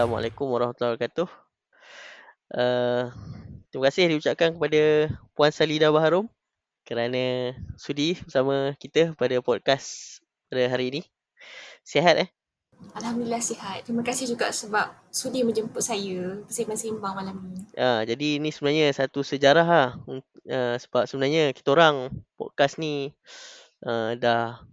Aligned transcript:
Assalamualaikum 0.00 0.48
warahmatullahi 0.48 0.96
wabarakatuh. 0.96 1.28
Uh, 2.56 3.12
terima 3.68 3.84
kasih 3.92 4.08
diucapkan 4.08 4.56
kepada 4.56 5.12
Puan 5.36 5.52
Salida 5.52 5.92
Baharum 5.92 6.24
kerana 6.88 7.52
sudi 7.76 8.16
bersama 8.16 8.72
kita 8.80 9.12
pada 9.12 9.36
podcast 9.44 10.16
pada 10.48 10.72
hari 10.72 10.88
ini. 10.88 11.00
Sihat 11.84 12.16
eh? 12.16 12.32
Alhamdulillah 12.96 13.44
sihat. 13.44 13.84
Terima 13.84 14.00
kasih 14.00 14.24
juga 14.24 14.48
sebab 14.48 14.88
sudi 15.12 15.44
menjemput 15.44 15.84
saya 15.84 16.40
bersembang-sembang 16.48 17.14
malam 17.20 17.36
ni. 17.52 17.60
Uh, 17.76 18.00
jadi 18.08 18.40
ini 18.40 18.48
sebenarnya 18.56 18.96
satu 18.96 19.20
sejarah 19.20 19.68
lah. 19.68 19.90
Uh, 20.48 20.80
sebab 20.80 21.04
sebenarnya 21.04 21.52
kita 21.52 21.76
orang 21.76 22.08
podcast 22.40 22.80
ni 22.80 23.12
uh, 23.84 24.16
dah 24.16 24.64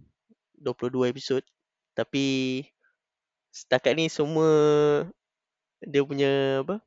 22 0.56 1.12
episod. 1.12 1.44
Tapi 1.92 2.64
setakat 3.52 3.92
ni 3.92 4.08
semua 4.08 4.48
dia 5.82 6.02
punya 6.02 6.62
apa 6.66 6.82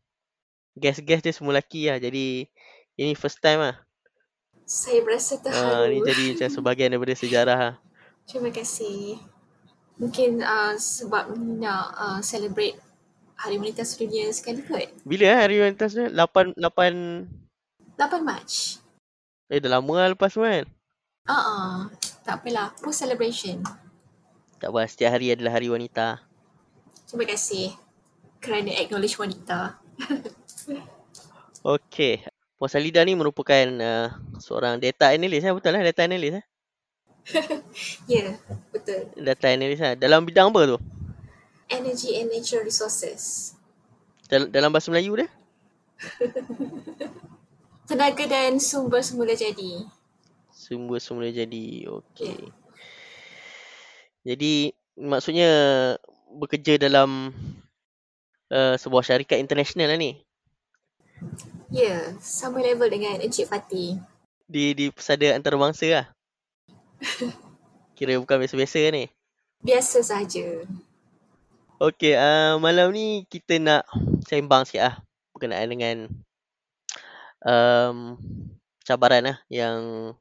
guest-guest 0.76 1.24
dia 1.24 1.34
semua 1.36 1.56
lelaki 1.56 1.92
lah. 1.92 2.00
Jadi 2.00 2.48
ini 2.96 3.12
first 3.16 3.40
time 3.44 3.60
lah. 3.60 3.76
Saya 4.64 5.04
berasa 5.04 5.36
terharu 5.36 5.84
uh, 5.84 5.86
ni 5.92 5.98
jadi 6.06 6.24
macam 6.36 6.50
sebahagian 6.56 6.90
daripada 6.96 7.16
sejarah 7.16 7.60
lah. 7.60 7.76
Terima 8.24 8.50
kasih. 8.54 9.20
Mungkin 10.00 10.40
uh, 10.42 10.74
sebab 10.80 11.36
nak 11.36 11.86
uh, 11.94 12.20
celebrate 12.24 12.80
Hari 13.36 13.58
Wanita 13.58 13.84
Sedunia 13.84 14.32
sekali 14.32 14.64
kot. 14.64 14.88
Bila 15.04 15.34
lah 15.36 15.40
Hari 15.44 15.56
Wanita 15.60 15.92
Sedunia? 15.92 16.14
8 16.16 16.56
8 16.56 18.00
8 18.00 18.24
Mac 18.24 18.50
eh 19.52 19.60
dah 19.60 19.68
lama 19.68 19.94
lah 20.00 20.16
lepas 20.16 20.32
tu 20.32 20.48
kan? 20.48 20.64
Uh-uh. 21.28 21.92
tak 22.24 22.40
apalah. 22.40 22.72
Post 22.80 23.04
celebration. 23.04 23.60
Tak 24.64 24.72
apa 24.72 24.88
setiap 24.88 25.12
hari 25.12 25.36
adalah 25.36 25.60
Hari 25.60 25.68
Wanita. 25.68 26.24
Terima 27.04 27.28
kasih 27.28 27.76
kerana 28.42 28.74
acknowledge 28.74 29.16
wanita. 29.22 29.78
okay. 31.78 32.26
Puan 32.58 32.70
Salida 32.70 33.06
ni 33.06 33.14
merupakan 33.14 33.66
uh, 33.78 34.10
seorang 34.42 34.82
data 34.82 35.14
analyst 35.14 35.46
ya 35.46 35.54
betul 35.54 35.74
lah 35.74 35.82
data 35.86 36.02
analyst 36.06 36.42
eh? 36.42 36.46
ya, 38.10 38.18
yeah, 38.18 38.30
betul. 38.74 39.14
Data 39.14 39.46
analyst 39.50 39.82
lah. 39.82 39.94
Dalam 39.94 40.26
bidang 40.26 40.50
apa 40.50 40.76
tu? 40.76 40.78
Energy 41.70 42.18
and 42.18 42.34
Natural 42.34 42.66
Resources. 42.66 43.54
Dal- 44.26 44.50
dalam 44.50 44.74
bahasa 44.74 44.90
Melayu 44.90 45.22
dia? 45.22 45.30
Tenaga 47.90 48.26
dan 48.26 48.58
sumber 48.58 49.06
semula 49.06 49.38
jadi. 49.38 49.86
Sumber 50.50 50.98
semula 50.98 51.30
jadi. 51.30 51.86
Okey. 51.90 52.26
Yeah. 52.26 52.50
Jadi 54.22 54.54
maksudnya 54.98 55.50
bekerja 56.30 56.78
dalam 56.78 57.34
uh, 58.52 58.76
sebuah 58.76 59.02
syarikat 59.02 59.40
international 59.40 59.96
lah 59.96 60.00
ni. 60.00 60.20
Ya, 61.72 61.88
yeah, 61.88 62.02
sama 62.20 62.60
level 62.60 62.92
dengan 62.92 63.24
Encik 63.24 63.48
Fatih. 63.48 63.98
Di 64.46 64.76
di 64.76 64.92
pesada 64.92 65.32
antarabangsa 65.32 65.88
lah. 65.88 66.08
Kira 67.98 68.20
bukan 68.20 68.44
biasa-biasa 68.44 68.92
ni. 68.92 69.08
Biasa 69.64 70.04
saja. 70.04 70.68
Okey, 71.82 72.14
uh, 72.14 72.62
malam 72.62 72.94
ni 72.94 73.26
kita 73.26 73.58
nak 73.58 73.88
sembang 74.28 74.68
sikit 74.68 74.84
lah 74.86 74.96
berkenaan 75.34 75.70
dengan 75.74 75.98
um, 77.42 78.22
cabaran 78.86 79.34
lah 79.34 79.38
yang 79.50 80.14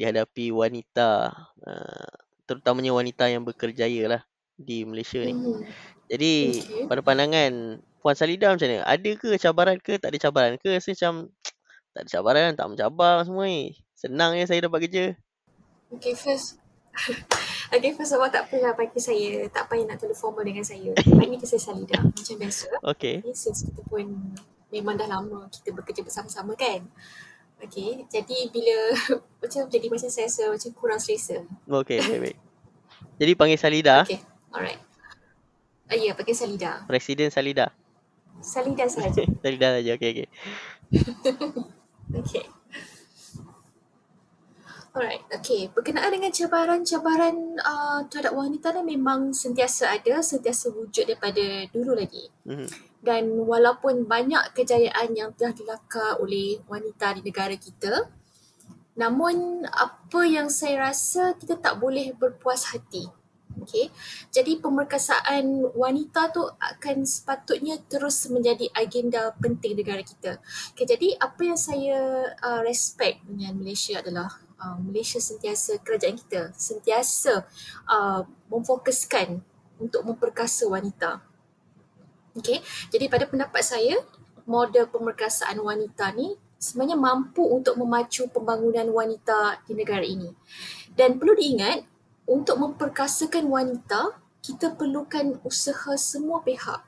dihadapi 0.00 0.52
wanita 0.52 1.36
uh, 1.64 2.12
terutamanya 2.48 2.96
wanita 2.96 3.28
yang 3.28 3.44
berkerjaya 3.44 4.08
lah 4.08 4.22
di 4.56 4.88
Malaysia 4.88 5.20
ni. 5.20 5.36
Mm. 5.36 5.60
Jadi 6.06 6.62
okay. 6.62 6.84
pada 6.86 7.00
pandangan 7.02 7.82
Puan 8.02 8.14
Salida 8.14 8.54
macam 8.54 8.70
ni? 8.70 8.78
Ada 8.78 9.10
ke 9.18 9.28
cabaran 9.34 9.76
ke 9.82 9.98
tak 9.98 10.14
ada 10.14 10.18
cabaran 10.22 10.54
ke? 10.62 10.78
Saya 10.78 10.94
macam 10.94 11.12
tak 11.94 12.00
ada 12.06 12.08
cabaran, 12.10 12.50
tak 12.54 12.66
mencabar 12.70 13.14
semua 13.26 13.44
ni. 13.50 13.74
Senang 13.98 14.38
je 14.38 14.46
saya 14.46 14.62
dapat 14.62 14.86
kerja. 14.86 15.04
Okay 15.90 16.14
first. 16.14 16.62
okay 17.74 17.90
first 17.92 18.14
of 18.14 18.22
all 18.22 18.30
tak 18.30 18.46
payah 18.46 18.72
bagi 18.78 19.02
saya, 19.02 19.50
tak 19.50 19.66
payah 19.66 19.90
nak 19.90 19.98
terlalu 19.98 20.14
formal 20.14 20.46
dengan 20.46 20.62
saya. 20.62 20.94
Panggil 20.94 21.42
ke 21.42 21.46
saya 21.50 21.62
Salida 21.72 21.98
macam 21.98 22.34
biasa. 22.38 22.68
Okay. 22.94 23.26
okay. 23.26 23.34
Since 23.34 23.66
kita 23.72 23.82
pun 23.90 24.06
memang 24.70 24.94
dah 24.94 25.10
lama 25.10 25.50
kita 25.50 25.74
bekerja 25.74 26.06
bersama-sama 26.06 26.54
kan. 26.54 26.86
Okay, 27.56 28.04
jadi 28.12 28.52
bila 28.52 28.76
macam 29.42 29.64
jadi 29.72 29.86
macam 29.88 30.08
saya 30.12 30.28
rasa 30.28 30.52
macam 30.52 30.70
kurang 30.76 31.00
selesa. 31.00 31.40
Okay, 31.64 32.04
baik, 32.04 32.20
baik. 32.20 32.38
Jadi 33.16 33.32
panggil 33.32 33.58
Salida. 33.58 34.04
Okay, 34.04 34.20
alright. 34.52 34.85
Uh, 35.86 35.98
ya, 35.98 36.12
pakai 36.18 36.34
Salida. 36.34 36.82
Presiden 36.90 37.30
Salida. 37.30 37.70
Salida 38.42 38.86
saja. 38.90 39.22
Salida 39.42 39.68
saja. 39.78 39.90
Okey, 39.94 40.10
okey. 40.12 40.28
okey. 42.22 42.44
Alright, 44.96 45.22
okay. 45.28 45.68
Berkenaan 45.70 46.08
dengan 46.08 46.32
cabaran-cabaran 46.32 47.36
uh, 47.60 48.00
terhadap 48.08 48.32
wanita 48.32 48.72
ni 48.80 48.96
memang 48.96 49.28
sentiasa 49.30 49.92
ada, 49.92 50.24
sentiasa 50.24 50.72
wujud 50.72 51.04
daripada 51.04 51.68
dulu 51.68 51.92
lagi. 51.92 52.32
Mm-hmm. 52.48 52.68
Dan 53.04 53.44
walaupun 53.44 54.08
banyak 54.08 54.56
kejayaan 54.56 55.12
yang 55.12 55.36
telah 55.36 55.52
dilakar 55.52 56.16
oleh 56.16 56.64
wanita 56.64 57.12
di 57.12 57.28
negara 57.28 57.54
kita, 57.54 58.08
namun 58.96 59.68
apa 59.68 60.20
yang 60.24 60.48
saya 60.48 60.88
rasa 60.88 61.36
kita 61.36 61.60
tak 61.60 61.76
boleh 61.76 62.16
berpuas 62.16 62.72
hati 62.72 63.04
Okay. 63.56 63.88
Jadi 64.28 64.60
pemerkasaan 64.60 65.72
wanita 65.72 66.28
tu 66.28 66.44
akan 66.44 67.08
sepatutnya 67.08 67.80
terus 67.88 68.28
menjadi 68.28 68.68
agenda 68.76 69.32
penting 69.40 69.80
negara 69.80 70.04
kita. 70.04 70.38
Okay, 70.76 70.84
jadi 70.84 71.16
apa 71.16 71.40
yang 71.40 71.58
saya 71.58 72.30
uh, 72.36 72.60
respect 72.62 73.24
dengan 73.24 73.56
Malaysia 73.56 74.04
adalah 74.04 74.28
uh, 74.60 74.76
Malaysia 74.76 75.16
sentiasa, 75.16 75.80
kerajaan 75.80 76.20
kita 76.20 76.52
sentiasa 76.52 77.48
uh, 77.88 78.28
memfokuskan 78.52 79.40
untuk 79.80 80.04
memperkasa 80.04 80.68
wanita. 80.68 81.24
Okay. 82.36 82.60
Jadi 82.92 83.08
pada 83.08 83.24
pendapat 83.24 83.64
saya, 83.64 83.96
model 84.44 84.86
pemerkasaan 84.92 85.58
wanita 85.58 86.12
ni 86.12 86.36
sebenarnya 86.56 86.96
mampu 86.96 87.44
untuk 87.44 87.76
memacu 87.76 88.28
pembangunan 88.32 88.88
wanita 88.88 89.64
di 89.64 89.72
negara 89.76 90.04
ini. 90.04 90.32
Dan 90.96 91.20
perlu 91.20 91.36
diingat, 91.36 91.84
untuk 92.26 92.58
memperkasakan 92.58 93.46
wanita, 93.46 94.18
kita 94.42 94.74
perlukan 94.74 95.38
usaha 95.42 95.94
semua 95.94 96.42
pihak 96.42 96.82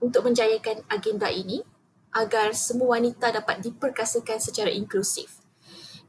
untuk 0.00 0.28
menjayakan 0.28 0.84
agenda 0.92 1.28
ini 1.32 1.64
agar 2.12 2.56
semua 2.56 2.96
wanita 2.96 3.32
dapat 3.32 3.60
diperkasakan 3.60 4.40
secara 4.40 4.72
inklusif. 4.72 5.44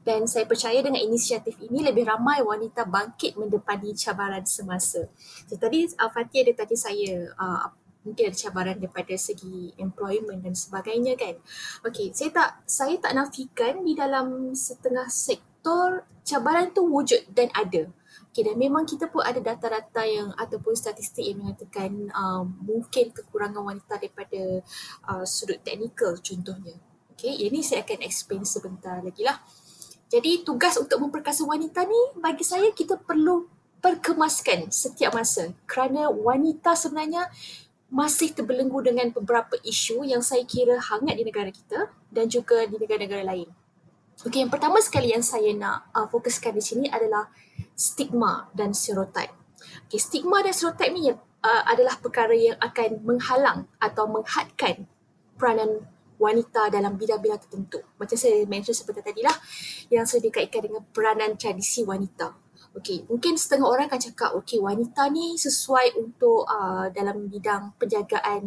Dan 0.08 0.24
saya 0.24 0.48
percaya 0.48 0.80
dengan 0.80 1.04
inisiatif 1.04 1.60
ini 1.60 1.84
lebih 1.84 2.08
ramai 2.08 2.40
wanita 2.40 2.88
bangkit 2.88 3.36
mendepani 3.36 3.92
cabaran 3.92 4.48
semasa. 4.48 5.12
So, 5.52 5.60
tadi 5.60 5.84
uh, 6.00 6.08
Fatih 6.08 6.48
ada 6.48 6.64
tanya 6.64 6.78
saya 6.80 7.28
uh, 7.36 7.68
mungkin 8.08 8.32
ada 8.32 8.38
cabaran 8.40 8.80
daripada 8.80 9.12
segi 9.20 9.76
employment 9.76 10.40
dan 10.48 10.56
sebagainya 10.56 11.20
kan. 11.20 11.36
Okey, 11.84 12.16
saya 12.16 12.32
tak 12.32 12.50
saya 12.64 12.96
tak 13.04 13.20
nafikan 13.20 13.84
di 13.84 14.00
dalam 14.00 14.56
setengah 14.56 15.12
sektor 15.12 16.08
cabaran 16.24 16.72
tu 16.72 16.88
wujud 16.88 17.28
dan 17.36 17.52
ada. 17.52 17.92
Okay, 18.38 18.54
dan 18.54 18.62
memang 18.62 18.86
kita 18.86 19.10
pun 19.10 19.26
ada 19.26 19.42
data-data 19.42 20.06
yang 20.06 20.30
ataupun 20.38 20.78
statistik 20.78 21.26
yang 21.26 21.42
mengatakan 21.42 21.90
uh, 22.14 22.46
mungkin 22.46 23.10
kekurangan 23.10 23.66
wanita 23.66 23.98
daripada 23.98 24.62
uh, 25.10 25.26
sudut 25.26 25.58
teknikal 25.66 26.14
contohnya. 26.22 26.78
Okay, 27.18 27.34
ini 27.34 27.66
saya 27.66 27.82
akan 27.82 28.06
explain 28.06 28.46
sebentar 28.46 29.02
lagi 29.02 29.26
lah. 29.26 29.42
Jadi 30.14 30.46
tugas 30.46 30.78
untuk 30.78 31.02
memperkasa 31.02 31.50
wanita 31.50 31.82
ni 31.90 32.22
bagi 32.22 32.46
saya 32.46 32.70
kita 32.78 33.02
perlu 33.02 33.50
perkemaskan 33.82 34.70
setiap 34.70 35.18
masa 35.18 35.58
kerana 35.66 36.14
wanita 36.14 36.78
sebenarnya 36.78 37.34
masih 37.90 38.38
terbelenggu 38.38 38.86
dengan 38.86 39.10
beberapa 39.18 39.58
isu 39.66 40.06
yang 40.06 40.22
saya 40.22 40.46
kira 40.46 40.78
hangat 40.78 41.18
di 41.18 41.26
negara 41.26 41.50
kita 41.50 41.90
dan 42.14 42.30
juga 42.30 42.70
di 42.70 42.78
negara-negara 42.78 43.34
lain. 43.34 43.50
Okey, 44.26 44.42
yang 44.42 44.50
pertama 44.50 44.82
sekali 44.82 45.14
yang 45.14 45.22
saya 45.22 45.54
nak 45.54 45.94
uh, 45.94 46.10
fokuskan 46.10 46.58
di 46.58 46.64
sini 46.64 46.86
adalah 46.90 47.30
stigma 47.78 48.50
dan 48.50 48.74
stereotip. 48.74 49.30
Okay, 49.86 50.02
stigma 50.02 50.42
dan 50.42 50.58
stereotip 50.58 50.90
ni 50.90 51.14
uh, 51.14 51.64
adalah 51.70 52.02
perkara 52.02 52.34
yang 52.34 52.58
akan 52.58 53.06
menghalang 53.06 53.70
atau 53.78 54.10
menghadkan 54.10 54.90
peranan 55.38 55.86
wanita 56.18 56.74
dalam 56.74 56.98
bidang-bidang 56.98 57.46
tertentu. 57.46 57.86
Macam 58.02 58.18
saya 58.18 58.42
mention 58.50 58.74
seperti 58.74 59.06
tadi 59.06 59.22
lah 59.22 59.38
yang 59.94 60.10
saya 60.10 60.26
dikaitkan 60.26 60.66
dengan 60.66 60.82
peranan 60.90 61.38
tradisi 61.38 61.86
wanita. 61.86 62.47
Okay, 62.78 63.02
mungkin 63.10 63.34
setengah 63.34 63.66
orang 63.66 63.90
akan 63.90 63.98
cakap, 63.98 64.30
okay 64.38 64.62
wanita 64.62 65.10
ni 65.10 65.34
sesuai 65.34 65.98
untuk 65.98 66.46
uh, 66.46 66.86
dalam 66.94 67.26
bidang 67.26 67.74
penjagaan 67.82 68.44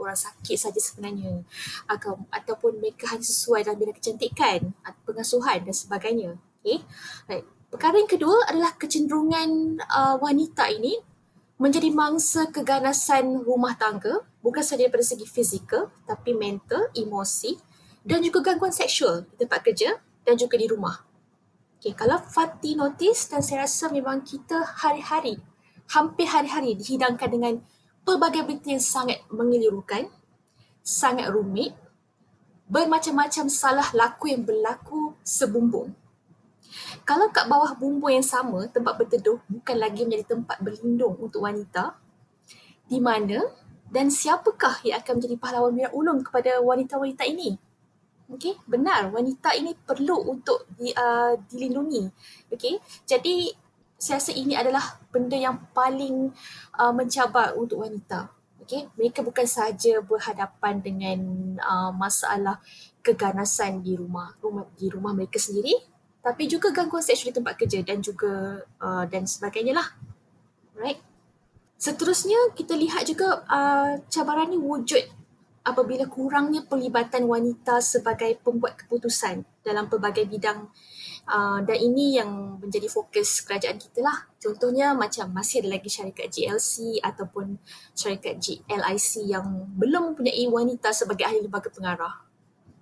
orang 0.00 0.16
sakit 0.16 0.56
saja 0.56 0.80
sebenarnya. 0.80 1.44
Atau, 1.84 2.24
ataupun 2.32 2.80
mereka 2.80 3.12
hanya 3.12 3.28
sesuai 3.28 3.68
dalam 3.68 3.76
bidang 3.76 4.00
kecantikan, 4.00 4.72
pengasuhan 5.04 5.60
dan 5.68 5.76
sebagainya. 5.76 6.40
Okay, 6.64 6.80
right. 7.28 7.44
Perkara 7.68 8.00
yang 8.00 8.08
kedua 8.08 8.48
adalah 8.48 8.72
kecenderungan 8.80 9.76
uh, 9.84 10.16
wanita 10.16 10.72
ini 10.72 10.96
menjadi 11.60 11.92
mangsa 11.92 12.48
keganasan 12.48 13.44
rumah 13.44 13.76
tangga 13.76 14.24
bukan 14.44 14.60
sahaja 14.60 14.88
daripada 14.88 15.04
segi 15.04 15.26
fizikal 15.28 15.92
tapi 16.08 16.32
mental, 16.32 16.88
emosi 16.96 17.56
dan 18.06 18.22
juga 18.22 18.40
gangguan 18.44 18.72
seksual 18.72 19.26
di 19.34 19.44
tempat 19.44 19.60
kerja 19.66 19.98
dan 20.22 20.38
juga 20.38 20.54
di 20.60 20.68
rumah. 20.70 21.00
Okay, 21.86 22.02
kalau 22.02 22.18
Fatih 22.18 22.74
notice 22.74 23.30
dan 23.30 23.46
saya 23.46 23.62
rasa 23.62 23.86
memang 23.86 24.26
kita 24.26 24.58
hari-hari, 24.58 25.38
hampir 25.86 26.26
hari-hari 26.26 26.74
dihidangkan 26.74 27.30
dengan 27.30 27.62
pelbagai 28.02 28.42
berita 28.42 28.74
yang 28.74 28.82
sangat 28.82 29.22
mengelirukan, 29.30 30.10
sangat 30.82 31.30
rumit, 31.30 31.78
bermacam-macam 32.66 33.46
salah 33.46 33.86
laku 33.94 34.34
yang 34.34 34.42
berlaku 34.42 35.14
sebumbung. 35.22 35.94
Kalau 37.06 37.30
kat 37.30 37.46
bawah 37.46 37.78
bumbung 37.78 38.18
yang 38.18 38.26
sama, 38.26 38.66
tempat 38.66 39.06
berteduh 39.06 39.38
bukan 39.46 39.78
lagi 39.78 40.02
menjadi 40.02 40.34
tempat 40.34 40.58
berlindung 40.58 41.14
untuk 41.22 41.46
wanita, 41.46 41.94
di 42.90 42.98
mana 42.98 43.46
dan 43.94 44.10
siapakah 44.10 44.82
yang 44.82 44.98
akan 44.98 45.22
menjadi 45.22 45.38
pahlawan 45.38 45.70
mirak 45.70 45.94
ulung 45.94 46.18
kepada 46.26 46.58
wanita-wanita 46.66 47.22
ini? 47.30 47.62
Okey, 48.26 48.58
benar 48.66 49.14
wanita 49.14 49.54
ini 49.54 49.70
perlu 49.70 50.18
untuk 50.26 50.66
di, 50.74 50.90
uh, 50.90 51.38
dilindungi. 51.46 52.10
Okey, 52.50 52.82
jadi 53.06 53.54
saya 53.96 54.18
rasa 54.18 54.32
ini 54.34 54.58
adalah 54.58 54.98
benda 55.14 55.38
yang 55.38 55.62
paling 55.70 56.34
uh, 56.74 56.90
mencabar 56.90 57.54
untuk 57.54 57.86
wanita. 57.86 58.26
Okey, 58.66 58.90
mereka 58.98 59.22
bukan 59.22 59.46
sahaja 59.46 60.02
berhadapan 60.02 60.82
dengan 60.82 61.18
uh, 61.62 61.94
masalah 61.94 62.58
keganasan 62.98 63.86
di 63.86 63.94
rumah, 63.94 64.34
rumah 64.42 64.66
di 64.74 64.90
rumah 64.90 65.14
mereka 65.14 65.38
sendiri, 65.38 65.78
tapi 66.18 66.50
juga 66.50 66.74
gangguan 66.74 67.06
seksual 67.06 67.30
di 67.30 67.38
tempat 67.38 67.54
kerja 67.54 67.78
dan 67.86 68.02
juga 68.02 68.58
uh, 68.82 69.06
dan 69.06 69.22
sebagainya 69.22 69.78
lah. 69.78 69.86
Right? 70.74 70.98
Seterusnya 71.78 72.58
kita 72.58 72.74
lihat 72.74 73.06
juga 73.06 73.46
uh, 73.46 74.02
cabaran 74.10 74.50
ini 74.50 74.58
wujud 74.58 75.15
apabila 75.66 76.06
kurangnya 76.06 76.62
pelibatan 76.62 77.26
wanita 77.26 77.82
sebagai 77.82 78.38
pembuat 78.38 78.78
keputusan 78.78 79.42
dalam 79.66 79.90
pelbagai 79.90 80.30
bidang 80.30 80.70
uh, 81.26 81.58
dan 81.66 81.78
ini 81.82 82.22
yang 82.22 82.62
menjadi 82.62 82.86
fokus 82.86 83.42
kerajaan 83.42 83.74
kita 83.82 83.98
lah. 84.06 84.30
Contohnya 84.38 84.94
macam 84.94 85.26
masih 85.34 85.66
ada 85.66 85.74
lagi 85.74 85.90
syarikat 85.90 86.30
GLC 86.30 87.02
ataupun 87.02 87.58
syarikat 87.98 88.38
GLIC 88.38 89.26
yang 89.26 89.66
belum 89.74 90.14
mempunyai 90.14 90.46
wanita 90.46 90.94
sebagai 90.94 91.26
ahli 91.26 91.42
lembaga 91.42 91.66
pengarah. 91.74 92.14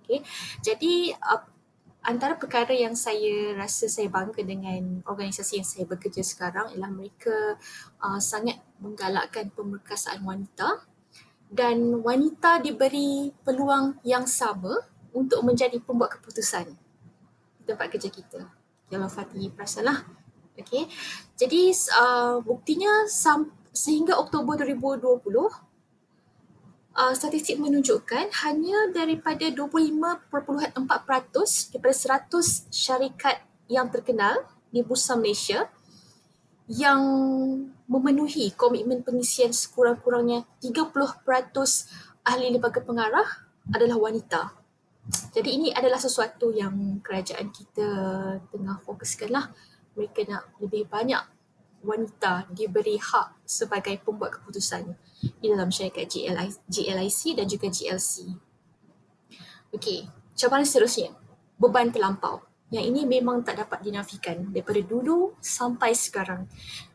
Okay. 0.05 0.21
Jadi 0.61 1.09
uh, 1.17 1.41
antara 2.05 2.37
perkara 2.37 2.69
yang 2.69 2.93
saya 2.93 3.57
rasa 3.57 3.89
saya 3.89 4.13
bangga 4.13 4.45
dengan 4.45 5.01
organisasi 5.09 5.57
yang 5.57 5.67
saya 5.67 5.89
bekerja 5.89 6.21
sekarang 6.21 6.69
ialah 6.77 6.93
mereka 6.93 7.57
uh, 7.97 8.21
sangat 8.21 8.61
menggalakkan 8.77 9.49
pemerkasaan 9.49 10.21
wanita 10.21 10.85
dan 11.55 12.03
wanita 12.03 12.59
diberi 12.59 13.31
peluang 13.47 14.03
yang 14.03 14.27
sama 14.27 14.83
untuk 15.15 15.39
menjadi 15.47 15.79
pembuat 15.79 16.19
keputusan 16.19 16.67
di 16.67 17.63
tempat 17.63 17.87
kerja 17.87 18.11
kita. 18.11 18.43
Kalau 18.91 19.07
Fatih 19.07 19.47
perasan 19.55 19.87
lah. 19.87 20.03
Okay. 20.55 20.87
Jadi 21.35 21.71
uh, 21.95 22.39
buktinya 22.43 23.07
sam- 23.07 23.51
sehingga 23.75 24.15
Oktober 24.15 24.55
2020 24.55 25.19
uh, 26.95 27.13
statistik 27.15 27.59
menunjukkan 27.59 28.31
hanya 28.47 28.91
daripada 28.95 29.51
25.4% 29.51 30.71
daripada 31.75 31.95
100 32.31 32.71
syarikat 32.71 33.43
yang 33.67 33.91
terkenal 33.91 34.47
di 34.71 34.79
Bursa 34.79 35.19
Malaysia 35.19 35.67
yang 36.65 37.01
memenuhi 37.85 38.49
komitmen 38.57 39.05
pengisian 39.05 39.53
sekurang-kurangnya 39.53 40.49
30% 40.61 40.97
ahli 42.25 42.49
lembaga 42.49 42.81
pengarah 42.81 43.45
adalah 43.69 43.97
wanita. 44.01 44.53
Jadi 45.05 45.49
ini 45.61 45.69
adalah 45.69 46.01
sesuatu 46.01 46.49
yang 46.49 46.97
kerajaan 47.05 47.53
kita 47.53 47.89
tengah 48.49 48.81
fokuskan 48.81 49.29
lah. 49.29 49.53
Mereka 49.93 50.25
nak 50.25 50.57
lebih 50.57 50.89
banyak 50.89 51.21
wanita 51.85 52.49
diberi 52.49 52.97
hak 52.97 53.45
sebagai 53.45 54.01
pembuat 54.01 54.41
keputusan 54.41 54.97
di 55.21 55.45
dalam 55.45 55.69
syarikat 55.69 56.09
GLI, 56.09 56.49
GLIC 56.65 57.37
dan 57.37 57.45
juga 57.45 57.69
GLC. 57.69 58.33
Okey, 59.69 60.09
cabaran 60.33 60.65
seterusnya, 60.65 61.13
beban 61.61 61.93
terlampau. 61.93 62.41
Yang 62.75 62.85
ini 62.91 63.01
memang 63.07 63.39
tak 63.39 63.63
dapat 63.63 63.79
dinafikan 63.87 64.51
daripada 64.51 64.83
dulu 64.83 65.39
sampai 65.39 65.95
sekarang. 65.95 66.43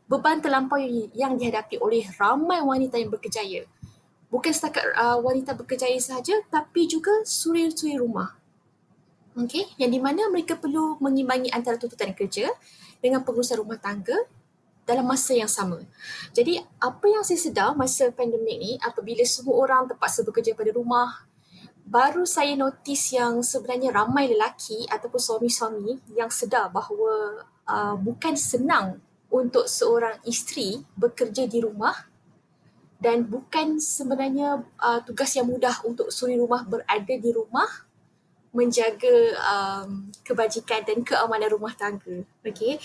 Beban 0.05 0.45
terlampau 0.45 0.77
yang 1.17 1.41
dihadapi 1.41 1.81
oleh 1.81 2.05
ramai 2.21 2.61
wanita 2.61 3.01
yang 3.01 3.09
berkejaya. 3.09 3.65
Bukan 4.29 4.53
setakat 4.53 4.93
uh, 4.93 5.17
wanita 5.25 5.57
berkejaya 5.57 5.97
sahaja 5.97 6.37
tapi 6.53 6.85
juga 6.85 7.25
suri-suri 7.25 7.97
rumah. 7.97 8.37
Okey, 9.41 9.73
yang 9.81 9.89
di 9.89 10.03
mana 10.03 10.29
mereka 10.29 10.59
perlu 10.61 11.01
mengimbangi 11.01 11.49
antara 11.55 11.81
tuntutan 11.81 12.13
kerja 12.13 12.51
dengan 13.01 13.25
pengurusan 13.25 13.63
rumah 13.63 13.81
tangga 13.81 14.15
dalam 14.85 15.07
masa 15.07 15.39
yang 15.39 15.49
sama. 15.49 15.81
Jadi 16.35 16.59
apa 16.83 17.07
yang 17.07 17.23
saya 17.23 17.39
sedar 17.39 17.73
masa 17.79 18.11
pandemik 18.11 18.59
ni 18.59 18.73
apabila 18.83 19.23
semua 19.23 19.55
orang 19.63 19.87
terpaksa 19.87 20.27
bekerja 20.27 20.53
pada 20.59 20.75
rumah 20.75 21.30
baru 21.91 22.23
saya 22.23 22.55
notice 22.55 23.19
yang 23.19 23.43
sebenarnya 23.43 23.91
ramai 23.91 24.31
lelaki 24.31 24.87
ataupun 24.87 25.19
suami-suami 25.19 25.99
yang 26.15 26.31
sedar 26.31 26.71
bahawa 26.71 27.43
uh, 27.67 27.99
bukan 27.99 28.39
senang 28.39 29.03
untuk 29.27 29.67
seorang 29.67 30.23
isteri 30.23 30.87
bekerja 30.95 31.51
di 31.51 31.59
rumah 31.59 32.07
dan 33.03 33.27
bukan 33.27 33.83
sebenarnya 33.83 34.63
uh, 34.79 35.03
tugas 35.03 35.35
yang 35.35 35.51
mudah 35.51 35.83
untuk 35.83 36.15
suri 36.15 36.39
rumah 36.39 36.63
berada 36.63 37.15
di 37.19 37.31
rumah 37.35 37.67
menjaga 38.51 39.15
um, 39.39 40.11
kebajikan 40.27 40.83
dan 40.83 41.07
keamanan 41.07 41.51
rumah 41.55 41.75
tangga. 41.79 42.27
Okay. 42.43 42.83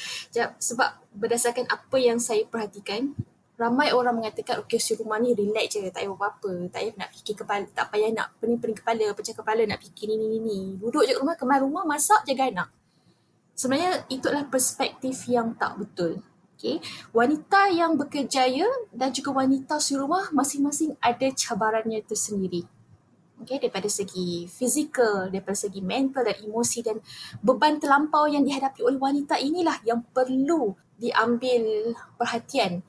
Sebab 0.61 0.89
berdasarkan 1.13 1.65
apa 1.67 1.97
yang 1.97 2.21
saya 2.21 2.45
perhatikan, 2.45 3.17
ramai 3.55 3.95
orang 3.95 4.19
mengatakan 4.19 4.59
okey 4.63 4.79
si 4.79 4.99
rumah 4.99 5.19
ni 5.19 5.31
relax 5.31 5.75
je, 5.75 5.87
tak 5.87 6.03
payah 6.03 6.11
apa-apa, 6.11 6.51
tak 6.71 6.79
payah 6.83 6.93
nak 6.99 7.09
fikir 7.15 7.35
kepala, 7.39 7.65
tak 7.71 7.87
payah 7.91 8.09
nak 8.11 8.27
pening-pening 8.39 8.77
kepala, 8.77 9.05
pecah 9.15 9.35
kepala 9.35 9.61
nak 9.63 9.79
fikir 9.79 10.11
ni 10.11 10.15
ni 10.19 10.39
ni. 10.43 10.59
Duduk 10.75 11.07
je 11.07 11.15
rumah, 11.15 11.35
kemar 11.39 11.63
rumah, 11.63 11.83
masak, 11.87 12.27
jaga 12.27 12.51
anak. 12.51 12.69
Sebenarnya 13.55 14.03
itulah 14.11 14.43
perspektif 14.51 15.15
yang 15.31 15.55
tak 15.55 15.79
betul. 15.79 16.19
Okay. 16.55 16.79
Wanita 17.11 17.67
yang 17.71 17.99
berkejaya 17.99 18.67
dan 18.91 19.11
juga 19.11 19.43
wanita 19.43 19.75
si 19.79 19.95
rumah 19.99 20.31
masing-masing 20.31 20.95
ada 21.03 21.27
cabarannya 21.35 21.99
tersendiri 22.03 22.63
okay, 23.41 23.59
daripada 23.59 23.91
segi 23.91 24.47
fizikal, 24.47 25.27
daripada 25.27 25.57
segi 25.57 25.83
mental 25.83 26.23
dan 26.23 26.37
emosi 26.39 26.79
dan 26.85 26.97
beban 27.43 27.79
terlampau 27.79 28.25
yang 28.25 28.43
dihadapi 28.47 28.81
oleh 28.81 28.99
wanita 28.99 29.39
inilah 29.39 29.83
yang 29.83 30.03
perlu 30.15 30.75
diambil 30.95 31.91
perhatian 32.15 32.79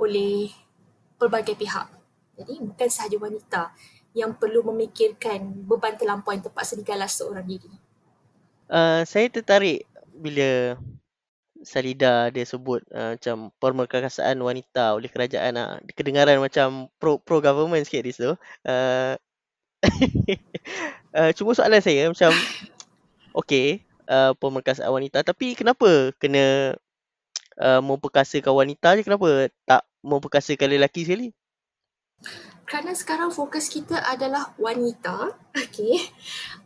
oleh 0.00 0.48
pelbagai 1.20 1.54
pihak. 1.60 1.92
Jadi 2.40 2.56
bukan 2.64 2.88
sahaja 2.88 3.16
wanita 3.20 3.62
yang 4.16 4.32
perlu 4.34 4.64
memikirkan 4.72 5.44
beban 5.68 5.94
terlampau 5.94 6.32
yang 6.32 6.42
terpaksa 6.42 6.74
digalas 6.74 7.12
seorang 7.12 7.44
diri. 7.44 7.68
Uh, 8.70 9.04
saya 9.04 9.28
tertarik 9.28 9.84
bila 10.16 10.80
Salida 11.60 12.32
dia 12.32 12.48
sebut 12.48 12.80
uh, 12.90 13.14
macam 13.20 13.52
pemerkasaan 13.60 14.40
wanita 14.40 14.96
oleh 14.96 15.12
kerajaan 15.12 15.60
uh, 15.60 15.76
kedengaran 15.92 16.40
macam 16.40 16.88
pro 16.96 17.20
pro 17.20 17.44
government 17.44 17.84
sikit 17.84 18.02
di 18.08 18.12
situ. 18.16 18.32
Uh, 18.64 19.14
uh, 21.16 21.30
cuma 21.36 21.52
soalan 21.52 21.84
saya 21.84 22.08
macam 22.08 22.32
okey 23.36 23.84
uh, 24.08 24.32
pemerkasaan 24.36 24.90
wanita 24.92 25.20
tapi 25.20 25.52
kenapa 25.52 26.12
kena 26.16 26.76
uh, 27.60 27.80
memperkasakan 27.84 28.52
wanita 28.56 28.96
je 28.98 29.04
kenapa 29.04 29.52
tak 29.68 29.82
memperkasakan 30.00 30.68
lelaki 30.70 31.04
sekali? 31.06 31.28
Kerana 32.68 32.92
sekarang 32.94 33.32
fokus 33.32 33.66
kita 33.72 33.98
adalah 33.98 34.52
wanita 34.60 35.34
okey. 35.56 35.98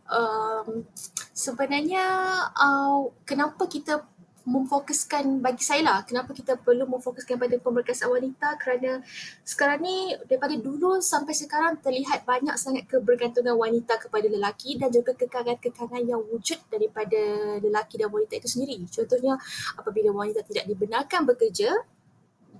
Um, 0.04 0.84
sebenarnya 1.32 2.04
uh, 2.52 3.08
kenapa 3.24 3.64
kita 3.70 4.04
memfokuskan 4.44 5.40
bagi 5.40 5.64
saya 5.64 5.80
lah 5.80 5.98
kenapa 6.04 6.36
kita 6.36 6.60
perlu 6.60 6.84
memfokuskan 6.84 7.40
pada 7.40 7.56
pemerkasaan 7.56 8.12
wanita? 8.12 8.60
Kerana 8.60 9.00
sekarang 9.40 9.80
ni 9.80 10.12
daripada 10.28 10.52
dulu 10.60 11.00
sampai 11.00 11.32
sekarang 11.32 11.80
terlihat 11.80 12.28
banyak 12.28 12.52
sangat 12.60 12.84
kebergantungan 12.84 13.56
wanita 13.56 13.96
kepada 13.96 14.28
lelaki 14.28 14.76
dan 14.76 14.92
juga 14.92 15.16
kekangan-kekangan 15.16 16.04
yang 16.04 16.20
wujud 16.20 16.60
daripada 16.68 17.20
lelaki 17.64 17.96
dan 17.96 18.12
wanita 18.12 18.36
itu 18.36 18.48
sendiri. 18.52 18.84
Contohnya 18.92 19.40
apabila 19.80 20.12
wanita 20.12 20.44
tidak 20.44 20.68
dibenarkan 20.68 21.24
bekerja, 21.24 21.72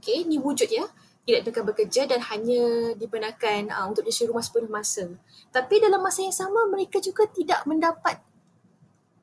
okay, 0.04 0.28
ni 0.28 0.36
wujud 0.36 0.68
ya, 0.68 0.84
tidak 1.24 1.48
dibenarkan 1.48 1.64
bekerja 1.72 2.02
dan 2.04 2.20
hanya 2.20 2.92
dibenarkan 3.00 3.72
uh, 3.72 3.88
untuk 3.88 4.04
di 4.04 4.12
rumah 4.28 4.44
sepenuh 4.44 4.68
masa. 4.68 5.08
Tapi 5.48 5.80
dalam 5.80 6.04
masa 6.04 6.20
yang 6.20 6.36
sama 6.36 6.68
mereka 6.68 7.00
juga 7.00 7.24
tidak 7.32 7.64
mendapat 7.64 8.20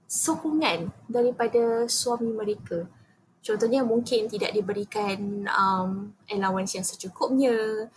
sokongan 0.10 0.90
daripada 1.06 1.86
suami 1.86 2.34
mereka. 2.34 2.90
Contohnya 3.42 3.82
mungkin 3.86 4.30
tidak 4.30 4.54
diberikan 4.54 5.46
um, 5.50 6.14
allowance 6.30 6.78
yang 6.78 6.86
secukupnya. 6.86 7.88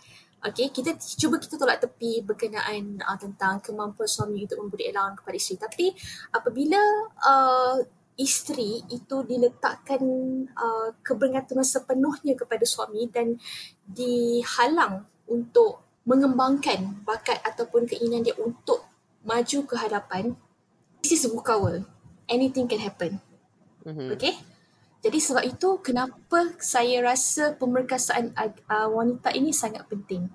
Okay, 0.45 0.69
kita 0.69 0.93
cuba 1.17 1.41
kita 1.41 1.57
tolak 1.57 1.81
tepi 1.81 2.21
berkenaan 2.21 3.01
uh, 3.01 3.17
tentang 3.17 3.57
kemampuan 3.57 4.05
suami 4.05 4.45
untuk 4.45 4.61
memberi 4.61 4.93
allowance 4.93 5.17
kepada 5.25 5.37
isteri. 5.37 5.57
Tapi 5.57 5.85
apabila 6.29 6.81
uh, 7.25 7.81
isteri 8.15 8.79
itu 8.87 9.15
diletakkan 9.27 10.01
uh, 10.55 10.95
kebergantungan 11.03 11.67
sepenuhnya 11.67 12.35
kepada 12.35 12.63
suami 12.63 13.11
dan 13.11 13.35
dihalang 13.83 15.03
untuk 15.27 15.83
mengembangkan 16.07 17.01
bakat 17.03 17.41
ataupun 17.43 17.89
keinginan 17.89 18.23
dia 18.23 18.37
untuk 18.39 18.85
maju 19.25 19.59
ke 19.65 19.75
hadapan, 19.75 20.37
this 21.01 21.17
is 21.17 21.27
book 21.27 21.49
Anything 22.25 22.65
can 22.65 22.81
happen. 22.81 23.21
Mm-hmm. 23.85 24.17
Okay? 24.17 24.33
Jadi 25.05 25.21
sebab 25.21 25.45
itu 25.45 25.77
kenapa 25.85 26.57
saya 26.57 27.05
rasa 27.05 27.53
pemerkasaan 27.53 28.33
uh, 28.33 28.89
wanita 28.89 29.29
ini 29.37 29.53
sangat 29.53 29.85
penting. 29.85 30.25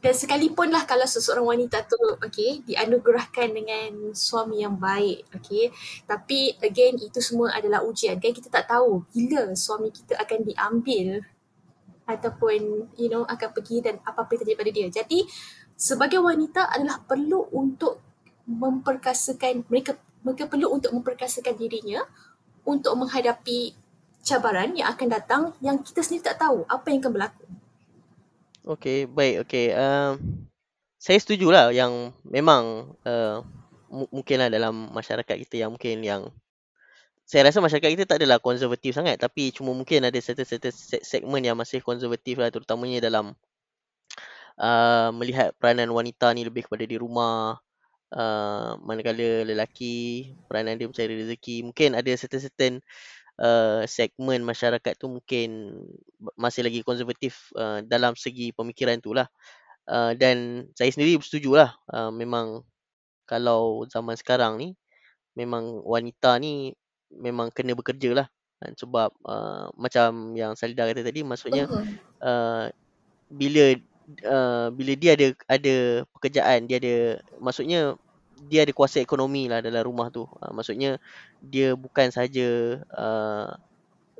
Dan 0.00 0.16
sekalipun 0.16 0.72
lah 0.72 0.88
kalau 0.88 1.04
seseorang 1.04 1.44
wanita 1.44 1.84
tu 1.84 2.00
okay, 2.24 2.64
dianugerahkan 2.64 3.52
dengan 3.52 4.16
suami 4.16 4.64
yang 4.64 4.80
baik. 4.80 5.28
Okay. 5.36 5.68
Tapi 6.08 6.56
again 6.64 6.96
itu 6.96 7.20
semua 7.20 7.52
adalah 7.52 7.84
ujian. 7.84 8.16
Kan 8.16 8.32
kita 8.32 8.48
tak 8.48 8.72
tahu 8.72 9.04
bila 9.12 9.52
suami 9.52 9.92
kita 9.92 10.16
akan 10.16 10.40
diambil 10.48 11.20
ataupun 12.08 12.90
you 12.98 13.12
know 13.12 13.22
akan 13.28 13.48
pergi 13.52 13.84
dan 13.84 14.00
apa-apa 14.02 14.40
terjadi 14.40 14.56
pada 14.56 14.70
dia. 14.72 14.88
Jadi 14.88 15.28
sebagai 15.76 16.24
wanita 16.24 16.72
adalah 16.72 17.04
perlu 17.04 17.52
untuk 17.52 18.00
memperkasakan 18.48 19.68
mereka 19.68 20.00
mereka 20.24 20.48
perlu 20.48 20.72
untuk 20.72 20.96
memperkasakan 20.96 21.54
dirinya 21.60 22.02
untuk 22.64 22.96
menghadapi 22.96 23.76
cabaran 24.20 24.76
yang 24.76 24.92
akan 24.92 25.08
datang 25.08 25.42
yang 25.64 25.80
kita 25.80 26.04
sendiri 26.04 26.28
tak 26.32 26.40
tahu 26.40 26.64
apa 26.68 26.88
yang 26.88 27.00
akan 27.04 27.12
berlaku. 27.12 27.44
Okey, 28.60 29.08
baik. 29.08 29.48
Okey. 29.48 29.72
Um, 29.72 30.44
saya 31.00 31.16
setujulah 31.16 31.72
yang 31.72 32.12
memang 32.28 32.92
uh, 33.08 33.40
mungkinlah 33.88 34.52
dalam 34.52 34.92
masyarakat 34.92 35.36
kita 35.48 35.64
yang 35.64 35.72
mungkin 35.72 36.04
yang 36.04 36.28
saya 37.24 37.48
rasa 37.48 37.64
masyarakat 37.64 37.90
kita 37.96 38.04
tak 38.04 38.20
adalah 38.20 38.36
konservatif 38.42 38.92
sangat 38.92 39.16
tapi 39.16 39.54
cuma 39.54 39.72
mungkin 39.72 40.04
ada 40.04 40.18
certain-certain 40.18 40.74
segmen 41.00 41.40
yang 41.40 41.56
masih 41.56 41.80
konservatif 41.80 42.36
lah 42.36 42.52
terutamanya 42.52 43.06
dalam 43.06 43.32
uh, 44.60 45.08
melihat 45.14 45.56
peranan 45.56 45.88
wanita 45.94 46.30
ni 46.36 46.44
lebih 46.44 46.66
kepada 46.66 46.84
di 46.84 47.00
rumah 47.00 47.56
uh, 48.12 48.70
manakala 48.82 49.46
lelaki 49.46 50.30
peranan 50.50 50.76
dia 50.76 50.90
mencari 50.90 51.14
rezeki 51.22 51.70
mungkin 51.70 51.96
ada 51.96 52.10
certain-certain 52.12 52.82
uh, 53.40 53.82
segmen 53.88 54.44
masyarakat 54.44 54.92
tu 55.00 55.08
mungkin 55.08 55.74
masih 56.36 56.62
lagi 56.62 56.84
konservatif 56.84 57.48
uh, 57.56 57.80
dalam 57.82 58.14
segi 58.14 58.52
pemikiran 58.52 59.00
tu 59.00 59.16
lah. 59.16 59.26
Uh, 59.90 60.14
dan 60.14 60.68
saya 60.76 60.92
sendiri 60.92 61.18
bersetuju 61.18 61.56
lah. 61.56 61.74
Uh, 61.90 62.12
memang 62.12 62.62
kalau 63.24 63.88
zaman 63.88 64.14
sekarang 64.14 64.60
ni, 64.60 64.68
memang 65.34 65.82
wanita 65.82 66.36
ni 66.38 66.76
memang 67.10 67.50
kena 67.50 67.74
bekerja 67.74 68.14
lah. 68.14 68.26
Uh, 68.60 68.70
sebab 68.76 69.10
uh, 69.24 69.72
macam 69.74 70.36
yang 70.36 70.52
Salida 70.54 70.86
kata 70.86 71.02
tadi, 71.02 71.24
maksudnya 71.24 71.66
uh, 72.22 72.68
bila 73.32 73.64
uh, 74.28 74.68
bila 74.70 74.92
dia 74.94 75.16
ada 75.16 75.26
ada 75.48 75.76
pekerjaan, 76.14 76.68
dia 76.68 76.76
ada 76.78 76.96
maksudnya 77.40 77.96
dia 78.48 78.64
ada 78.64 78.72
kuasa 78.72 79.02
ekonomi 79.02 79.50
lah 79.50 79.60
dalam 79.60 79.84
rumah 79.84 80.08
tu. 80.08 80.24
Uh, 80.40 80.52
maksudnya 80.54 80.96
dia 81.44 81.76
bukan 81.76 82.08
saja 82.08 82.80
uh, 82.96 83.52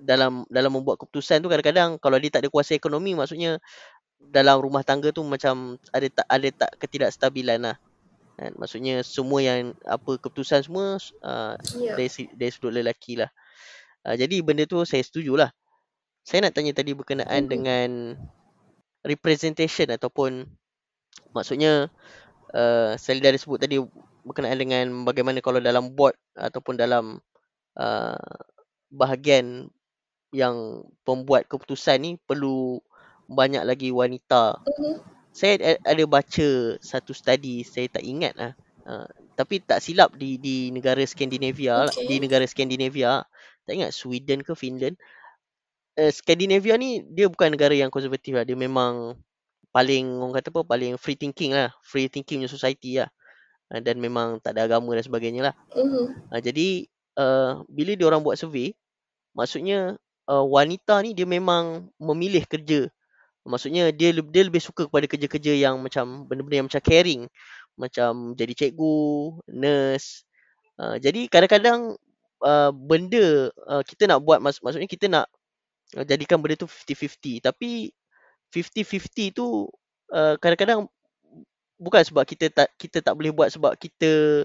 dalam 0.00 0.48
dalam 0.48 0.72
membuat 0.72 1.00
keputusan 1.00 1.44
tu 1.44 1.48
kadang-kadang 1.48 2.00
kalau 2.00 2.16
dia 2.16 2.32
tak 2.32 2.48
ada 2.48 2.50
kuasa 2.52 2.72
ekonomi 2.72 3.12
maksudnya 3.12 3.60
dalam 4.20 4.60
rumah 4.60 4.84
tangga 4.84 5.12
tu 5.12 5.24
macam 5.24 5.80
ada 5.92 6.08
tak 6.08 6.26
ada 6.28 6.48
tak 6.52 6.70
ketidakstabilan 6.76 7.60
lah. 7.64 7.76
Kan? 8.36 8.52
Maksudnya 8.56 9.04
semua 9.04 9.40
yang 9.44 9.76
apa 9.84 10.16
keputusan 10.20 10.64
semua 10.64 10.96
uh, 11.24 11.56
yeah. 11.76 11.96
dari, 11.96 12.08
dari 12.36 12.50
sudut 12.52 12.72
lelaki 12.72 13.20
lah. 13.20 13.28
Uh, 14.04 14.16
jadi 14.16 14.40
benda 14.40 14.64
tu 14.64 14.80
saya 14.88 15.04
setuju 15.04 15.36
lah. 15.36 15.50
Saya 16.24 16.48
nak 16.48 16.56
tanya 16.56 16.76
tadi 16.76 16.92
berkenaan 16.92 17.48
mm-hmm. 17.48 17.52
dengan 17.52 17.88
representation 19.04 19.88
ataupun 19.88 20.44
maksudnya 21.32 21.88
uh, 22.52 22.92
saya 23.00 23.20
dah 23.20 23.40
sebut 23.40 23.60
tadi 23.60 23.80
berkenaan 24.30 24.58
dengan 24.58 24.84
bagaimana 25.02 25.42
kalau 25.42 25.58
dalam 25.58 25.92
board 25.92 26.14
ataupun 26.38 26.78
dalam 26.78 27.18
uh, 27.74 28.30
bahagian 28.94 29.68
yang 30.30 30.86
pembuat 31.02 31.50
keputusan 31.50 31.98
ni 31.98 32.10
perlu 32.22 32.78
banyak 33.26 33.66
lagi 33.66 33.90
wanita. 33.90 34.62
Mm-hmm. 34.62 34.94
Saya 35.30 35.78
ada 35.82 36.04
baca 36.06 36.48
satu 36.82 37.14
study, 37.14 37.62
saya 37.62 37.86
tak 37.90 38.02
ingat 38.06 38.34
lah. 38.38 38.52
Uh, 38.86 39.06
tapi 39.40 39.56
tak 39.64 39.80
silap 39.80 40.12
di 40.20 40.36
di 40.36 40.68
negara 40.68 41.00
Skandinavia 41.08 41.88
okay. 41.88 42.04
di 42.04 42.16
negara 42.20 42.44
Skandinavia 42.44 43.24
tak 43.64 43.72
ingat 43.72 43.96
Sweden 43.96 44.44
ke 44.44 44.52
Finland 44.52 45.00
uh, 45.96 46.12
Skandinavia 46.12 46.76
ni 46.76 47.00
dia 47.08 47.24
bukan 47.28 47.56
negara 47.56 47.72
yang 47.72 47.88
konservatif 47.88 48.36
lah 48.36 48.44
dia 48.44 48.52
memang 48.52 49.16
paling 49.72 50.04
orang 50.20 50.36
kata 50.36 50.52
apa 50.52 50.60
paling 50.66 51.00
free 51.00 51.16
thinking 51.16 51.56
lah 51.56 51.72
free 51.80 52.12
thinking 52.12 52.44
punya 52.44 52.50
society 52.52 53.00
lah 53.00 53.08
uh, 53.70 53.80
dan 53.80 53.96
memang 54.02 54.42
tak 54.42 54.58
ada 54.58 54.66
agama 54.66 54.92
dan 54.94 55.04
sebagainya 55.06 55.50
lah. 55.50 55.54
Mm-hmm. 55.74 56.04
Uh, 56.30 56.40
jadi 56.42 56.68
uh, 57.18 57.52
bila 57.70 57.92
dia 57.94 58.06
orang 58.06 58.22
buat 58.22 58.36
survey, 58.36 58.74
maksudnya 59.32 59.96
uh, 60.26 60.44
wanita 60.44 61.00
ni 61.06 61.14
dia 61.14 61.24
memang 61.24 61.88
memilih 61.96 62.44
kerja. 62.44 62.90
Maksudnya 63.46 63.88
dia 63.90 64.12
dia 64.12 64.42
lebih 64.44 64.60
suka 64.60 64.84
kepada 64.84 65.08
kerja-kerja 65.08 65.56
yang 65.56 65.80
macam 65.80 66.28
benda-benda 66.28 66.60
yang 66.60 66.68
macam 66.68 66.82
caring, 66.84 67.22
macam 67.74 68.36
jadi 68.36 68.52
cikgu, 68.52 69.40
nurse. 69.48 70.28
Uh, 70.76 71.00
jadi 71.00 71.24
kadang-kadang 71.28 71.96
uh, 72.44 72.70
benda 72.72 73.48
uh, 73.68 73.82
kita 73.84 74.08
nak 74.08 74.20
buat 74.24 74.40
mak- 74.44 74.60
maksudnya 74.60 74.88
kita 74.88 75.08
nak 75.08 75.26
jadikan 76.06 76.38
benda 76.38 76.54
tu 76.54 76.70
50-50 76.70 77.42
tapi 77.42 77.90
50-50 78.54 79.34
tu 79.34 79.66
uh, 80.14 80.34
kadang-kadang 80.38 80.86
bukan 81.80 82.04
sebab 82.04 82.28
kita 82.28 82.52
tak 82.52 82.68
kita 82.76 83.00
tak 83.00 83.16
boleh 83.16 83.32
buat 83.32 83.48
sebab 83.48 83.72
kita 83.80 84.44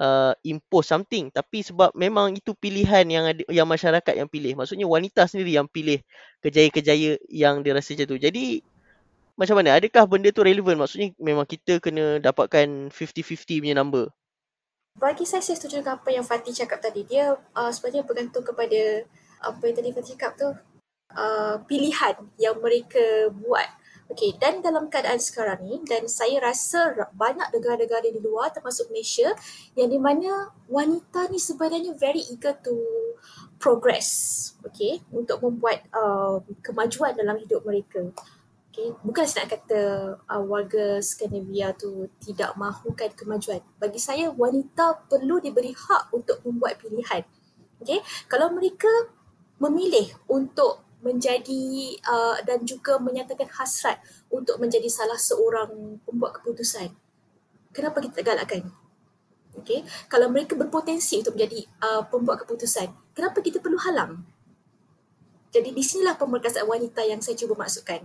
uh, 0.00 0.32
impose 0.42 0.88
something 0.88 1.28
tapi 1.28 1.60
sebab 1.60 1.92
memang 1.92 2.34
itu 2.34 2.56
pilihan 2.56 3.04
yang 3.06 3.24
ada 3.28 3.42
yang 3.52 3.68
masyarakat 3.68 4.14
yang 4.16 4.26
pilih. 4.26 4.56
Maksudnya 4.56 4.88
wanita 4.88 5.28
sendiri 5.28 5.54
yang 5.54 5.68
pilih 5.68 6.00
kejaya-kejaya 6.40 7.20
yang 7.28 7.60
dia 7.60 7.76
rasa 7.76 7.92
macam 7.94 8.06
tu. 8.08 8.18
Jadi 8.18 8.64
macam 9.34 9.58
mana? 9.58 9.74
Adakah 9.74 10.06
benda 10.06 10.30
tu 10.30 10.46
relevan? 10.46 10.78
Maksudnya 10.78 11.10
memang 11.18 11.46
kita 11.46 11.82
kena 11.82 12.22
dapatkan 12.22 12.90
50-50 12.90 13.62
punya 13.62 13.74
number. 13.74 14.06
Bagi 14.94 15.26
saya 15.26 15.42
saya 15.42 15.58
setuju 15.58 15.82
dengan 15.82 15.98
apa 15.98 16.08
yang 16.14 16.22
Fatih 16.22 16.54
cakap 16.54 16.78
tadi. 16.78 17.02
Dia 17.02 17.34
uh, 17.34 17.70
sebenarnya 17.74 18.06
bergantung 18.06 18.46
kepada 18.46 19.02
apa 19.42 19.62
yang 19.66 19.74
tadi 19.74 19.90
Fatih 19.90 20.14
cakap 20.14 20.32
tu. 20.38 20.48
Uh, 21.14 21.62
pilihan 21.66 22.14
yang 22.42 22.58
mereka 22.58 23.30
buat 23.30 23.66
Okay, 24.04 24.36
dan 24.36 24.60
dalam 24.60 24.92
keadaan 24.92 25.16
sekarang 25.16 25.64
ni 25.64 25.80
dan 25.88 26.04
saya 26.12 26.36
rasa 26.36 26.92
banyak 27.16 27.48
negara-negara 27.56 28.12
di 28.12 28.20
luar 28.20 28.52
termasuk 28.52 28.92
Malaysia 28.92 29.32
yang 29.72 29.88
di 29.88 29.96
mana 29.96 30.52
wanita 30.68 31.32
ni 31.32 31.40
sebenarnya 31.40 31.96
very 31.96 32.20
eager 32.28 32.52
to 32.60 32.76
progress, 33.56 34.52
okay, 34.60 35.00
untuk 35.08 35.40
membuat 35.40 35.88
uh, 35.96 36.36
kemajuan 36.60 37.16
dalam 37.16 37.40
hidup 37.40 37.64
mereka. 37.64 38.12
Okay, 38.74 38.92
bukan 39.00 39.24
saya 39.24 39.46
nak 39.46 39.50
kata 39.56 39.80
uh, 40.20 40.42
warga 40.44 41.00
Skandinavia 41.00 41.72
tu 41.72 42.10
tidak 42.20 42.58
mahukan 42.60 43.08
kemajuan. 43.16 43.64
Bagi 43.80 44.02
saya, 44.02 44.28
wanita 44.34 45.06
perlu 45.08 45.40
diberi 45.40 45.72
hak 45.72 46.12
untuk 46.12 46.44
membuat 46.44 46.76
pilihan. 46.76 47.24
Okay, 47.80 48.04
kalau 48.28 48.52
mereka 48.52 48.90
memilih 49.62 50.12
untuk 50.28 50.84
menjadi 51.04 51.94
uh, 52.00 52.40
dan 52.48 52.64
juga 52.64 52.96
menyatakan 52.96 53.46
hasrat 53.52 54.00
untuk 54.32 54.56
menjadi 54.56 54.88
salah 54.88 55.20
seorang 55.20 56.00
pembuat 56.08 56.40
keputusan. 56.40 56.88
Kenapa 57.76 58.00
kita 58.00 58.24
galakkan? 58.24 58.72
Okay. 59.54 59.84
Kalau 60.10 60.32
mereka 60.32 60.58
berpotensi 60.58 61.20
untuk 61.20 61.36
menjadi 61.38 61.68
uh, 61.84 62.02
pembuat 62.08 62.42
keputusan, 62.42 62.90
kenapa 63.12 63.38
kita 63.44 63.60
perlu 63.60 63.78
halang? 63.84 64.24
Jadi 65.54 65.70
di 65.70 65.84
sinilah 65.84 66.18
pemerkasaan 66.18 66.66
wanita 66.66 67.06
yang 67.06 67.22
saya 67.22 67.38
cuba 67.38 67.54
maksudkan. 67.54 68.02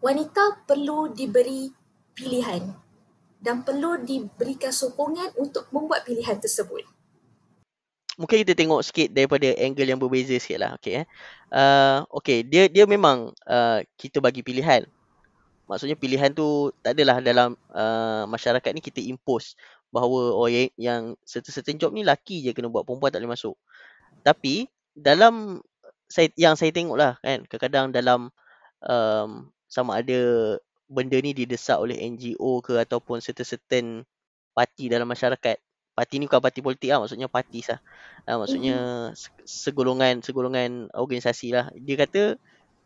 Wanita 0.00 0.64
perlu 0.64 1.12
diberi 1.12 1.68
pilihan 2.16 2.72
dan 3.42 3.66
perlu 3.66 4.00
diberikan 4.00 4.72
sokongan 4.72 5.36
untuk 5.36 5.68
membuat 5.74 6.08
pilihan 6.08 6.40
tersebut 6.40 6.97
mungkin 8.18 8.42
kita 8.42 8.58
tengok 8.58 8.82
sikit 8.82 9.08
daripada 9.14 9.46
angle 9.62 9.86
yang 9.86 10.02
berbeza 10.02 10.34
sikit 10.36 10.58
lah. 10.58 10.70
Okay, 10.76 11.00
eh. 11.02 11.06
uh, 11.54 12.02
okay 12.10 12.42
dia 12.42 12.66
dia 12.66 12.84
memang 12.84 13.30
uh, 13.46 13.80
kita 13.94 14.18
bagi 14.18 14.42
pilihan. 14.42 14.84
Maksudnya 15.70 15.94
pilihan 15.94 16.34
tu 16.34 16.74
tak 16.82 16.98
adalah 16.98 17.22
dalam 17.22 17.54
uh, 17.70 18.26
masyarakat 18.26 18.70
ni 18.74 18.82
kita 18.82 18.98
impose 19.04 19.54
bahawa 19.94 20.34
oh 20.34 20.48
yang, 20.50 20.68
yang 20.76 21.02
certain-certain 21.24 21.78
job 21.80 21.94
ni 21.94 22.04
laki 22.04 22.44
je 22.44 22.52
kena 22.52 22.68
buat, 22.68 22.84
perempuan 22.84 23.14
tak 23.14 23.22
boleh 23.22 23.38
masuk. 23.38 23.56
Tapi 24.26 24.66
dalam 24.92 25.62
saya 26.10 26.32
yang 26.34 26.56
saya 26.58 26.72
tengok 26.74 26.96
lah 26.98 27.20
kan 27.20 27.44
kadang-kadang 27.46 27.86
dalam 27.94 28.20
um, 28.82 29.52
sama 29.68 30.00
ada 30.00 30.20
benda 30.88 31.20
ni 31.20 31.36
didesak 31.36 31.76
oleh 31.76 32.00
NGO 32.00 32.64
ke 32.64 32.80
ataupun 32.80 33.20
certain-certain 33.20 34.08
parti 34.56 34.88
dalam 34.88 35.06
masyarakat. 35.06 35.60
Parti 35.98 36.22
ni 36.22 36.30
bukan 36.30 36.38
parti 36.38 36.62
politik 36.62 36.94
lah, 36.94 37.02
maksudnya 37.02 37.26
parti 37.26 37.66
lah. 37.66 37.82
Uh, 38.22 38.38
maksudnya 38.38 38.76
mm-hmm. 39.10 39.42
segolongan 39.42 40.14
segolongan 40.22 40.86
organisasi 40.94 41.50
lah. 41.50 41.74
Dia 41.74 41.98
kata 41.98 42.38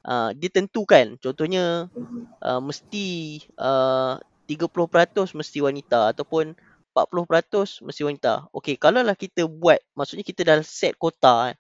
uh, 0.08 0.30
dia 0.32 0.48
tentukan 0.48 1.20
contohnya 1.20 1.92
uh, 2.40 2.60
mesti 2.64 3.36
uh, 3.60 4.16
30% 4.48 5.36
mesti 5.36 5.58
wanita 5.60 6.16
ataupun 6.16 6.56
40% 6.92 7.84
mesti 7.84 8.02
wanita. 8.04 8.52
Okey, 8.52 8.76
kalau 8.76 9.00
lah 9.00 9.16
kita 9.16 9.48
buat, 9.48 9.80
maksudnya 9.96 10.24
kita 10.24 10.44
dah 10.44 10.60
set 10.64 10.96
kota 10.96 11.52
kan. 11.52 11.56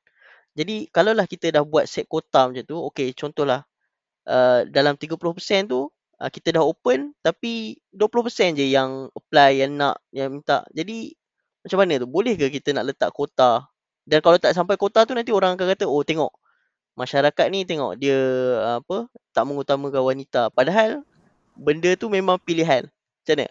Jadi 0.52 0.88
kalau 0.92 1.16
lah 1.16 1.24
kita 1.24 1.48
dah 1.48 1.64
buat 1.64 1.88
set 1.88 2.04
kota 2.04 2.48
macam 2.48 2.64
tu, 2.64 2.76
okey 2.92 3.16
contohlah 3.16 3.64
uh, 4.28 4.68
dalam 4.68 5.00
30% 5.00 5.16
tu 5.68 5.88
uh, 5.88 6.30
kita 6.30 6.60
dah 6.60 6.64
open 6.64 7.16
tapi 7.24 7.80
20% 7.96 8.60
je 8.60 8.66
yang 8.68 9.08
apply 9.16 9.64
yang 9.64 9.72
nak 9.80 10.04
yang 10.12 10.28
minta. 10.28 10.68
Jadi 10.76 11.16
macam 11.62 11.78
mana 11.78 11.94
tu? 12.02 12.08
Boleh 12.10 12.34
ke 12.34 12.50
kita 12.50 12.74
nak 12.74 12.90
letak 12.90 13.10
kota? 13.14 13.70
Dan 14.02 14.18
kalau 14.18 14.38
tak 14.38 14.54
sampai 14.54 14.74
kota 14.74 15.06
tu 15.06 15.14
nanti 15.14 15.30
orang 15.30 15.54
akan 15.54 15.66
kata, 15.78 15.86
"Oh, 15.86 16.02
tengok 16.02 16.34
masyarakat 16.98 17.46
ni 17.54 17.62
tengok 17.62 17.96
dia 17.96 18.18
apa? 18.82 19.06
Tak 19.30 19.46
mengutamakan 19.46 20.02
wanita." 20.02 20.50
Padahal 20.50 21.06
benda 21.54 21.94
tu 21.94 22.10
memang 22.10 22.36
pilihan. 22.42 22.90
Macam 23.22 23.34
mana? 23.38 23.46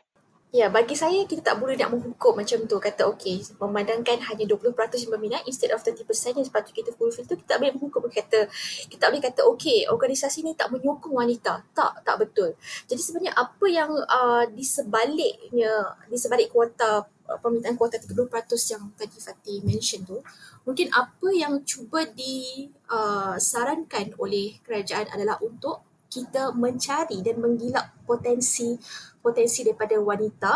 Ya, 0.51 0.68
bagi 0.68 1.00
saya 1.00 1.24
kita 1.24 1.39
tak 1.39 1.63
boleh 1.63 1.80
nak 1.80 1.96
menghukum 1.96 2.36
macam 2.36 2.60
tu. 2.68 2.75
Kata 2.75 3.08
okey, 3.15 3.56
memandangkan 3.56 4.20
hanya 4.20 4.44
20% 4.44 4.75
yang 5.00 5.12
berminat 5.15 5.48
instead 5.48 5.72
of 5.72 5.80
30% 5.80 6.03
yang 6.36 6.44
sepatutnya 6.44 6.75
kita 6.84 6.91
fulfill 6.91 7.24
tu, 7.24 7.39
kita 7.39 7.56
tak 7.56 7.63
boleh 7.63 7.72
menghukum. 7.80 8.12
Kata, 8.12 8.51
kita 8.91 9.00
tak 9.00 9.10
boleh 9.15 9.24
kata 9.24 9.41
okey, 9.56 9.88
organisasi 9.88 10.44
ni 10.44 10.51
tak 10.51 10.68
menyokong 10.75 11.15
wanita. 11.15 11.63
Tak, 11.72 12.03
tak 12.03 12.15
betul. 12.20 12.51
Jadi 12.84 13.00
sebenarnya 13.00 13.34
apa 13.39 13.65
yang 13.72 13.96
uh, 13.96 14.44
di 14.51 14.68
sebaliknya, 14.68 15.96
di 16.12 16.20
sebalik 16.20 16.51
kuota, 16.51 17.08
uh, 17.32 17.40
permintaan 17.40 17.80
kuota 17.80 17.96
30% 17.96 18.28
yang 18.76 18.84
tadi 19.00 19.18
Fatih 19.24 19.64
mention 19.64 20.04
tu, 20.04 20.20
mungkin 20.68 20.92
apa 20.92 21.32
yang 21.32 21.64
cuba 21.64 22.04
disarankan 22.12 24.12
uh, 24.12 24.20
oleh 24.20 24.60
kerajaan 24.68 25.08
adalah 25.16 25.40
untuk 25.40 25.88
kita 26.12 26.52
mencari 26.52 27.24
dan 27.24 27.40
menggilak 27.40 28.04
potensi 28.04 28.76
potensi 29.24 29.64
daripada 29.64 29.96
wanita 29.96 30.54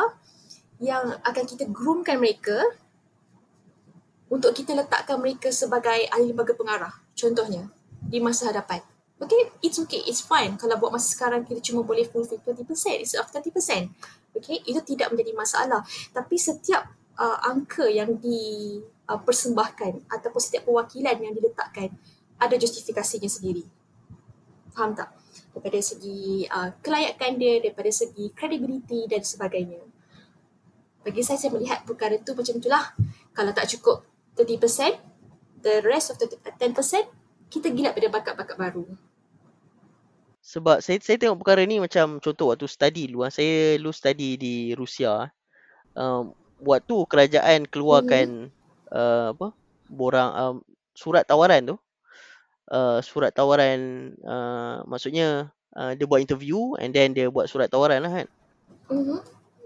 yang 0.84 1.16
akan 1.24 1.44
kita 1.48 1.72
groomkan 1.72 2.20
mereka 2.20 2.60
untuk 4.28 4.52
kita 4.52 4.76
letakkan 4.76 5.16
mereka 5.16 5.48
sebagai 5.56 6.12
ahli 6.12 6.36
lembaga 6.36 6.52
pengarah 6.52 6.92
contohnya 7.16 7.72
di 8.04 8.20
masa 8.20 8.52
hadapan. 8.52 8.84
Okay, 9.16 9.48
it's 9.64 9.80
okay, 9.80 10.04
it's 10.04 10.20
fine. 10.20 10.60
Kalau 10.60 10.76
buat 10.76 10.92
masa 10.92 11.16
sekarang 11.16 11.48
kita 11.48 11.64
cuma 11.72 11.88
boleh 11.88 12.04
fulfill 12.04 12.44
20% 12.44 12.68
instead 13.00 13.24
of 13.24 13.32
30%. 13.32 13.88
Okay, 14.36 14.60
itu 14.68 14.84
tidak 14.84 15.16
menjadi 15.16 15.32
masalah. 15.32 15.82
Tapi 16.12 16.36
setiap 16.36 16.92
uh, 17.16 17.40
angka 17.48 17.88
yang 17.88 18.20
dipersembahkan 18.20 19.94
uh, 19.96 20.14
ataupun 20.20 20.42
setiap 20.44 20.68
perwakilan 20.68 21.16
yang 21.18 21.32
diletakkan 21.32 21.96
ada 22.36 22.56
justifikasinya 22.60 23.32
sendiri. 23.32 23.64
Faham 24.76 24.92
tak? 24.92 25.16
daripada 25.56 25.80
segi 25.80 26.44
uh, 26.52 26.76
kelayakan 26.84 27.40
dia, 27.40 27.64
daripada 27.64 27.88
segi 27.88 28.28
credibility 28.36 29.08
dan 29.08 29.24
sebagainya. 29.24 29.80
Bagi 31.08 31.24
saya, 31.24 31.40
saya 31.40 31.56
melihat 31.56 31.88
perkara 31.88 32.20
tu 32.20 32.36
macam 32.36 32.60
itulah. 32.60 32.92
Kalau 33.32 33.52
tak 33.56 33.72
cukup 33.72 34.04
30%, 34.36 35.00
the 35.64 35.80
rest 35.88 36.12
of 36.12 36.20
the 36.20 36.28
10%, 36.28 36.76
kita 37.48 37.68
gila 37.72 37.96
pada 37.96 38.08
bakat-bakat 38.12 38.58
baru. 38.60 38.84
Sebab 40.46 40.78
saya 40.78 41.02
saya 41.02 41.18
tengok 41.18 41.42
perkara 41.42 41.66
ni 41.66 41.82
macam 41.82 42.22
contoh 42.22 42.54
waktu 42.54 42.70
study 42.70 43.10
dulu. 43.10 43.26
Saya 43.34 43.82
dulu 43.82 43.90
study 43.90 44.38
di 44.38 44.56
Rusia. 44.78 45.34
Um, 45.98 46.38
waktu 46.62 46.96
kerajaan 47.10 47.66
keluarkan 47.66 48.54
mm-hmm. 48.54 48.94
uh, 48.94 49.34
apa 49.34 49.48
borang 49.90 50.30
um, 50.38 50.56
surat 50.94 51.26
tawaran 51.26 51.74
tu 51.74 51.76
uh, 52.70 53.02
surat 53.02 53.34
tawaran 53.34 54.12
uh, 54.22 54.86
maksudnya 54.86 55.50
uh, 55.74 55.92
dia 55.98 56.06
buat 56.06 56.22
interview 56.22 56.78
and 56.78 56.94
then 56.94 57.18
dia 57.18 57.28
buat 57.34 57.50
surat 57.50 57.74
tawaran 57.74 58.06
lah 58.06 58.22
kan. 58.22 58.28
Uh-huh. 58.94 59.20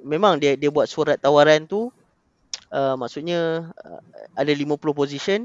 Memang 0.08 0.40
dia 0.40 0.56
dia 0.56 0.72
buat 0.72 0.88
surat 0.88 1.20
tawaran 1.20 1.68
tu 1.68 1.92
uh, 2.72 2.96
maksudnya 2.96 3.68
uh, 3.84 4.02
ada 4.32 4.52
50 4.56 4.80
position 4.96 5.40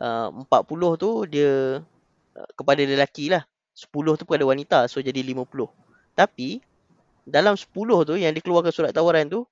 uh, 0.00 0.32
40 0.32 0.96
tu 0.96 1.10
dia 1.28 1.84
uh, 2.32 2.50
kepada 2.56 2.80
lelaki 2.80 3.28
lah. 3.28 3.44
10 3.76 3.92
tu 4.16 4.24
kepada 4.24 4.44
wanita 4.48 4.88
so 4.88 5.04
jadi 5.04 5.20
50. 5.20 5.44
Tapi 6.16 6.64
dalam 7.28 7.52
10 7.52 7.68
tu 8.08 8.14
yang 8.16 8.32
dikeluarkan 8.32 8.72
surat 8.72 8.96
tawaran 8.96 9.28
tu 9.28 9.44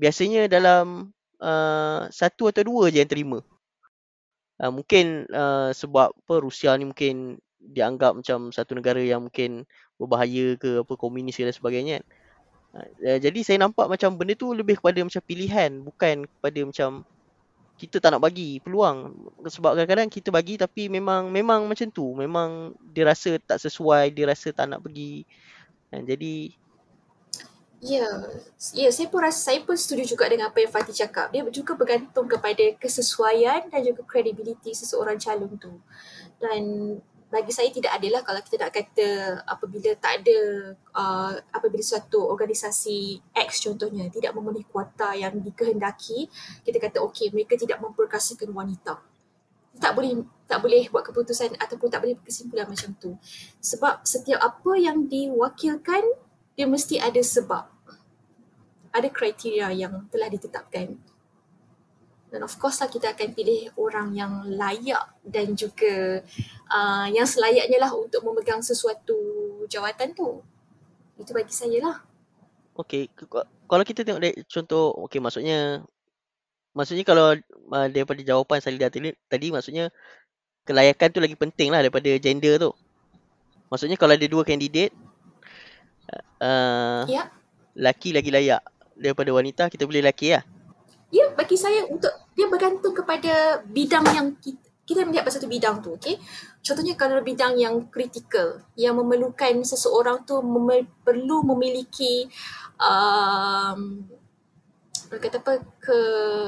biasanya 0.00 0.48
dalam 0.48 1.12
uh, 1.42 2.08
satu 2.08 2.48
atau 2.48 2.62
dua 2.62 2.88
je 2.88 3.02
yang 3.02 3.10
terima 3.10 3.42
uh, 4.62 4.72
mungkin 4.72 5.26
uh, 5.30 5.70
sebab 5.74 6.14
apa 6.14 6.34
Rusia 6.38 6.74
ni 6.78 6.86
mungkin 6.86 7.38
dianggap 7.58 8.18
macam 8.22 8.54
satu 8.54 8.78
negara 8.78 9.02
yang 9.02 9.26
mungkin 9.26 9.66
berbahaya 9.98 10.54
ke 10.54 10.86
apa 10.86 10.94
komunis 10.94 11.34
dan 11.38 11.50
sebagainya 11.50 12.00
kan. 12.00 12.04
Uh, 13.02 13.18
jadi 13.18 13.40
saya 13.42 13.58
nampak 13.64 13.88
macam 13.90 14.14
benda 14.14 14.38
tu 14.38 14.54
lebih 14.54 14.78
kepada 14.78 15.02
macam 15.02 15.22
pilihan 15.24 15.70
bukan 15.82 16.28
kepada 16.28 16.60
macam 16.62 16.90
kita 17.78 18.02
tak 18.02 18.10
nak 18.10 18.22
bagi 18.26 18.58
peluang 18.58 19.14
sebab 19.46 19.78
kadang-kadang 19.78 20.10
kita 20.10 20.34
bagi 20.34 20.58
tapi 20.58 20.90
memang 20.90 21.30
memang 21.30 21.70
macam 21.70 21.86
tu 21.94 22.10
memang 22.18 22.74
dia 22.90 23.06
rasa 23.06 23.38
tak 23.38 23.62
sesuai 23.62 24.10
dia 24.10 24.26
rasa 24.26 24.50
tak 24.50 24.66
nak 24.66 24.82
pergi 24.82 25.22
uh, 25.94 26.02
jadi 26.02 26.52
Ya, 27.78 28.10
ya 28.74 28.90
saya 28.90 29.06
pun 29.06 29.22
rasa 29.22 29.38
saya 29.38 29.62
pun 29.62 29.78
setuju 29.78 30.02
juga 30.02 30.26
dengan 30.26 30.50
apa 30.50 30.58
yang 30.58 30.66
Fatih 30.74 30.90
cakap. 30.90 31.30
Dia 31.30 31.46
juga 31.46 31.78
bergantung 31.78 32.26
kepada 32.26 32.74
kesesuaian 32.74 33.70
dan 33.70 33.80
juga 33.86 34.02
credibility 34.02 34.74
seseorang 34.74 35.14
calon 35.14 35.54
tu. 35.54 35.78
Dan 36.42 36.62
bagi 37.28 37.52
saya 37.52 37.68
tidak 37.68 37.92
adalah 37.92 38.24
kalau 38.24 38.40
kita 38.40 38.56
nak 38.56 38.72
kata 38.72 39.08
apabila 39.44 39.92
tak 40.00 40.24
ada 40.24 40.38
uh, 40.96 41.32
apabila 41.52 41.84
suatu 41.84 42.24
organisasi 42.24 43.20
X 43.36 43.68
contohnya 43.68 44.08
tidak 44.08 44.32
memenuhi 44.32 44.64
kuota 44.64 45.12
yang 45.12 45.36
dikehendaki 45.36 46.24
kita 46.64 46.80
kata 46.80 47.04
okey 47.04 47.28
mereka 47.32 47.60
tidak 47.60 47.84
memperkasakan 47.84 48.48
wanita 48.56 48.96
tak 49.76 49.92
boleh 49.92 50.24
tak 50.48 50.64
boleh 50.64 50.88
buat 50.88 51.04
keputusan 51.04 51.60
ataupun 51.60 51.92
tak 51.92 52.00
boleh 52.00 52.16
berkesimpulan 52.16 52.64
macam 52.64 52.96
tu 52.96 53.12
sebab 53.60 54.00
setiap 54.08 54.40
apa 54.40 54.72
yang 54.80 55.04
diwakilkan 55.04 56.28
dia 56.58 56.66
mesti 56.66 56.98
ada 56.98 57.22
sebab. 57.22 57.70
Ada 58.90 59.06
kriteria 59.14 59.70
yang 59.70 60.10
telah 60.10 60.26
ditetapkan. 60.26 60.98
Dan 62.28 62.44
of 62.44 62.52
course 62.60 62.84
lah 62.84 62.92
kita 62.92 63.16
akan 63.16 63.32
pilih 63.32 63.72
orang 63.80 64.12
yang 64.12 64.44
layak 64.52 65.00
dan 65.24 65.56
juga 65.56 66.20
uh, 66.68 67.06
yang 67.08 67.24
selayaknya 67.24 67.80
lah 67.80 67.92
untuk 67.96 68.20
memegang 68.20 68.60
sesuatu 68.60 69.16
jawatan 69.64 70.12
tu. 70.12 70.44
Itu 71.16 71.32
bagi 71.32 71.52
saya 71.56 71.80
lah. 71.80 71.96
Okay, 72.78 73.10
kalau 73.66 73.82
kita 73.82 74.06
tengok 74.06 74.22
dari 74.22 74.36
contoh, 74.46 74.94
okay 75.02 75.18
maksudnya 75.18 75.82
maksudnya 76.76 77.02
kalau 77.02 77.34
uh, 77.74 77.88
daripada 77.90 78.20
jawapan 78.22 78.62
Salida 78.62 78.86
tadi, 78.86 79.10
tadi 79.26 79.50
maksudnya 79.50 79.90
kelayakan 80.62 81.08
tu 81.10 81.18
lagi 81.18 81.34
penting 81.34 81.72
lah 81.74 81.80
daripada 81.82 82.12
gender 82.20 82.60
tu. 82.60 82.70
Maksudnya 83.72 83.96
kalau 83.98 84.14
ada 84.14 84.26
dua 84.30 84.46
kandidat, 84.46 84.94
uh, 86.44 87.02
ya. 87.08 87.32
laki 87.74 88.14
lagi 88.14 88.30
layak 88.30 88.62
daripada 88.98 89.30
wanita 89.30 89.70
kita 89.70 89.86
boleh 89.86 90.02
laki 90.02 90.34
lah 90.34 90.42
ya 90.42 90.57
bagi 91.36 91.56
saya 91.56 91.88
untuk 91.88 92.12
dia 92.36 92.46
bergantung 92.46 92.92
kepada 92.92 93.64
bidang 93.64 94.04
yang 94.12 94.28
kita 94.38 94.68
kita 94.88 95.04
melihat 95.04 95.28
pasal 95.28 95.44
satu 95.44 95.52
bidang 95.52 95.84
tu, 95.84 95.92
okay? 96.00 96.16
Contohnya 96.64 96.96
kalau 96.96 97.20
bidang 97.20 97.60
yang 97.60 97.92
kritikal, 97.92 98.64
yang 98.72 98.96
memerlukan 98.96 99.60
seseorang 99.60 100.24
tu 100.24 100.40
mem- 100.40 100.88
perlu 101.04 101.44
memiliki 101.44 102.24
um, 102.80 104.08
kata 105.12 105.44
apa, 105.44 105.60
ke, 105.76 105.98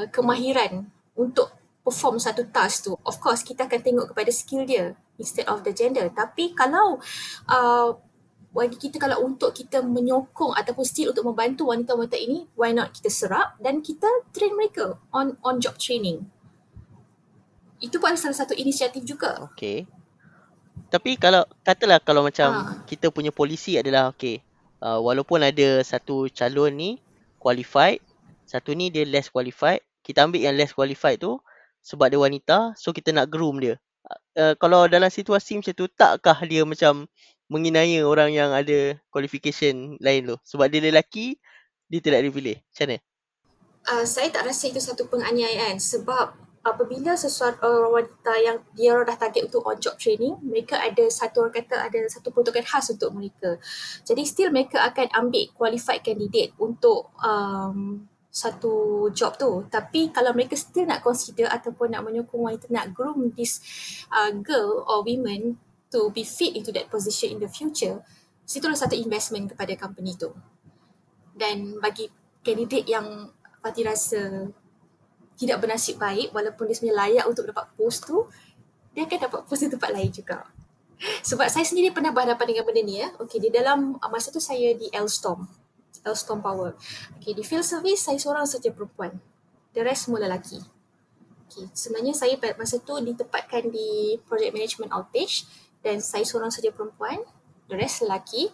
kemahiran 0.08 0.88
untuk 1.12 1.52
perform 1.84 2.16
satu 2.16 2.48
task 2.48 2.88
tu. 2.88 2.96
Of 3.04 3.20
course, 3.20 3.44
kita 3.44 3.68
akan 3.68 3.80
tengok 3.84 4.06
kepada 4.16 4.32
skill 4.32 4.64
dia 4.64 4.96
instead 5.20 5.44
of 5.44 5.60
the 5.60 5.76
gender. 5.76 6.08
Tapi 6.08 6.56
kalau 6.56 6.96
uh, 7.44 7.92
bagi 8.50 8.74
kita 8.74 8.98
kalau 8.98 9.22
untuk 9.22 9.54
kita 9.54 9.78
menyokong 9.78 10.58
ataupun 10.58 10.82
still 10.82 11.14
untuk 11.14 11.22
membantu 11.22 11.70
wanita-wanita 11.70 12.18
ini, 12.18 12.50
why 12.58 12.74
not 12.74 12.90
kita 12.90 13.06
serap 13.06 13.54
dan 13.62 13.78
kita 13.78 14.06
train 14.34 14.58
mereka 14.58 14.98
on 15.14 15.38
on 15.46 15.62
job 15.62 15.78
training. 15.78 16.26
Itu 17.78 18.02
pun 18.02 18.18
salah 18.18 18.34
satu 18.34 18.52
inisiatif 18.58 19.06
juga. 19.06 19.48
Okay. 19.54 19.86
Tapi 20.90 21.14
kalau 21.14 21.46
katalah 21.62 22.02
kalau 22.02 22.26
macam 22.26 22.50
ha. 22.50 22.82
kita 22.90 23.14
punya 23.14 23.30
polisi 23.30 23.78
adalah 23.78 24.10
okay, 24.10 24.42
uh, 24.82 24.98
walaupun 24.98 25.46
ada 25.46 25.86
satu 25.86 26.26
calon 26.34 26.74
ni 26.74 26.90
qualified, 27.38 28.02
satu 28.42 28.74
ni 28.74 28.90
dia 28.90 29.06
less 29.06 29.30
qualified, 29.30 29.78
kita 30.02 30.26
ambil 30.26 30.42
yang 30.42 30.58
less 30.58 30.74
qualified 30.74 31.22
tu 31.22 31.38
sebab 31.86 32.10
dia 32.10 32.18
wanita, 32.18 32.74
so 32.74 32.90
kita 32.90 33.14
nak 33.14 33.30
groom 33.30 33.62
dia. 33.62 33.78
uh, 34.36 34.54
kalau 34.58 34.90
dalam 34.90 35.08
situasi 35.08 35.62
macam 35.62 35.74
tu 35.74 35.86
takkah 35.86 36.38
dia 36.44 36.66
macam 36.66 37.06
menginaya 37.50 38.06
orang 38.06 38.30
yang 38.30 38.54
ada 38.54 38.94
qualification 39.10 39.98
lain 39.98 40.30
tu. 40.30 40.36
Sebab 40.46 40.70
dia 40.70 40.80
lelaki 40.80 41.34
dia 41.90 41.98
tidak 41.98 42.22
dipilih 42.30 42.62
macam 42.62 42.86
mana? 42.86 42.98
Uh, 43.90 44.04
saya 44.06 44.30
tak 44.30 44.46
rasa 44.46 44.70
itu 44.70 44.78
satu 44.78 45.10
penganiayaan. 45.10 45.82
Sebab 45.82 46.38
apabila 46.62 47.18
sesuatu 47.18 47.58
uh, 47.66 47.90
wanita 47.90 48.32
yang 48.38 48.62
dia 48.78 48.94
orang 48.94 49.10
dah 49.10 49.18
target 49.18 49.48
untuk 49.48 49.66
on 49.66 49.80
job 49.80 49.96
training 49.96 50.36
mereka 50.44 50.76
ada 50.76 51.08
satu 51.08 51.48
orang 51.48 51.56
kata 51.56 51.88
ada 51.88 52.00
satu 52.06 52.30
peruntukan 52.30 52.62
khas 52.62 52.94
untuk 52.94 53.10
mereka. 53.16 53.58
Jadi 54.06 54.22
still 54.22 54.54
mereka 54.54 54.86
akan 54.86 55.10
ambil 55.10 55.50
qualified 55.56 56.06
candidate 56.06 56.54
untuk 56.62 57.10
um, 57.18 58.06
satu 58.30 59.08
job 59.10 59.34
tu. 59.34 59.66
Tapi 59.66 60.14
kalau 60.14 60.30
mereka 60.30 60.54
still 60.54 60.86
nak 60.86 61.02
consider 61.02 61.50
ataupun 61.50 61.90
nak 61.90 62.06
menyokong 62.06 62.46
wanita 62.46 62.70
nak 62.70 62.94
groom 62.94 63.34
this 63.34 63.58
uh, 64.14 64.30
girl 64.30 64.86
or 64.86 65.02
women 65.02 65.58
to 65.90 66.08
be 66.14 66.22
fit 66.22 66.54
into 66.54 66.70
that 66.70 66.88
position 66.88 67.36
in 67.36 67.38
the 67.42 67.50
future 67.50 68.00
situlah 68.46 68.78
satu 68.78 68.96
investment 68.96 69.50
kepada 69.50 69.74
company 69.76 70.14
tu 70.14 70.30
dan 71.34 71.78
bagi 71.78 72.10
candidate 72.42 72.86
yang 72.88 73.30
Fatih 73.60 73.84
rasa 73.84 74.48
tidak 75.36 75.60
bernasib 75.60 76.00
baik 76.00 76.32
walaupun 76.32 76.64
dia 76.64 76.76
sebenarnya 76.80 76.96
layak 76.96 77.24
untuk 77.28 77.44
dapat 77.44 77.68
post 77.76 78.08
tu 78.08 78.24
dia 78.96 79.04
akan 79.04 79.18
dapat 79.28 79.40
post 79.44 79.60
di 79.62 79.68
tempat 79.68 79.90
lain 79.92 80.10
juga 80.10 80.48
sebab 81.28 81.48
saya 81.48 81.64
sendiri 81.64 81.92
pernah 81.92 82.12
berhadapan 82.12 82.46
dengan 82.52 82.64
benda 82.68 82.82
ni 82.84 83.00
ya. 83.00 83.08
Okay, 83.24 83.40
di 83.40 83.48
dalam 83.48 83.96
masa 84.12 84.28
tu 84.28 84.40
saya 84.40 84.76
di 84.76 84.92
Elstorm 84.92 85.48
Elstorm 86.04 86.40
Power. 86.40 86.76
Okay, 87.20 87.32
di 87.32 87.44
field 87.44 87.64
service 87.64 88.04
saya 88.04 88.16
seorang 88.20 88.44
saja 88.44 88.72
perempuan. 88.72 89.16
The 89.72 89.80
rest 89.84 90.08
semua 90.08 90.20
lelaki. 90.20 90.60
Okay, 91.48 91.66
sebenarnya 91.72 92.14
saya 92.14 92.36
masa 92.54 92.78
tu 92.78 92.94
ditempatkan 93.00 93.68
di 93.72 94.20
project 94.28 94.52
management 94.54 94.90
outage 94.94 95.48
dan 95.80 96.00
saya 96.00 96.24
seorang 96.24 96.52
saja 96.52 96.72
perempuan. 96.72 97.20
The 97.70 97.78
rest 97.78 98.02
lelaki. 98.02 98.50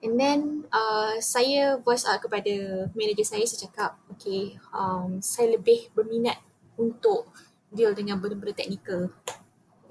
And 0.00 0.16
then 0.16 0.40
uh, 0.72 1.20
saya 1.20 1.76
voice 1.80 2.08
out 2.08 2.24
kepada 2.24 2.88
manager 2.96 3.24
saya, 3.24 3.44
saya 3.44 3.68
cakap, 3.68 3.90
okay, 4.08 4.56
um, 4.72 5.20
saya 5.20 5.60
lebih 5.60 5.92
berminat 5.92 6.40
untuk 6.80 7.28
deal 7.68 7.92
dengan 7.92 8.16
benda-benda 8.16 8.56
teknikal 8.56 9.12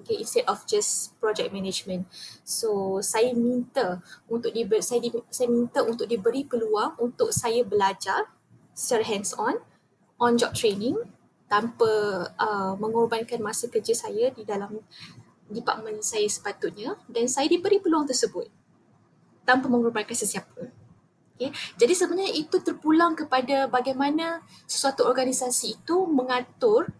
okay, 0.09 0.17
instead 0.19 0.47
of 0.49 0.65
just 0.65 1.13
project 1.21 1.53
management. 1.53 2.09
So 2.41 2.99
saya 3.05 3.35
minta 3.37 4.01
untuk 4.25 4.55
di 4.55 4.65
saya 4.81 5.03
di, 5.03 5.13
saya 5.29 5.51
minta 5.51 5.85
untuk 5.85 6.09
diberi 6.09 6.47
peluang 6.47 6.97
untuk 6.97 7.29
saya 7.29 7.61
belajar 7.61 8.25
secara 8.73 9.05
hands 9.05 9.35
on 9.37 9.61
on 10.17 10.39
job 10.39 10.55
training 10.55 10.97
tanpa 11.49 11.89
uh, 12.37 12.73
mengorbankan 12.77 13.41
masa 13.41 13.69
kerja 13.69 13.93
saya 13.93 14.29
di 14.33 14.45
dalam 14.45 14.81
department 15.49 16.05
saya 16.05 16.29
sepatutnya 16.29 16.95
dan 17.09 17.25
saya 17.25 17.49
diberi 17.49 17.81
peluang 17.81 18.05
tersebut 18.05 18.47
tanpa 19.43 19.65
mengorbankan 19.65 20.13
sesiapa. 20.13 20.69
Okay. 21.39 21.55
Jadi 21.79 21.93
sebenarnya 21.95 22.33
itu 22.35 22.59
terpulang 22.59 23.15
kepada 23.15 23.71
bagaimana 23.71 24.43
sesuatu 24.67 25.07
organisasi 25.07 25.79
itu 25.79 25.95
mengatur 26.05 26.91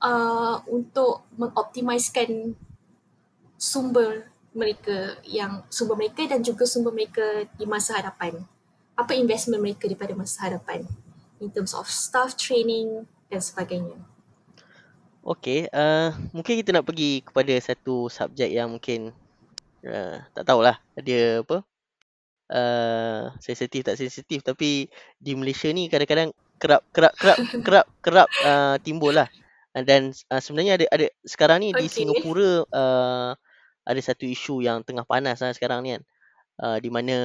uh, 0.00 0.62
untuk 0.70 1.26
mengoptimiskan 1.34 2.54
sumber 3.60 4.30
mereka 4.54 5.18
yang 5.26 5.62
sumber 5.70 5.98
mereka 5.98 6.26
dan 6.26 6.40
juga 6.42 6.64
sumber 6.70 6.94
mereka 6.94 7.50
di 7.58 7.66
masa 7.66 7.98
hadapan. 7.98 8.46
Apa 8.94 9.18
investment 9.18 9.62
mereka 9.62 9.90
daripada 9.90 10.14
masa 10.14 10.46
hadapan 10.48 10.86
in 11.42 11.50
terms 11.50 11.74
of 11.74 11.90
staff 11.90 12.38
training 12.38 13.10
dan 13.26 13.42
sebagainya. 13.42 13.98
Okay, 15.30 15.70
uh, 15.70 16.10
mungkin 16.34 16.58
kita 16.58 16.74
nak 16.74 16.90
pergi 16.90 17.22
kepada 17.22 17.54
satu 17.62 18.10
subjek 18.10 18.50
yang 18.50 18.66
mungkin 18.66 19.14
uh, 19.86 20.18
tak 20.34 20.42
tahulah 20.42 20.82
dia 20.98 21.46
apa 21.46 21.62
uh, 22.50 23.30
sensitif 23.38 23.86
tak 23.86 23.94
sensitif 23.94 24.42
tapi 24.42 24.90
di 25.22 25.38
Malaysia 25.38 25.70
ni 25.70 25.86
kadang-kadang 25.86 26.34
kerap 26.58 26.82
kerap 26.90 27.14
kerap 27.14 27.38
kerap 27.66 27.86
kerap 28.02 28.28
uh, 28.42 28.74
timbul 28.82 29.14
lah 29.14 29.30
dan 29.70 30.10
uh, 30.34 30.42
sebenarnya 30.42 30.82
ada 30.82 30.86
ada 30.90 31.06
sekarang 31.22 31.62
ni 31.62 31.70
okay. 31.70 31.78
di 31.78 31.86
Singapura 31.86 32.66
uh, 32.66 33.30
ada 33.86 34.00
satu 34.02 34.26
isu 34.26 34.66
yang 34.66 34.82
tengah 34.82 35.06
panas 35.06 35.38
lah 35.38 35.54
sekarang 35.54 35.86
ni 35.86 35.94
kan. 35.94 36.02
Uh, 36.58 36.76
di 36.82 36.90
mana 36.90 37.16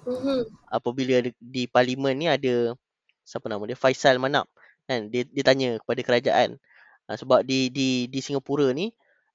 mm-hmm. 0.00 0.48
apabila 0.72 1.20
di, 1.20 1.30
di 1.38 1.68
parlimen 1.68 2.16
ni 2.16 2.24
ada 2.24 2.72
siapa 3.20 3.52
nama 3.52 3.68
dia 3.68 3.76
Faisal 3.76 4.16
Manap 4.16 4.48
kan 4.88 5.12
dia 5.12 5.28
dia 5.28 5.44
tanya 5.44 5.76
kepada 5.84 6.00
kerajaan 6.00 6.56
uh, 7.10 7.16
sebab 7.16 7.44
di 7.46 7.68
di 7.72 8.06
di 8.08 8.20
Singapura 8.24 8.70
ni 8.72 8.92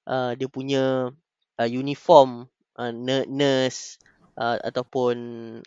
uh, 0.09 0.33
dia 0.37 0.47
punya 0.49 1.09
uh, 1.59 1.69
uniform 1.69 2.47
uh, 2.79 2.91
nurse 3.27 3.99
uh, 4.39 4.57
ataupun 4.63 5.15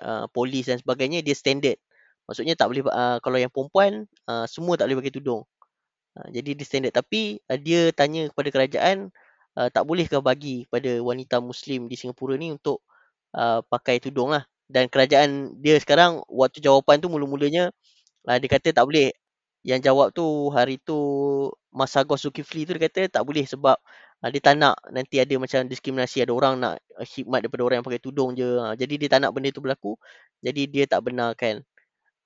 uh, 0.00 0.26
polis 0.32 0.68
dan 0.70 0.80
sebagainya 0.80 1.20
dia 1.20 1.36
standard. 1.36 1.78
Maksudnya 2.26 2.54
tak 2.56 2.70
boleh 2.72 2.82
uh, 2.86 3.18
kalau 3.20 3.38
yang 3.38 3.52
perempuan 3.52 4.06
uh, 4.30 4.46
semua 4.48 4.78
tak 4.78 4.88
boleh 4.88 5.04
pakai 5.04 5.14
tudung. 5.14 5.42
Ha, 6.12 6.28
jadi 6.28 6.52
dia 6.52 6.66
standard 6.68 6.92
tapi 6.92 7.40
uh, 7.48 7.56
dia 7.56 7.88
tanya 7.96 8.28
kepada 8.28 8.48
kerajaan 8.52 9.08
uh, 9.56 9.68
tak 9.72 9.84
bolehkah 9.88 10.20
bagi 10.20 10.68
kepada 10.68 11.00
wanita 11.00 11.40
muslim 11.40 11.88
di 11.88 11.96
Singapura 11.96 12.36
ni 12.36 12.52
untuk 12.52 12.84
uh, 13.36 13.64
pakai 13.64 14.00
tudung 14.00 14.32
lah 14.32 14.44
dan 14.68 14.88
kerajaan 14.92 15.56
dia 15.60 15.76
sekarang 15.80 16.20
waktu 16.28 16.60
jawapan 16.64 17.00
tu 17.00 17.08
mula-mulanya 17.08 17.72
uh, 18.28 18.36
dia 18.36 18.48
kata 18.48 18.76
tak 18.76 18.84
boleh 18.84 19.12
yang 19.62 19.80
jawab 19.82 20.10
tu 20.10 20.50
hari 20.50 20.78
tu 20.82 20.98
Masa 21.72 22.02
Masagos 22.04 22.26
Zulkifli 22.26 22.66
tu 22.68 22.74
dia 22.76 22.82
kata 22.90 23.00
tak 23.08 23.22
boleh 23.24 23.46
sebab 23.46 23.78
uh, 24.22 24.28
dia 24.30 24.40
tak 24.42 24.58
nak 24.58 24.76
nanti 24.90 25.22
ada 25.22 25.34
macam 25.38 25.64
diskriminasi 25.70 26.26
ada 26.26 26.34
orang 26.34 26.58
nak 26.58 26.82
khidmat 27.06 27.46
daripada 27.46 27.62
orang 27.64 27.76
yang 27.80 27.86
pakai 27.86 28.02
tudung 28.02 28.34
je 28.34 28.46
uh, 28.58 28.74
jadi 28.74 28.94
dia 28.98 29.08
tak 29.08 29.20
nak 29.24 29.30
benda 29.32 29.54
tu 29.54 29.62
berlaku 29.62 29.94
jadi 30.42 30.62
dia 30.66 30.84
tak 30.90 31.00
benarkan 31.06 31.62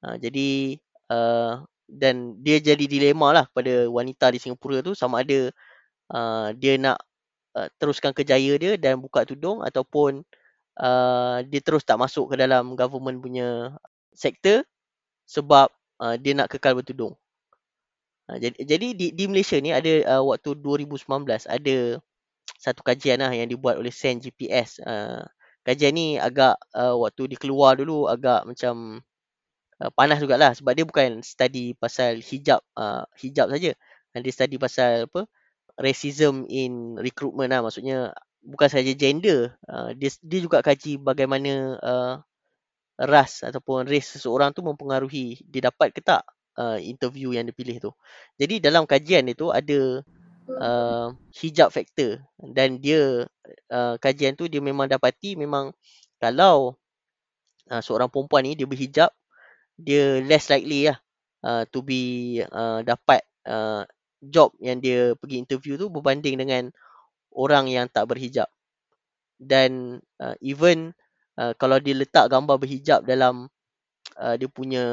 uh, 0.04 0.16
jadi 0.16 0.80
uh, 1.12 1.62
dan 1.86 2.34
dia 2.42 2.58
jadi 2.58 2.84
dilema 2.88 3.30
lah 3.30 3.46
pada 3.54 3.86
wanita 3.86 4.34
di 4.34 4.42
Singapura 4.42 4.82
tu 4.82 4.96
sama 4.98 5.22
ada 5.22 5.54
uh, 6.10 6.50
dia 6.58 6.74
nak 6.80 6.98
uh, 7.54 7.68
teruskan 7.78 8.10
kejaya 8.10 8.58
dia 8.58 8.74
dan 8.74 8.98
buka 8.98 9.22
tudung 9.22 9.62
ataupun 9.62 10.26
uh, 10.82 11.38
dia 11.46 11.60
terus 11.62 11.86
tak 11.86 12.00
masuk 12.00 12.34
ke 12.34 12.34
dalam 12.42 12.74
government 12.74 13.22
punya 13.22 13.78
sektor 14.12 14.66
sebab 15.30 15.70
uh, 16.02 16.14
dia 16.20 16.36
nak 16.36 16.52
kekal 16.52 16.76
bertudung. 16.78 17.16
Uh, 18.26 18.38
jadi, 18.42 18.56
jadi 18.62 18.88
di, 18.94 19.06
di 19.14 19.24
Malaysia 19.30 19.56
ni 19.62 19.70
ada 19.70 20.18
uh, 20.18 20.22
waktu 20.26 20.58
2019 20.58 21.06
ada 21.46 21.76
satu 22.58 22.80
kajian 22.82 23.22
lah 23.22 23.30
yang 23.34 23.46
dibuat 23.46 23.78
oleh 23.78 23.94
Sen 23.94 24.18
GPS. 24.18 24.82
Uh, 24.82 25.22
kajian 25.66 25.94
ni 25.94 26.18
agak 26.18 26.58
uh, 26.74 26.94
waktu 26.98 27.34
dikeluar 27.34 27.78
dulu 27.78 28.06
agak 28.10 28.46
macam 28.46 29.02
uh, 29.82 29.90
panas 29.94 30.18
jugalah 30.22 30.54
sebab 30.54 30.72
dia 30.74 30.86
bukan 30.86 31.22
study 31.22 31.74
pasal 31.78 32.18
hijab 32.22 32.62
uh, 32.78 33.06
hijab 33.18 33.50
saja. 33.50 33.74
Dia 34.16 34.32
study 34.32 34.56
pasal 34.56 35.06
apa 35.12 35.28
racism 35.76 36.48
in 36.48 36.96
recruitment 36.96 37.52
lah. 37.52 37.60
Maksudnya 37.60 38.16
bukan 38.46 38.68
saja 38.70 38.92
gender 38.94 39.54
uh, 39.66 39.90
dia 39.92 40.10
dia 40.22 40.40
juga 40.40 40.62
kaji 40.62 41.02
bagaimana 41.02 41.52
uh, 41.82 42.14
ras 42.96 43.44
ataupun 43.44 43.84
race 43.84 44.16
seseorang 44.16 44.54
tu 44.56 44.64
mempengaruhi 44.64 45.42
dia 45.44 45.68
dapat 45.68 45.92
ke 45.92 46.00
tak 46.00 46.24
uh, 46.58 46.78
interview 46.80 47.32
yang 47.36 47.46
dipilih 47.48 47.78
tu 47.78 47.90
jadi 48.40 48.58
dalam 48.60 48.84
kajian 48.88 49.28
itu 49.28 49.52
ada 49.52 50.02
uh, 50.56 51.08
hijab 51.36 51.70
factor 51.72 52.20
dan 52.40 52.80
dia 52.82 53.24
uh, 53.70 53.94
kajian 54.00 54.34
tu 54.34 54.50
dia 54.50 54.60
memang 54.60 54.90
dapati 54.90 55.38
memang 55.38 55.72
kalau 56.18 56.74
uh, 57.70 57.82
seorang 57.84 58.10
perempuan 58.10 58.44
ni 58.48 58.58
dia 58.58 58.66
berhijab 58.66 59.10
dia 59.76 60.24
less 60.24 60.48
likely 60.48 60.88
lah 60.88 60.98
uh, 61.44 61.62
to 61.68 61.84
be 61.84 62.40
uh, 62.40 62.80
dapat 62.82 63.20
uh, 63.44 63.84
job 64.24 64.50
yang 64.58 64.80
dia 64.80 65.14
pergi 65.14 65.44
interview 65.44 65.76
tu 65.76 65.92
berbanding 65.92 66.40
dengan 66.40 66.72
orang 67.36 67.68
yang 67.68 67.86
tak 67.86 68.08
berhijab. 68.08 68.48
Dan 69.36 70.00
uh, 70.18 70.34
even 70.40 70.96
uh, 71.36 71.52
kalau 71.60 71.76
dia 71.76 71.92
letak 71.92 72.32
gambar 72.32 72.56
berhijab 72.56 73.04
dalam 73.04 73.52
uh, 74.16 74.34
dia 74.40 74.48
punya 74.48 74.84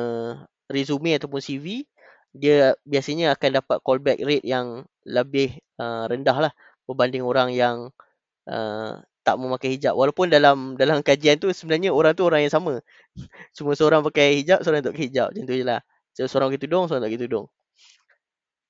resume 0.74 1.16
ataupun 1.16 1.40
CV, 1.40 1.86
dia 2.34 2.74
biasanya 2.84 3.38
akan 3.38 3.62
dapat 3.62 3.78
callback 3.86 4.20
rate 4.26 4.46
yang 4.46 4.90
lebih 5.06 5.62
uh, 5.78 6.10
rendah 6.10 6.50
lah 6.50 6.54
berbanding 6.90 7.22
orang 7.22 7.54
yang 7.54 7.94
uh, 8.50 9.00
tak 9.24 9.36
memakai 9.40 9.80
hijab. 9.80 9.96
Walaupun 9.96 10.28
dalam 10.28 10.76
dalam 10.76 11.00
kajian 11.00 11.40
tu 11.40 11.48
sebenarnya 11.54 11.96
orang 11.96 12.12
tu 12.14 12.28
orang 12.28 12.44
yang 12.44 12.52
sama. 12.52 12.84
Cuma 13.56 13.72
seorang 13.74 14.04
pakai 14.04 14.44
hijab, 14.44 14.62
seorang 14.62 14.84
tak 14.84 14.92
pakai 14.98 15.08
hijab. 15.08 15.28
Macam 15.32 15.44
tu 15.48 15.56
je 15.56 15.66
lah. 15.66 15.80
Seorang 16.14 16.48
pakai 16.52 16.62
tudung, 16.62 16.84
seorang 16.86 17.02
tak 17.08 17.10
pakai 17.10 17.24
tudung. 17.26 17.46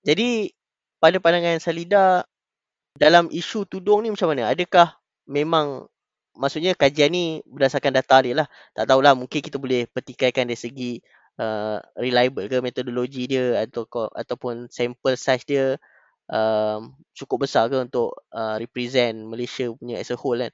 Jadi, 0.04 0.52
pada 1.00 1.18
pandangan 1.20 1.60
Salida, 1.60 2.28
dalam 2.96 3.28
isu 3.34 3.66
tudung 3.66 4.06
ni 4.06 4.14
macam 4.14 4.30
mana? 4.32 4.52
Adakah 4.52 5.00
memang, 5.26 5.90
maksudnya 6.38 6.78
kajian 6.78 7.10
ni 7.12 7.40
berdasarkan 7.48 7.92
data 7.96 8.22
dia 8.22 8.46
lah. 8.46 8.48
Tak 8.78 8.86
tahulah, 8.88 9.18
mungkin 9.18 9.40
kita 9.42 9.58
boleh 9.58 9.90
petikaikan 9.92 10.46
dari 10.48 10.60
segi 10.60 10.92
uh, 11.40 11.80
reliable 11.98 12.46
ke 12.50 12.58
metodologi 12.62 13.26
dia 13.30 13.64
atau 13.64 13.88
ataupun 14.14 14.70
sample 14.70 15.18
size 15.18 15.46
dia 15.48 15.66
um, 16.30 16.94
cukup 17.18 17.48
besar 17.48 17.68
ke 17.72 17.78
untuk 17.80 18.14
uh, 18.34 18.56
represent 18.62 19.16
Malaysia 19.26 19.70
punya 19.74 20.00
as 20.02 20.12
a 20.14 20.18
whole 20.18 20.40
kan. 20.40 20.52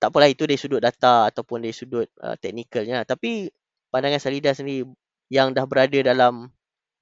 Tak 0.00 0.12
apalah 0.12 0.28
itu 0.28 0.44
dari 0.44 0.60
sudut 0.60 0.80
data 0.84 1.30
ataupun 1.32 1.64
dari 1.64 1.72
sudut 1.74 2.08
uh, 2.20 2.36
teknikalnya. 2.36 3.06
Tapi 3.08 3.48
pandangan 3.88 4.20
Salida 4.20 4.52
sendiri 4.52 4.84
yang 5.32 5.56
dah 5.56 5.64
berada 5.64 5.96
dalam 6.04 6.52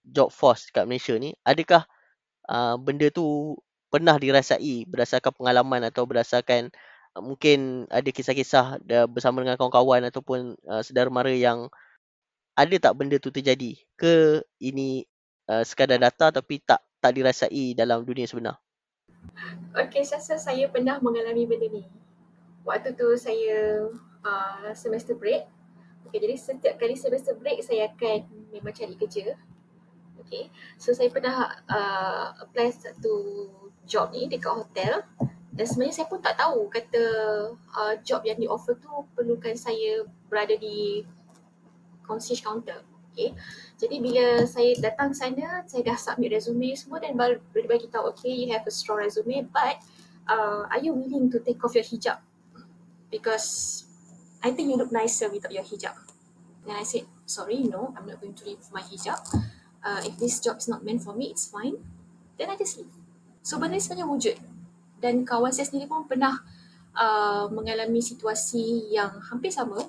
job 0.07 0.31
force 0.31 0.71
kat 0.71 0.87
Malaysia 0.87 1.15
ni, 1.19 1.35
adakah 1.43 1.87
uh, 2.51 2.77
benda 2.79 3.11
tu 3.11 3.57
pernah 3.93 4.17
dirasai 4.17 4.88
berdasarkan 4.88 5.33
pengalaman 5.37 5.85
atau 5.85 6.09
berdasarkan 6.09 6.73
uh, 7.19 7.23
mungkin 7.23 7.87
ada 7.93 8.09
kisah-kisah 8.09 8.81
bersama 9.11 9.45
dengan 9.45 9.59
kawan-kawan 9.61 10.07
ataupun 10.09 10.57
uh, 10.65 10.83
saudara 10.85 11.11
mara 11.12 11.33
yang 11.33 11.69
ada 12.53 12.77
tak 12.77 12.95
benda 12.97 13.17
tu 13.17 13.33
terjadi 13.33 13.77
ke 13.97 14.45
ini 14.61 15.09
uh, 15.49 15.65
sekadar 15.65 15.97
data 15.97 16.29
tapi 16.29 16.61
tak 16.61 16.85
tak 17.03 17.17
dirasai 17.17 17.75
dalam 17.75 18.05
dunia 18.05 18.29
sebenar? 18.29 18.61
Okay, 19.75 20.05
saya 20.05 20.37
saya 20.38 20.65
pernah 20.69 20.99
mengalami 21.01 21.49
benda 21.49 21.67
ni. 21.71 21.83
Waktu 22.62 22.95
tu 22.95 23.09
saya 23.19 23.91
uh, 24.23 24.71
semester 24.77 25.19
break. 25.19 25.49
Okay, 26.07 26.19
jadi 26.23 26.35
setiap 26.37 26.75
kali 26.79 26.95
semester 26.95 27.35
break 27.38 27.65
saya 27.65 27.91
akan 27.91 28.29
memang 28.53 28.75
cari 28.75 28.95
kerja. 28.95 29.35
Okay, 30.23 30.53
so 30.79 30.95
saya 30.95 31.11
pernah 31.11 31.51
uh, 31.67 32.27
apply 32.47 32.71
satu 32.71 33.49
job 33.88 34.15
ni 34.15 34.31
dekat 34.31 34.55
hotel 34.55 35.03
dan 35.53 35.65
sebenarnya 35.69 35.95
saya 36.01 36.07
pun 36.09 36.21
tak 36.25 36.38
tahu 36.41 36.71
kata 36.73 37.05
uh, 37.53 37.95
job 38.01 38.25
yang 38.25 38.41
di 38.41 38.49
offer 38.49 38.79
tu 38.79 38.88
perlukan 39.12 39.53
saya 39.53 40.07
berada 40.31 40.57
di 40.57 41.05
concierge 42.07 42.43
counter. 42.43 42.83
Okay. 43.12 43.37
Jadi 43.77 44.01
bila 44.01 44.49
saya 44.49 44.73
datang 44.81 45.12
sana, 45.12 45.69
saya 45.69 45.85
dah 45.85 45.99
submit 46.01 46.33
resume 46.33 46.73
semua 46.73 46.97
dan 46.97 47.12
baru 47.12 47.37
dia 47.53 47.69
bagi 47.69 47.88
tahu, 47.93 48.09
okay, 48.09 48.33
you 48.33 48.49
have 48.49 48.65
a 48.65 48.73
strong 48.73 49.05
resume 49.05 49.45
but 49.53 49.77
uh, 50.33 50.65
are 50.73 50.81
you 50.81 50.97
willing 50.97 51.29
to 51.29 51.37
take 51.45 51.61
off 51.61 51.77
your 51.77 51.85
hijab? 51.85 52.25
Because 53.12 53.85
I 54.41 54.57
think 54.57 54.73
you 54.73 54.81
look 54.81 54.88
nicer 54.88 55.29
without 55.29 55.53
your 55.53 55.67
hijab. 55.67 55.93
Then 56.65 56.81
I 56.81 56.88
said, 56.88 57.05
sorry, 57.29 57.69
no, 57.69 57.93
I'm 57.93 58.09
not 58.09 58.25
going 58.25 58.33
to 58.33 58.45
leave 58.49 58.65
my 58.73 58.81
hijab. 58.81 59.21
Uh, 59.85 60.01
if 60.09 60.17
this 60.17 60.41
job 60.41 60.57
is 60.57 60.71
not 60.73 60.81
meant 60.81 61.05
for 61.05 61.12
me, 61.12 61.29
it's 61.29 61.51
fine. 61.51 61.77
Then 62.41 62.49
I 62.49 62.57
just 62.57 62.81
leave. 62.81 62.97
So 63.43 63.59
benda 63.59 63.77
ni 63.77 63.83
sebenarnya 63.83 64.07
wujud. 64.07 64.37
Dan 65.03 65.27
kawan 65.27 65.51
saya 65.51 65.67
sendiri 65.67 65.91
pun 65.91 66.07
pernah 66.07 66.38
uh, 66.95 67.51
mengalami 67.51 67.99
situasi 67.99 68.95
yang 68.95 69.19
hampir 69.27 69.51
sama 69.51 69.83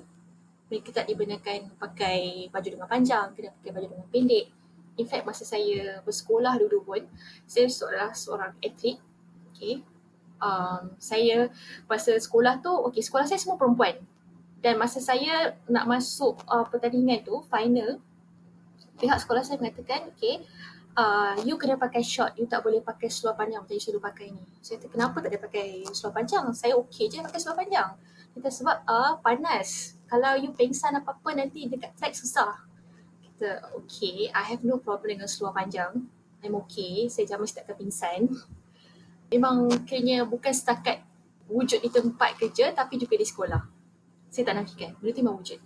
mereka 0.74 0.90
tak 0.90 1.06
dibenarkan 1.06 1.70
pakai 1.78 2.50
baju 2.50 2.66
dengan 2.66 2.90
panjang, 2.90 3.30
kena 3.30 3.54
pakai 3.62 3.70
baju 3.70 3.86
dengan 3.94 4.06
pendek. 4.10 4.50
In 4.98 5.06
fact, 5.06 5.22
masa 5.22 5.46
saya 5.46 6.02
bersekolah 6.02 6.58
dulu 6.58 6.82
pun, 6.82 7.02
saya 7.46 7.70
seorang, 7.70 8.10
seorang 8.10 8.52
atlet. 8.58 8.98
Okay. 9.54 9.86
Um, 10.42 10.98
saya 10.98 11.46
masa 11.86 12.18
sekolah 12.18 12.58
tu, 12.58 12.74
okay, 12.90 13.06
sekolah 13.06 13.22
saya 13.22 13.38
semua 13.38 13.54
perempuan. 13.54 14.02
Dan 14.58 14.82
masa 14.82 14.98
saya 14.98 15.54
nak 15.70 15.86
masuk 15.86 16.42
uh, 16.50 16.66
pertandingan 16.66 17.22
tu, 17.22 17.38
final, 17.46 18.02
pihak 18.98 19.22
sekolah 19.22 19.46
saya 19.46 19.62
mengatakan, 19.62 20.10
okay, 20.10 20.42
uh, 20.98 21.38
you 21.46 21.54
kena 21.54 21.78
pakai 21.78 22.02
short, 22.02 22.34
you 22.34 22.50
tak 22.50 22.66
boleh 22.66 22.82
pakai 22.82 23.06
seluar 23.06 23.38
panjang 23.38 23.62
macam 23.62 23.78
you 23.78 23.82
selalu 23.82 24.02
pakai 24.02 24.26
ni. 24.34 24.42
Saya 24.58 24.82
kata, 24.82 24.90
kenapa 24.90 25.22
tak 25.22 25.30
ada 25.30 25.38
pakai 25.38 25.86
seluar 25.94 26.18
panjang? 26.18 26.50
Saya 26.50 26.74
okay 26.74 27.06
je 27.06 27.22
pakai 27.22 27.38
seluar 27.38 27.62
panjang. 27.62 27.94
Kita 28.34 28.50
sebab 28.50 28.82
uh, 28.84 29.22
panas 29.22 29.94
kalau 30.10 30.34
you 30.38 30.50
pengsan 30.50 30.94
apa-apa 30.98 31.38
nanti 31.38 31.70
dekat 31.70 31.94
track 31.94 32.14
susah. 32.18 32.66
Kita 33.22 33.74
okay, 33.78 34.30
I 34.34 34.42
have 34.50 34.66
no 34.66 34.82
problem 34.82 35.18
dengan 35.18 35.30
seluar 35.30 35.54
panjang. 35.54 36.06
I'm 36.42 36.58
okay, 36.66 37.08
saya 37.08 37.24
jamin 37.30 37.46
saya 37.46 37.62
takkan 37.62 37.78
pingsan. 37.78 38.20
Memang 39.32 39.70
kayaknya 39.88 40.26
bukan 40.28 40.52
setakat 40.52 41.00
wujud 41.48 41.80
di 41.80 41.90
tempat 41.90 42.36
kerja 42.36 42.74
tapi 42.74 42.98
juga 42.98 43.16
di 43.16 43.26
sekolah. 43.26 43.62
Saya 44.28 44.50
tak 44.50 44.54
nafikan, 44.58 44.98
benda 44.98 45.10
tu 45.14 45.20
memang 45.22 45.38
wujud. 45.38 45.60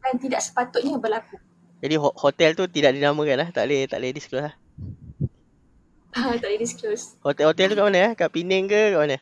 Dan 0.00 0.16
tidak 0.20 0.40
sepatutnya 0.40 0.96
berlaku. 0.96 1.36
Jadi 1.84 2.00
hotel 2.00 2.56
tu 2.56 2.64
tidak 2.64 2.96
dinamakan 2.96 3.36
lah, 3.44 3.48
tak 3.52 3.68
boleh, 3.68 3.84
tak 3.84 4.00
boleh 4.00 4.12
disclose 4.16 4.44
lah. 4.44 4.54
tak 6.16 6.48
boleh 6.48 6.60
disclose. 6.60 7.04
Hotel-hotel 7.20 7.66
tu 7.72 7.76
kat 7.76 7.84
mana? 7.84 8.04
Kat 8.16 8.28
Penang 8.32 8.64
ke 8.68 8.80
kat 8.92 9.00
mana? 9.04 9.16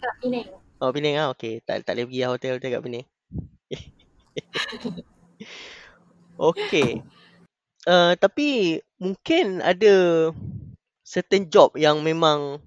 Kat 0.00 0.14
Penang. 0.24 0.61
Oh 0.82 0.90
Penang 0.90 1.14
ah, 1.14 1.28
okey. 1.30 1.62
Tak 1.62 1.86
tak 1.86 1.94
boleh 1.94 2.10
pergi 2.10 2.20
lah 2.26 2.30
hotel-hotel 2.34 2.70
kat 2.74 2.82
Penang. 2.82 3.06
okay. 6.50 6.90
Uh, 7.86 8.18
tapi 8.18 8.82
mungkin 8.98 9.62
ada 9.62 9.94
certain 11.06 11.46
job 11.46 11.78
yang 11.78 12.02
memang 12.02 12.58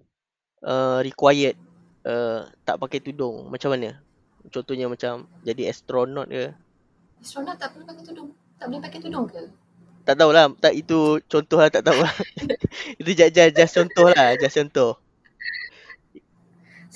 uh, 0.64 1.04
required 1.04 1.60
uh, 2.08 2.48
tak 2.64 2.80
pakai 2.80 3.04
tudung. 3.04 3.52
Macam 3.52 3.76
mana? 3.76 4.00
Contohnya 4.48 4.88
macam 4.88 5.28
jadi 5.44 5.68
astronaut 5.68 6.32
ke? 6.32 6.56
Astronaut 7.20 7.60
tak 7.60 7.76
perlu 7.76 7.84
pakai 7.84 8.04
tudung. 8.08 8.32
Tak 8.56 8.72
boleh 8.72 8.80
pakai 8.80 9.00
tudung 9.04 9.28
ke? 9.28 9.44
Tak 10.08 10.16
tahulah. 10.16 10.56
Tak, 10.56 10.72
itu 10.72 11.20
contoh 11.28 11.60
lah. 11.60 11.68
Tak 11.68 11.84
tahu 11.84 12.00
lah. 12.00 12.16
itu 13.04 13.12
just, 13.12 13.36
just, 13.36 13.52
just 13.60 13.74
contoh 13.76 14.08
lah. 14.08 14.40
Just 14.40 14.56
contoh 14.56 15.04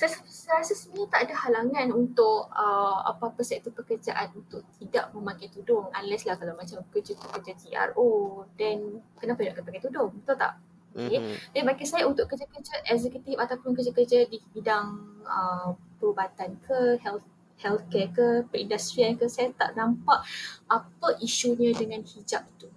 saya, 0.00 0.16
saya 0.24 0.64
rasa 0.64 0.72
sebenarnya 0.72 1.08
tak 1.12 1.20
ada 1.28 1.34
halangan 1.36 1.88
untuk 1.92 2.48
uh, 2.48 3.04
apa-apa 3.04 3.44
sektor 3.44 3.68
pekerjaan 3.76 4.32
untuk 4.32 4.64
tidak 4.80 5.12
memakai 5.12 5.52
tudung 5.52 5.92
unless 5.92 6.24
lah 6.24 6.40
kalau 6.40 6.56
macam 6.56 6.80
kerja 6.88 7.12
tu 7.12 7.26
kerja 7.28 7.52
TRO 7.60 8.08
then 8.56 9.04
kenapa 9.20 9.44
nak 9.52 9.66
pakai 9.66 9.82
tudung 9.84 10.08
betul 10.16 10.36
tak? 10.40 10.56
Okay. 10.90 11.22
Mm-hmm. 11.22 11.54
Dan 11.54 11.62
bagi 11.70 11.86
saya 11.86 12.02
untuk 12.08 12.26
kerja-kerja 12.26 12.82
eksekutif 12.90 13.38
ataupun 13.38 13.78
kerja-kerja 13.78 14.26
di 14.26 14.42
bidang 14.50 14.86
uh, 15.22 15.70
perubatan 16.00 16.58
ke 16.66 16.98
health 16.98 17.22
healthcare 17.60 18.10
ke 18.10 18.26
perindustrian 18.48 19.14
ke 19.20 19.28
saya 19.28 19.52
tak 19.52 19.76
nampak 19.76 20.24
apa 20.66 21.08
isunya 21.20 21.76
dengan 21.76 22.00
hijab 22.02 22.42
tu. 22.56 22.72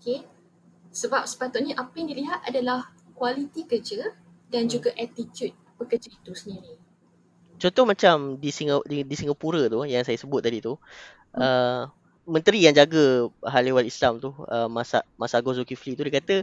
Okay. 0.00 0.24
Sebab 0.90 1.28
sepatutnya 1.28 1.76
apa 1.78 1.92
yang 2.00 2.08
dilihat 2.10 2.40
adalah 2.48 2.90
kualiti 3.14 3.68
kerja 3.68 4.10
dan 4.50 4.66
mm. 4.66 4.70
juga 4.70 4.90
attitude 4.96 5.54
pekerja 5.78 6.08
itu 6.10 6.32
sendiri. 6.32 6.76
Contoh 7.54 7.84
macam 7.86 8.36
di, 8.36 8.50
Singapura, 8.50 8.86
di, 8.90 9.06
di 9.06 9.14
Singapura 9.14 9.62
tu 9.70 9.86
yang 9.86 10.02
saya 10.02 10.18
sebut 10.18 10.42
tadi 10.42 10.58
tu, 10.58 10.74
hmm. 10.74 11.38
uh, 11.38 11.82
menteri 12.26 12.66
yang 12.66 12.74
jaga 12.74 13.30
hal 13.46 13.64
ehwal 13.64 13.86
Islam 13.86 14.18
tu, 14.18 14.34
uh, 14.48 14.66
Masa 14.66 15.06
Masa 15.14 15.38
Agor 15.38 15.54
Zulkifli 15.54 15.94
tu 15.94 16.02
dia 16.02 16.14
kata 16.18 16.36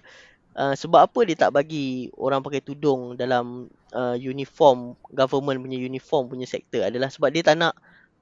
uh, 0.55 0.73
sebab 0.75 1.09
apa 1.09 1.19
dia 1.27 1.37
tak 1.37 1.51
bagi 1.55 2.09
orang 2.15 2.43
pakai 2.43 2.63
tudung 2.63 3.15
dalam 3.15 3.67
uh, 3.91 4.15
uniform 4.17 4.95
government 5.11 5.61
punya 5.61 5.79
uniform 5.79 6.31
punya 6.31 6.47
sektor 6.47 6.85
adalah 6.87 7.11
sebab 7.11 7.29
dia 7.31 7.43
tak 7.43 7.59
nak 7.59 7.73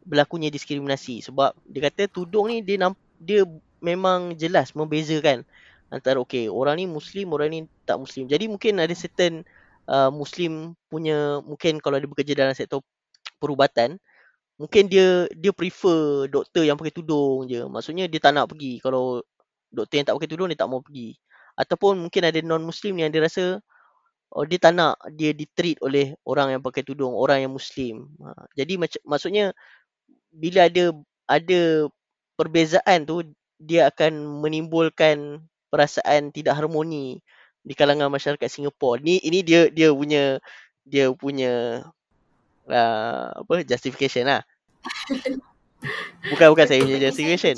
berlakunya 0.06 0.50
diskriminasi 0.50 1.22
sebab 1.22 1.54
dia 1.68 1.92
kata 1.92 2.10
tudung 2.10 2.50
ni 2.50 2.64
dia 2.64 2.80
namp- 2.80 3.00
dia 3.20 3.46
memang 3.84 4.34
jelas 4.40 4.72
membezakan 4.74 5.44
antara 5.90 6.22
okey 6.22 6.48
orang 6.48 6.80
ni 6.80 6.86
muslim 6.86 7.34
orang 7.34 7.50
ni 7.50 7.60
tak 7.84 7.98
muslim. 7.98 8.30
Jadi 8.30 8.46
mungkin 8.48 8.78
ada 8.78 8.94
certain 8.94 9.44
uh, 9.90 10.12
Muslim 10.14 10.78
punya 10.88 11.42
mungkin 11.44 11.82
kalau 11.82 11.98
dia 11.98 12.10
bekerja 12.10 12.34
dalam 12.38 12.54
sektor 12.56 12.86
perubatan 13.42 13.98
mungkin 14.60 14.92
dia 14.92 15.26
dia 15.34 15.52
prefer 15.56 16.28
doktor 16.28 16.68
yang 16.68 16.76
pakai 16.76 16.94
tudung 16.94 17.48
je. 17.48 17.64
Maksudnya 17.66 18.06
dia 18.12 18.20
tak 18.22 18.36
nak 18.36 18.52
pergi. 18.52 18.78
Kalau 18.84 19.24
doktor 19.72 19.96
yang 20.04 20.08
tak 20.12 20.16
pakai 20.20 20.30
tudung 20.30 20.48
dia 20.52 20.60
tak 20.60 20.70
mau 20.70 20.84
pergi. 20.84 21.16
Ataupun 21.56 22.08
mungkin 22.08 22.24
ada 22.28 22.40
non 22.44 22.64
muslim 22.64 23.00
yang 23.00 23.10
dia 23.12 23.24
rasa 23.24 23.64
oh 24.36 24.46
dia 24.46 24.60
tak 24.62 24.76
nak 24.78 25.00
dia 25.16 25.32
ditreat 25.34 25.80
oleh 25.82 26.14
orang 26.28 26.60
yang 26.60 26.62
pakai 26.64 26.84
tudung 26.86 27.16
orang 27.16 27.46
yang 27.48 27.54
muslim. 27.56 28.12
Ha, 28.22 28.48
jadi 28.60 28.74
mac- 28.82 29.06
maksudnya 29.08 29.56
bila 30.34 30.68
ada 30.70 30.94
ada 31.30 31.90
perbezaan 32.38 33.06
tu 33.10 33.26
dia 33.60 33.90
akan 33.92 34.44
menimbulkan 34.44 35.44
perasaan 35.72 36.32
tidak 36.34 36.58
harmoni 36.58 37.22
di 37.64 37.74
kalangan 37.76 38.10
masyarakat 38.12 38.48
Singapura. 38.50 39.02
Ni 39.02 39.20
ini 39.24 39.44
dia 39.44 39.68
dia 39.70 39.92
punya 39.92 40.40
dia 40.88 41.12
punya 41.14 41.84
uh, 42.68 43.28
apa 43.44 43.64
justification 43.64 44.28
lah. 44.28 44.42
Bukan 46.20 46.52
bukan 46.52 46.68
saya 46.68 46.84
punya 46.84 47.00
justification. 47.00 47.56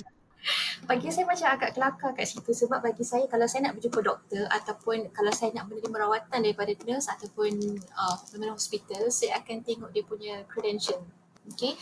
Bagi 0.86 1.10
saya 1.10 1.26
macam 1.26 1.58
agak 1.58 1.74
kelakar 1.74 2.14
kat 2.14 2.30
situ 2.30 2.54
sebab 2.54 2.86
bagi 2.86 3.02
saya 3.02 3.26
kalau 3.26 3.50
saya 3.50 3.66
nak 3.66 3.82
berjumpa 3.82 3.98
doktor 3.98 4.46
ataupun 4.46 5.10
kalau 5.10 5.34
saya 5.34 5.50
nak 5.58 5.66
menerima 5.70 5.98
rawatan 6.06 6.46
daripada 6.46 6.70
nurse 6.86 7.10
ataupun 7.10 7.82
uh, 7.98 8.54
hospital, 8.54 9.10
saya 9.10 9.42
akan 9.42 9.66
tengok 9.66 9.90
dia 9.90 10.06
punya 10.06 10.46
credential. 10.46 11.02
Okay 11.58 11.74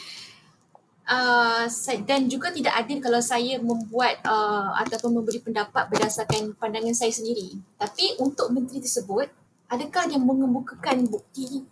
uh, 1.10 1.66
dan 2.06 2.30
juga 2.30 2.54
tidak 2.54 2.78
adil 2.86 3.02
kalau 3.02 3.20
saya 3.20 3.58
membuat 3.58 4.22
uh, 4.24 4.78
ataupun 4.86 5.20
memberi 5.20 5.42
pendapat 5.42 5.90
berdasarkan 5.90 6.54
pandangan 6.56 6.94
saya 6.94 7.10
sendiri. 7.10 7.58
Tapi 7.76 8.22
untuk 8.22 8.54
menteri 8.54 8.80
tersebut, 8.80 9.28
adakah 9.68 10.06
dia 10.06 10.22
mengemukakan 10.22 11.10
bukti 11.10 11.66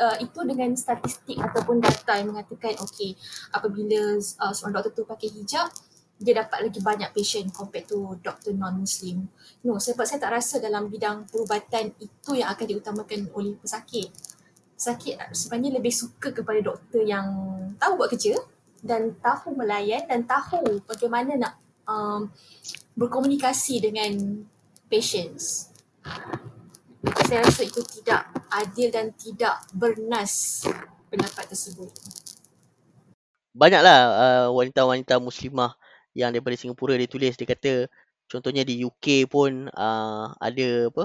uh, 0.00 0.16
itu 0.18 0.40
dengan 0.48 0.72
statistik 0.72 1.36
ataupun 1.36 1.84
data 1.84 2.16
yang 2.16 2.32
mengatakan 2.32 2.74
okey 2.88 3.12
apabila 3.52 4.16
uh, 4.16 4.52
seorang 4.56 4.80
doktor 4.80 4.92
tu 4.96 5.04
pakai 5.04 5.28
hijab 5.28 5.68
dia 6.18 6.34
dapat 6.34 6.66
lagi 6.66 6.82
banyak 6.82 7.14
patient 7.14 7.54
compared 7.54 7.86
to 7.86 8.18
doktor 8.26 8.50
non-muslim. 8.50 9.30
No, 9.62 9.78
sebab 9.78 10.02
saya 10.02 10.18
tak 10.18 10.34
rasa 10.34 10.58
dalam 10.58 10.90
bidang 10.90 11.30
perubatan 11.30 11.94
itu 12.02 12.30
yang 12.34 12.50
akan 12.50 12.66
diutamakan 12.66 13.30
oleh 13.38 13.54
pesakit. 13.54 14.10
Pesakit 14.74 15.14
sebenarnya 15.30 15.78
lebih 15.78 15.94
suka 15.94 16.34
kepada 16.34 16.58
doktor 16.58 17.06
yang 17.06 17.30
tahu 17.78 18.02
buat 18.02 18.10
kerja 18.10 18.34
dan 18.82 19.14
tahu 19.18 19.54
melayan 19.58 20.06
dan 20.06 20.22
tahu 20.24 20.82
bagaimana 20.86 21.34
nak 21.34 21.54
um, 21.88 22.30
berkomunikasi 22.94 23.82
dengan 23.82 24.44
patients. 24.86 25.70
Saya 27.28 27.44
rasa 27.44 27.62
itu 27.62 27.80
tidak 28.00 28.26
adil 28.50 28.88
dan 28.90 29.14
tidak 29.14 29.62
bernas 29.70 30.64
pendapat 31.08 31.44
tersebut. 31.48 31.90
Banyaklah 33.54 33.98
uh, 34.14 34.48
wanita-wanita 34.54 35.18
muslimah 35.18 35.74
yang 36.14 36.34
daripada 36.34 36.58
Singapura 36.58 36.98
dia 36.98 37.10
tulis 37.10 37.34
dia 37.38 37.46
kata 37.46 37.86
contohnya 38.26 38.66
di 38.66 38.82
UK 38.82 39.30
pun 39.30 39.70
uh, 39.70 40.34
ada 40.42 40.90
apa 40.90 41.04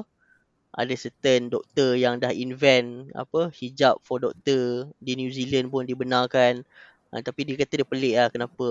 ada 0.73 0.93
certain 0.97 1.53
doktor 1.53 1.93
yang 1.93 2.17
dah 2.17 2.33
invent 2.33 3.13
apa 3.13 3.53
hijab 3.53 4.01
for 4.01 4.17
doktor 4.17 4.89
di 4.97 5.13
New 5.13 5.29
Zealand 5.29 5.69
pun 5.69 5.85
dibenarkan 5.85 6.65
uh, 7.13 7.21
tapi 7.21 7.45
dia 7.45 7.55
kata 7.61 7.73
dia 7.79 7.87
pelik 7.87 8.13
lah 8.17 8.27
kenapa 8.33 8.67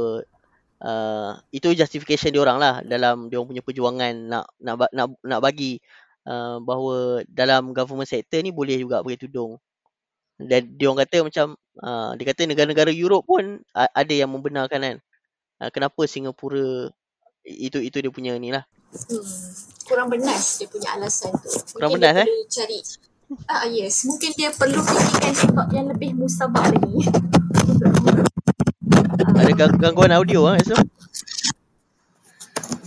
uh, 0.83 1.31
itu 1.55 1.71
justification 1.79 2.35
dia 2.35 2.43
orang 2.43 2.59
lah 2.59 2.75
dalam 2.83 3.31
dia 3.31 3.39
orang 3.39 3.55
punya 3.55 3.63
perjuangan 3.63 4.13
nak 4.27 4.45
nak 4.59 4.91
nak 4.91 5.07
nak 5.23 5.41
bagi 5.41 5.79
uh, 6.27 6.59
bahawa 6.59 7.23
dalam 7.31 7.71
government 7.71 8.11
sector 8.11 8.43
ni 8.43 8.51
boleh 8.51 8.83
juga 8.83 9.01
pakai 9.01 9.19
tudung 9.23 9.57
dan 10.43 10.67
dia 10.75 10.91
orang 10.91 11.07
kata 11.07 11.17
macam 11.23 11.47
uh, 11.81 12.11
dia 12.19 12.25
kata 12.35 12.51
negara-negara 12.51 12.91
Europe 12.91 13.25
pun 13.31 13.63
uh, 13.63 13.91
ada 13.95 14.15
yang 14.15 14.31
membenarkan 14.35 14.81
kan 14.83 14.97
uh, 15.63 15.71
kenapa 15.71 16.03
Singapura 16.11 16.91
itu 17.47 17.79
itu 17.83 17.99
dia 17.99 18.11
punya 18.11 18.39
ni 18.39 18.55
lah. 18.55 18.63
Hmm. 18.93 19.25
Kurang 19.83 20.09
bernas 20.15 20.63
dia 20.63 20.69
punya 20.71 20.95
alasan 20.95 21.35
tu. 21.43 21.51
Kurang 21.75 21.95
Mungkin 21.95 22.07
bernas 22.07 22.23
eh? 22.23 22.47
cari. 22.51 22.79
Ah 23.49 23.65
yes, 23.65 24.05
mungkin 24.05 24.31
dia 24.37 24.53
perlu 24.53 24.79
fikirkan 24.79 25.33
sebab 25.33 25.67
yang 25.73 25.89
lebih 25.89 26.13
musabak 26.15 26.71
lagi. 26.71 27.09
Ada 29.23 29.53
gang- 29.55 29.79
gangguan 29.79 30.13
audio 30.13 30.51
ah 30.51 30.59
esok. 30.59 30.83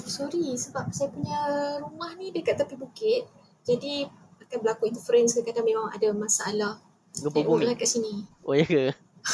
Sorry 0.04 0.56
sebab 0.60 0.91
saya 0.91 1.12
punya 1.12 1.39
rumah 1.80 2.12
ni 2.19 2.36
dekat 2.36 2.60
tepi 2.60 2.76
bukit. 2.76 3.24
Jadi 3.63 4.06
akan 4.45 4.58
berlaku 4.62 4.91
interference 4.91 5.34
kadang-kadang 5.34 5.65
memang 5.65 5.88
ada 5.91 6.08
masalah. 6.12 6.74
Gempa 7.15 7.39
bumi. 7.41 7.65
Lah 7.65 7.76
kat 7.80 7.88
sini. 7.88 8.28
Oh 8.43 8.54
ya 8.54 8.67
ke? 8.67 8.91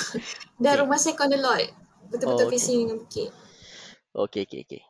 Dan 0.61 0.85
rumah 0.85 1.01
saya 1.01 1.17
corner 1.17 1.41
lot 1.41 1.81
betul-betul 2.11 2.45
oh, 2.45 2.49
okay. 2.51 2.59
facing 2.59 2.77
dengan 2.85 2.97
bukit. 2.99 3.29
Okey 4.11 4.43
okey 4.43 4.59
okey. 4.67 4.81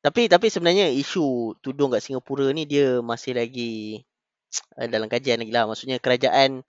Tapi 0.00 0.22
tapi 0.32 0.46
sebenarnya 0.48 0.88
isu 0.88 1.58
tudung 1.60 1.92
kat 1.92 2.00
Singapura 2.00 2.48
ni 2.56 2.64
dia 2.64 3.04
masih 3.04 3.36
lagi 3.36 4.00
uh, 4.80 4.88
dalam 4.92 5.12
kajian 5.12 5.44
lagi 5.44 5.52
lah. 5.52 5.68
Maksudnya 5.68 6.00
kerajaan 6.00 6.64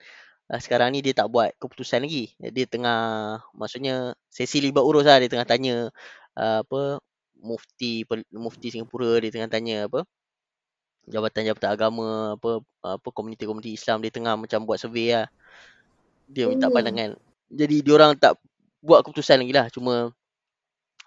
uh, 0.48 0.60
sekarang 0.60 0.96
ni 0.96 1.04
dia 1.04 1.14
tak 1.16 1.28
buat 1.28 1.52
keputusan 1.60 2.04
lagi. 2.04 2.32
Dia 2.40 2.66
tengah 2.68 2.98
maksudnya 3.52 4.16
sesi 4.32 4.58
libat 4.64 4.84
urus 4.84 5.04
lah 5.08 5.20
dia 5.20 5.30
tengah 5.30 5.48
tanya 5.48 5.92
uh, 6.36 6.64
apa 6.64 7.00
mufti 7.38 8.02
mufti 8.34 8.74
Singapura 8.74 9.22
dia 9.22 9.30
tengah 9.30 9.46
tanya 9.46 9.86
apa 9.86 10.02
jabatan-jabatan 11.08 11.70
agama 11.70 12.36
apa 12.36 12.60
apa 12.84 13.08
komuniti-komuniti 13.14 13.72
Islam 13.72 14.02
dia 14.04 14.12
tengah 14.12 14.34
macam 14.36 14.64
buat 14.64 14.80
survey 14.80 15.14
lah. 15.16 15.28
Dia 16.28 16.48
minta 16.50 16.68
hmm. 16.68 16.74
pandangan. 16.74 17.10
Jadi 17.48 17.76
diorang 17.80 18.12
tak 18.18 18.36
buat 18.84 19.00
keputusan 19.02 19.40
lagi 19.42 19.54
lah 19.56 19.66
cuma 19.72 20.12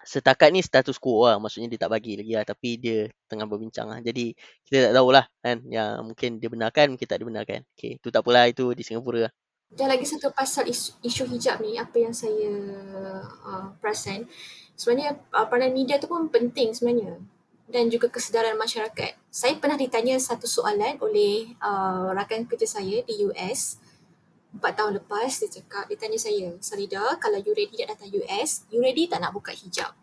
setakat 0.02 0.50
ni 0.50 0.60
status 0.60 0.98
quo 0.98 1.26
lah. 1.26 1.38
Maksudnya 1.38 1.68
dia 1.72 1.80
tak 1.86 1.90
bagi 1.94 2.18
lagi 2.18 2.32
lah 2.34 2.44
tapi 2.46 2.78
dia 2.78 3.08
tengah 3.30 3.46
berbincang 3.46 3.88
lah. 3.88 3.98
Jadi 4.02 4.34
kita 4.66 4.90
tak 4.90 4.92
tahulah 4.98 5.24
kan 5.40 5.56
yang 5.66 6.12
mungkin 6.12 6.38
dia 6.42 6.48
benarkan 6.50 6.94
mungkin 6.94 7.06
tak 7.06 7.18
dibenarkan 7.22 7.60
okay, 7.74 7.98
tu 8.02 8.10
tak 8.10 8.22
apalah 8.22 8.50
itu 8.50 8.74
di 8.74 8.82
Singapura 8.82 9.30
lah. 9.30 9.32
Dan 9.72 9.88
lagi 9.88 10.04
satu 10.04 10.28
pasal 10.36 10.68
isu, 10.68 11.00
isu 11.00 11.24
hijab 11.32 11.64
ni 11.64 11.80
apa 11.80 11.96
yang 11.96 12.12
saya 12.12 12.52
uh, 13.48 13.72
perasan. 13.80 14.28
Sebenarnya 14.76 15.16
uh, 15.32 15.48
peranan 15.48 15.72
media 15.72 15.96
tu 15.96 16.12
pun 16.12 16.28
penting 16.28 16.76
sebenarnya. 16.76 17.16
Dan 17.72 17.88
juga 17.88 18.12
kesedaran 18.12 18.52
masyarakat. 18.60 19.16
Saya 19.32 19.56
pernah 19.56 19.80
ditanya 19.80 20.20
satu 20.20 20.44
soalan 20.44 21.00
oleh 21.00 21.56
uh, 21.64 22.12
rakan 22.12 22.44
kerja 22.44 22.68
saya 22.68 23.00
di 23.00 23.24
US 23.24 23.80
empat 24.52 24.72
tahun 24.76 25.00
lepas 25.00 25.32
dia 25.40 25.48
cakap, 25.48 25.88
dia 25.88 25.96
tanya 25.96 26.18
saya, 26.20 26.52
Salida, 26.60 27.00
kalau 27.16 27.40
you 27.40 27.56
ready 27.56 27.82
nak 27.82 27.96
datang 27.96 28.12
US, 28.20 28.68
you 28.68 28.78
ready 28.84 29.08
tak 29.08 29.24
nak 29.24 29.32
buka 29.32 29.56
hijab? 29.56 29.96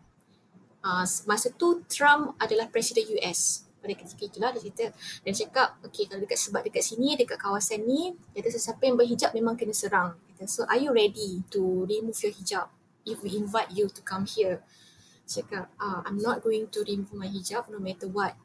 Uh, 0.80 1.04
masa 1.28 1.52
tu 1.54 1.84
Trump 1.86 2.34
adalah 2.40 2.66
presiden 2.66 3.06
US. 3.20 3.68
Pada 3.80 3.96
ketika 3.96 4.22
itulah 4.28 4.50
dia 4.52 4.60
cerita 4.60 4.92
dan 5.24 5.32
cakap, 5.32 5.68
okay 5.80 6.04
kalau 6.04 6.20
dekat 6.20 6.36
sebab 6.36 6.60
dekat 6.66 6.84
sini, 6.84 7.16
dekat 7.16 7.40
kawasan 7.40 7.86
ni, 7.88 8.12
kata 8.36 8.52
sesiapa 8.52 8.82
yang 8.84 8.96
berhijab 8.98 9.32
memang 9.32 9.56
kena 9.56 9.72
serang. 9.72 10.18
Kata, 10.34 10.44
so 10.50 10.68
are 10.68 10.76
you 10.76 10.92
ready 10.92 11.40
to 11.48 11.88
remove 11.88 12.18
your 12.20 12.34
hijab 12.34 12.68
if 13.08 13.24
we 13.24 13.32
invite 13.40 13.72
you 13.72 13.88
to 13.88 14.04
come 14.04 14.28
here? 14.28 14.60
Cakap, 15.24 15.72
uh, 15.80 16.04
I'm 16.04 16.20
not 16.20 16.44
going 16.44 16.68
to 16.74 16.78
remove 16.84 17.14
my 17.16 17.30
hijab 17.30 17.70
no 17.72 17.80
matter 17.80 18.10
what. 18.10 18.36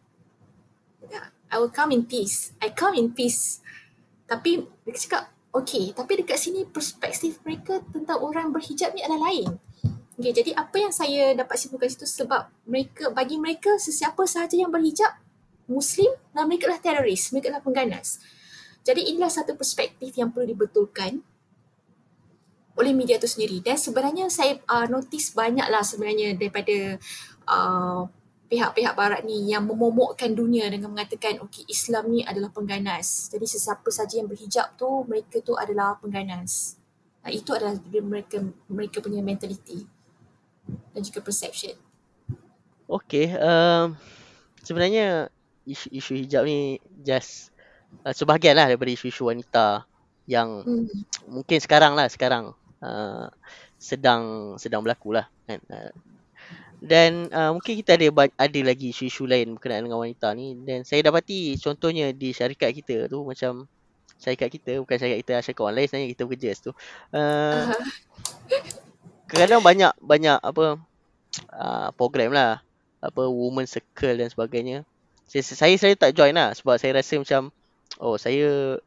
I 1.51 1.59
will 1.59 1.69
come 1.71 1.91
in 1.91 2.05
peace. 2.05 2.51
I 2.61 2.71
come 2.71 2.95
in 2.95 3.13
peace. 3.13 3.61
Tapi 4.25 4.65
dia 4.87 4.91
cakap, 4.95 5.34
Okay, 5.55 5.95
tapi 5.95 6.19
dekat 6.19 6.35
sini 6.35 6.67
perspektif 6.67 7.39
mereka 7.47 7.79
tentang 7.95 8.19
orang 8.19 8.51
berhijab 8.51 8.91
ni 8.91 8.99
adalah 9.07 9.31
lain. 9.31 9.55
Okay, 10.19 10.35
jadi 10.35 10.51
apa 10.51 10.75
yang 10.75 10.91
saya 10.91 11.31
dapat 11.31 11.55
simpulkan 11.55 11.87
situ 11.87 12.03
sebab 12.03 12.51
mereka 12.67 13.07
bagi 13.15 13.39
mereka 13.39 13.79
sesiapa 13.79 14.27
sahaja 14.27 14.59
yang 14.59 14.67
berhijab 14.67 15.15
Muslim 15.71 16.11
dan 16.35 16.51
mereka 16.51 16.67
adalah 16.67 16.83
teroris, 16.83 17.31
mereka 17.31 17.55
adalah 17.55 17.63
pengganas. 17.63 18.19
Jadi 18.83 19.15
inilah 19.15 19.31
satu 19.31 19.55
perspektif 19.55 20.11
yang 20.19 20.35
perlu 20.35 20.51
dibetulkan 20.51 21.23
oleh 22.75 22.91
media 22.91 23.15
itu 23.15 23.25
sendiri. 23.31 23.63
Dan 23.63 23.79
sebenarnya 23.79 24.27
saya 24.27 24.59
uh, 24.67 24.85
notice 24.91 25.31
banyaklah 25.31 25.81
sebenarnya 25.81 26.35
daripada 26.35 26.99
uh, 27.47 28.03
pihak-pihak 28.55 28.95
barat 28.95 29.27
ni 29.27 29.51
yang 29.51 29.67
memomokkan 29.67 30.31
dunia 30.31 30.71
dengan 30.71 30.95
mengatakan 30.95 31.43
okey 31.43 31.67
Islam 31.67 32.07
ni 32.07 32.23
adalah 32.23 32.47
pengganas. 32.55 33.27
Jadi 33.27 33.43
sesiapa 33.43 33.91
saja 33.91 34.23
yang 34.23 34.31
berhijab 34.31 34.79
tu 34.79 35.03
mereka 35.03 35.43
tu 35.43 35.59
adalah 35.59 35.99
pengganas. 35.99 36.79
Nah, 37.19 37.35
itu 37.35 37.51
adalah 37.51 37.75
mereka 37.83 38.39
mereka 38.71 39.03
punya 39.03 39.19
mentality 39.19 39.83
dan 40.95 41.03
juga 41.03 41.19
perception. 41.19 41.75
Okey, 42.87 43.35
um, 43.35 43.99
sebenarnya 44.63 45.27
isu, 45.67 45.91
isu 45.91 46.11
hijab 46.15 46.47
ni 46.47 46.79
just 47.03 47.51
uh, 48.07 48.15
sebahagian 48.15 48.55
lah 48.55 48.71
daripada 48.71 48.95
isu-isu 48.95 49.27
wanita 49.27 49.83
yang 50.31 50.63
hmm. 50.63 50.87
mungkin 51.27 51.59
sekarang 51.59 51.91
lah 51.91 52.07
sekarang 52.07 52.55
uh, 52.79 53.27
sedang 53.75 54.55
sedang 54.55 54.79
berlaku 54.79 55.11
lah 55.11 55.27
kan. 55.43 55.59
Uh, 55.67 55.91
dan 56.83 57.31
uh, 57.31 57.55
mungkin 57.55 57.79
kita 57.79 57.95
ada 57.95 58.27
ada 58.35 58.59
lagi 58.61 58.91
isu-isu 58.91 59.23
lain 59.23 59.55
berkenaan 59.55 59.87
dengan 59.87 59.99
wanita 60.01 60.35
ni. 60.35 60.57
Dan 60.59 60.83
saya 60.83 61.05
dapati 61.07 61.55
contohnya 61.59 62.11
di 62.11 62.35
syarikat 62.35 62.75
kita 62.75 63.07
tu 63.07 63.23
macam 63.23 63.67
syarikat 64.19 64.49
kita 64.51 64.71
bukan 64.83 64.95
syarikat 64.99 65.19
kita 65.23 65.33
syarikat 65.43 65.63
online 65.63 65.87
sebenarnya 65.87 66.09
kita 66.11 66.23
bekerja 66.27 66.49
situ. 66.55 66.71
Uh, 67.15 67.71
kadang 69.31 69.63
banyak 69.63 69.91
banyak 70.03 70.37
apa 70.39 70.79
uh, 71.55 71.89
program 71.95 72.35
lah. 72.35 72.59
Apa 72.99 73.23
woman 73.29 73.69
circle 73.69 74.19
dan 74.19 74.27
sebagainya. 74.27 74.83
Saya 75.29 75.41
saya 75.41 75.75
saya 75.79 75.93
tak 75.95 76.11
join 76.17 76.35
lah 76.35 76.51
sebab 76.53 76.75
saya 76.77 76.99
rasa 76.99 77.17
macam 77.21 77.53
oh 78.01 78.17
saya 78.17 78.77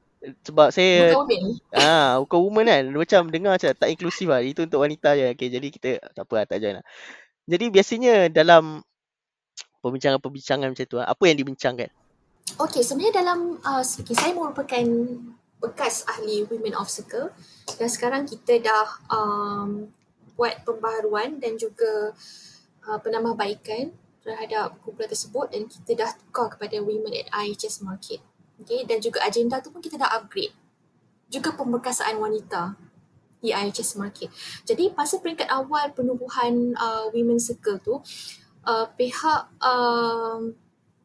sebab 0.43 0.75
saya 0.75 1.15
ah 1.79 2.19
uh, 2.21 2.27
bukan 2.27 2.39
woman 2.43 2.67
kan. 2.69 2.85
Macam 2.93 3.21
dengar 3.33 3.57
macam 3.57 3.73
tak 3.73 3.89
inklusif 3.89 4.29
lah. 4.29 4.45
Itu 4.45 4.69
untuk 4.69 4.85
wanita 4.85 5.17
je. 5.17 5.33
Okay, 5.33 5.49
jadi 5.49 5.67
kita 5.73 5.89
tak 6.13 6.29
apa 6.29 6.35
lah, 6.37 6.45
tak 6.45 6.59
join 6.61 6.77
lah 6.79 6.87
jadi 7.49 7.73
biasanya 7.73 8.15
dalam 8.29 8.85
perbincangan-perbincangan 9.81 10.69
macam 10.69 10.85
tu, 10.85 11.01
apa 11.01 11.23
yang 11.25 11.41
dibincangkan? 11.41 11.89
Okay, 12.61 12.85
sebenarnya 12.85 13.25
dalam, 13.25 13.57
uh, 13.65 13.81
okay, 13.81 14.13
saya 14.17 14.37
merupakan 14.37 14.85
bekas 15.59 16.05
ahli 16.05 16.45
Women 16.45 16.77
of 16.77 16.93
Circle 16.93 17.33
dan 17.81 17.89
sekarang 17.89 18.29
kita 18.29 18.61
dah 18.63 18.87
um, 19.11 19.89
buat 20.39 20.63
pembaharuan 20.63 21.43
dan 21.43 21.59
juga 21.59 22.15
uh, 22.87 22.99
penambahbaikan 23.01 23.91
terhadap 24.23 24.77
kumpulan 24.85 25.09
tersebut 25.09 25.51
dan 25.51 25.67
kita 25.67 26.05
dah 26.05 26.11
tukar 26.15 26.53
kepada 26.53 26.79
Women 26.85 27.17
at 27.17 27.29
IHS 27.33 27.81
Market. 27.81 28.21
Okay, 28.61 28.85
dan 28.85 29.01
juga 29.01 29.25
agenda 29.25 29.63
tu 29.65 29.73
pun 29.73 29.81
kita 29.81 29.97
dah 29.97 30.21
upgrade. 30.21 30.53
Juga 31.33 31.57
pemberkasaan 31.57 32.21
wanita 32.21 32.77
di 33.39 33.55
IHS 33.55 33.99
Market. 33.99 34.31
Jadi 34.67 34.91
masa 34.95 35.23
peringkat 35.23 35.49
awal 35.51 35.95
penubuhan 35.95 36.75
uh, 36.75 37.07
Women 37.15 37.39
Circle 37.39 37.79
tu, 37.81 37.95
uh, 38.67 38.87
pihak 38.99 39.43
uh, 39.63 40.43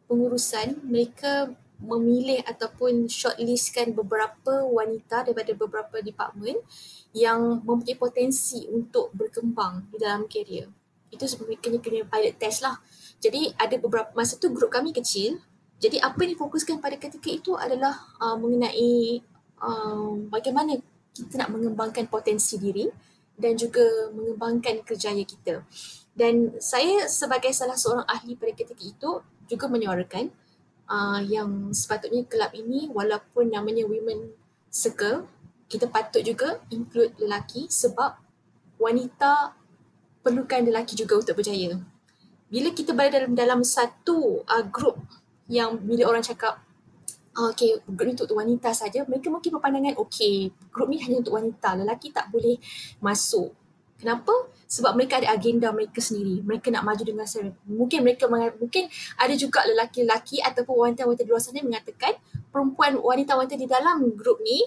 pengurusan 0.10 0.82
mereka 0.86 1.54
memilih 1.84 2.40
ataupun 2.48 3.12
shortlistkan 3.12 3.92
beberapa 3.92 4.64
wanita 4.64 5.28
daripada 5.28 5.52
beberapa 5.52 6.00
department 6.00 6.64
yang 7.12 7.60
mempunyai 7.62 8.00
potensi 8.00 8.64
untuk 8.72 9.12
berkembang 9.12 9.92
di 9.92 10.00
dalam 10.00 10.26
kerjaya. 10.26 10.72
Itu 11.12 11.28
mereka 11.44 11.70
kena 11.78 12.08
pilot 12.08 12.36
test 12.40 12.64
lah. 12.64 12.80
Jadi 13.20 13.54
ada 13.60 13.76
beberapa, 13.78 14.10
masa 14.18 14.40
tu 14.40 14.50
grup 14.50 14.74
kami 14.74 14.96
kecil. 14.96 15.38
Jadi 15.78 16.00
apa 16.00 16.16
yang 16.24 16.40
difokuskan 16.40 16.80
pada 16.80 16.96
ketika 16.96 17.30
itu 17.30 17.54
adalah 17.60 17.94
uh, 18.18 18.40
mengenai 18.40 19.20
uh, 19.60 20.16
bagaimana 20.32 20.80
kita 21.14 21.46
nak 21.46 21.54
mengembangkan 21.54 22.10
potensi 22.10 22.58
diri 22.58 22.90
dan 23.38 23.58
juga 23.58 23.86
mengembangkan 24.14 24.82
kerjaya 24.86 25.22
kita. 25.22 25.62
Dan 26.14 26.58
saya 26.62 27.10
sebagai 27.10 27.50
salah 27.54 27.78
seorang 27.78 28.06
ahli 28.06 28.38
pada 28.38 28.54
ketika 28.54 28.84
itu 28.86 29.12
juga 29.50 29.66
menyuarakan 29.66 30.30
uh, 30.90 31.22
yang 31.26 31.74
sepatutnya 31.74 32.26
kelab 32.30 32.54
ini 32.54 32.90
walaupun 32.94 33.50
namanya 33.50 33.86
Women 33.90 34.30
Circle, 34.70 35.26
kita 35.70 35.90
patut 35.90 36.22
juga 36.22 36.62
include 36.70 37.18
lelaki 37.18 37.66
sebab 37.70 38.18
wanita 38.78 39.58
perlukan 40.22 40.62
lelaki 40.66 40.94
juga 40.94 41.18
untuk 41.18 41.42
berjaya. 41.42 41.82
Bila 42.54 42.70
kita 42.70 42.94
berada 42.94 43.26
dalam 43.26 43.34
dalam 43.34 43.62
satu 43.66 44.46
uh, 44.46 44.66
group 44.70 45.02
yang 45.50 45.82
bila 45.82 46.14
orang 46.14 46.22
cakap 46.22 46.62
okay, 47.34 47.82
group 47.90 48.08
ni 48.08 48.14
untuk 48.14 48.38
wanita 48.38 48.70
saja, 48.74 49.02
mereka 49.10 49.34
mungkin 49.34 49.58
berpandangan 49.58 49.98
okay, 49.98 50.54
group 50.70 50.90
ni 50.94 51.02
hanya 51.02 51.22
untuk 51.22 51.38
wanita, 51.38 51.78
lelaki 51.78 52.14
tak 52.14 52.30
boleh 52.30 52.58
masuk. 53.02 53.54
Kenapa? 53.98 54.36
Sebab 54.68 55.00
mereka 55.00 55.24
ada 55.24 55.32
agenda 55.32 55.72
mereka 55.72 56.04
sendiri. 56.04 56.44
Mereka 56.44 56.68
nak 56.76 56.84
maju 56.84 57.04
dengan 57.08 57.24
sendiri. 57.24 57.56
Mungkin 57.64 58.04
mereka 58.04 58.28
mungkin 58.28 58.92
ada 59.16 59.32
juga 59.32 59.64
lelaki-lelaki 59.64 60.44
ataupun 60.44 60.92
wanita-wanita 60.92 61.24
di 61.24 61.30
luar 61.32 61.40
sana 61.40 61.64
yang 61.64 61.72
mengatakan 61.72 62.20
perempuan 62.52 63.00
wanita-wanita 63.00 63.56
di 63.56 63.64
dalam 63.64 64.12
grup 64.12 64.44
ni 64.44 64.60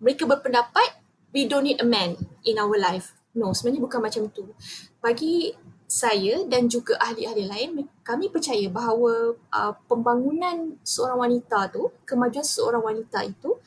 mereka 0.00 0.24
berpendapat 0.24 1.04
we 1.36 1.44
don't 1.44 1.68
need 1.68 1.84
a 1.84 1.86
man 1.86 2.16
in 2.48 2.56
our 2.56 2.80
life. 2.80 3.12
No, 3.36 3.52
sebenarnya 3.52 3.84
bukan 3.84 4.00
macam 4.00 4.22
tu. 4.32 4.56
Bagi 5.04 5.52
saya 5.92 6.40
dan 6.48 6.72
juga 6.72 6.96
ahli-ahli 6.96 7.44
lain, 7.44 7.70
kami 8.00 8.32
percaya 8.32 8.64
bahawa 8.72 9.36
uh, 9.52 9.76
pembangunan 9.84 10.80
seorang 10.80 11.28
wanita 11.28 11.68
tu, 11.68 11.92
kemajuan 12.08 12.40
seorang 12.40 12.80
wanita 12.80 13.20
itu 13.28 13.60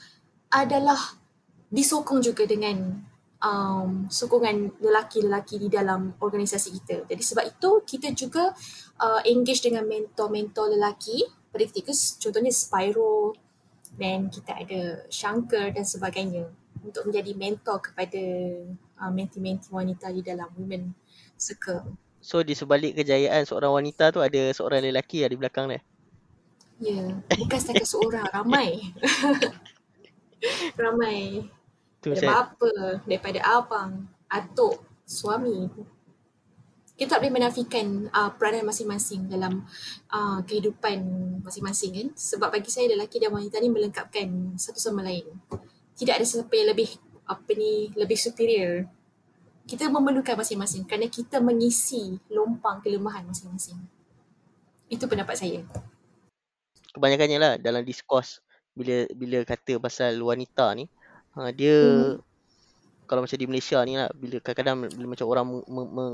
adalah 0.49 0.97
disokong 1.69 2.25
juga 2.25 2.49
dengan 2.49 2.97
um, 3.45 4.09
sokongan 4.09 4.73
lelaki-lelaki 4.81 5.61
di 5.61 5.69
dalam 5.69 6.17
organisasi 6.17 6.73
kita. 6.81 7.05
Jadi 7.05 7.21
sebab 7.21 7.45
itu 7.45 7.69
kita 7.85 8.09
juga 8.17 8.49
uh, 8.97 9.21
engage 9.21 9.61
dengan 9.61 9.85
mentor-mentor 9.85 10.73
lelaki 10.73 11.21
pada 11.53 11.63
ketika 11.69 11.93
contohnya 11.93 12.49
Spyro 12.49 13.37
dan 14.01 14.33
kita 14.33 14.65
ada 14.65 14.81
Shankar 15.13 15.77
dan 15.77 15.85
sebagainya 15.85 16.49
untuk 16.81 17.05
menjadi 17.05 17.37
mentor 17.37 17.85
kepada 17.85 18.23
uh, 18.97 19.11
menti-menti 19.13 19.69
wanita 19.69 20.09
di 20.09 20.25
dalam 20.25 20.49
women 20.57 20.89
circle. 21.37 22.04
So 22.25 22.41
di 22.41 22.57
sebalik 22.57 22.97
kejayaan 22.97 23.45
seorang 23.45 23.69
wanita 23.69 24.09
tu 24.09 24.17
ada 24.17 24.49
seorang 24.49 24.81
lelaki 24.81 25.21
di 25.29 25.37
belakang 25.37 25.69
dia? 25.69 25.77
Ya, 26.81 27.05
yeah. 27.21 27.37
bukan 27.37 27.59
setakat 27.61 27.85
seorang, 27.85 28.25
ramai. 28.33 28.81
ramai 30.81 31.45
tu 32.01 32.09
daripada 32.09 32.25
saya... 32.25 32.33
bapa, 32.33 32.71
daripada 33.05 33.39
abang, 33.45 33.91
atuk, 34.25 34.81
suami. 35.05 35.69
Kita 36.97 37.15
tak 37.15 37.19
boleh 37.21 37.33
menafikan 37.37 38.09
uh, 38.09 38.33
peranan 38.33 38.73
masing-masing 38.73 39.29
dalam 39.29 39.61
uh, 40.09 40.41
kehidupan 40.49 40.97
masing-masing 41.45 41.91
kan. 41.93 42.07
Sebab 42.17 42.49
bagi 42.49 42.73
saya 42.73 42.89
lelaki 42.89 43.21
dan 43.21 43.37
wanita 43.37 43.61
ni 43.61 43.69
melengkapkan 43.69 44.57
satu 44.57 44.81
sama 44.81 45.05
lain. 45.05 45.29
Tidak 45.93 46.17
ada 46.17 46.25
siapa 46.25 46.51
yang 46.57 46.73
lebih 46.73 46.89
apa 47.29 47.51
ni 47.53 47.93
lebih 47.93 48.17
superior. 48.17 48.89
Kita 49.65 49.89
memerlukan 49.89 50.37
masing-masing 50.37 50.85
kerana 50.85 51.09
kita 51.09 51.41
mengisi 51.41 52.21
lompang 52.29 52.85
kelemahan 52.85 53.25
masing-masing. 53.25 53.81
Itu 54.87 55.09
pendapat 55.09 55.41
saya. 55.41 55.65
Kebanyakannya 56.93 57.37
lah 57.41 57.53
dalam 57.57 57.81
diskurs 57.81 58.45
bila 58.77 59.09
bila 59.17 59.41
kata 59.41 59.81
pasal 59.81 60.21
wanita 60.21 60.69
ni, 60.77 60.85
Ha, 61.35 61.51
dia 61.51 61.75
hmm. 61.75 62.23
kalau 63.11 63.27
macam 63.27 63.35
di 63.35 63.43
Malaysia 63.43 63.83
ni 63.83 63.99
lah 63.99 64.07
bila 64.15 64.39
kadang-kadang 64.39 64.87
bila 64.87 65.07
macam 65.11 65.27
orang 65.27 65.45
meng, 65.67 65.89
meng, 65.91 66.13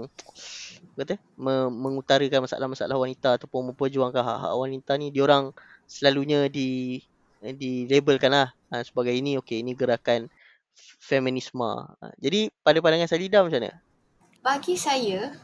kata 0.98 1.22
me, 1.38 1.70
mengutarakan 1.70 2.50
masalah-masalah 2.50 2.98
wanita 2.98 3.38
ataupun 3.38 3.70
memperjuangkan 3.70 4.18
hak-hak 4.18 4.54
wanita 4.58 4.92
ni 4.98 5.14
dia 5.14 5.22
orang 5.22 5.54
selalunya 5.86 6.50
di 6.50 6.98
di 7.38 7.86
labelkan 7.86 8.34
lah 8.34 8.50
ha, 8.74 8.82
sebagai 8.82 9.14
ini 9.14 9.38
okey 9.46 9.62
ini 9.62 9.78
gerakan 9.78 10.26
feminisme. 10.78 11.72
Ha, 12.00 12.14
jadi 12.22 12.50
pada 12.62 12.80
pandangan 12.80 13.10
Salida 13.10 13.44
macam 13.44 13.60
mana? 13.60 13.74
Bagi 14.42 14.76
saya 14.76 15.36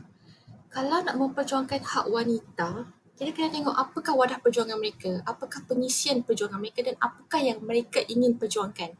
kalau 0.73 1.01
nak 1.01 1.15
memperjuangkan 1.15 1.81
hak 1.81 2.05
wanita 2.11 2.97
kita 3.17 3.33
kena 3.33 3.49
tengok 3.49 3.73
apakah 3.73 4.13
wadah 4.13 4.37
perjuangan 4.37 4.77
mereka, 4.77 5.25
apakah 5.25 5.65
pengisian 5.65 6.21
perjuangan 6.21 6.61
mereka 6.61 6.85
dan 6.85 6.93
apakah 7.01 7.41
yang 7.41 7.57
mereka 7.65 7.97
ingin 8.05 8.37
perjuangkan. 8.37 8.93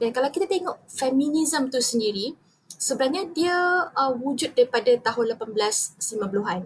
Dan 0.00 0.08
kalau 0.08 0.32
kita 0.32 0.48
tengok 0.48 0.88
feminism 0.88 1.68
tu 1.68 1.76
sendiri, 1.76 2.32
sebenarnya 2.64 3.28
dia 3.28 3.56
uh, 3.92 4.16
wujud 4.16 4.56
daripada 4.56 4.88
tahun 4.96 5.36
1890-an. 5.36 6.60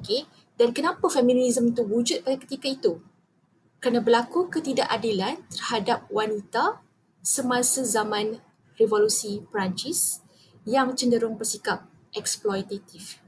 Okay? 0.00 0.24
Dan 0.56 0.72
kenapa 0.72 1.04
feminism 1.12 1.76
tu 1.76 1.84
wujud 1.84 2.24
pada 2.24 2.40
ketika 2.40 2.64
itu? 2.64 3.04
Kerana 3.84 4.00
berlaku 4.00 4.48
ketidakadilan 4.48 5.44
terhadap 5.52 6.08
wanita 6.08 6.80
semasa 7.20 7.84
zaman 7.84 8.40
revolusi 8.78 9.44
Perancis 9.50 10.22
yang 10.64 10.94
cenderung 10.94 11.34
bersikap 11.36 11.84
eksploitatif. 12.14 13.20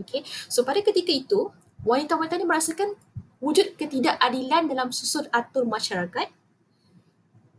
Okay? 0.00 0.24
So 0.50 0.66
pada 0.66 0.82
ketika 0.82 1.12
itu, 1.12 1.52
wanita-wanita 1.86 2.40
ini 2.40 2.46
merasakan 2.48 2.96
wujud 3.38 3.76
ketidakadilan 3.76 4.66
dalam 4.66 4.88
susun 4.90 5.28
atur 5.30 5.68
masyarakat 5.68 6.32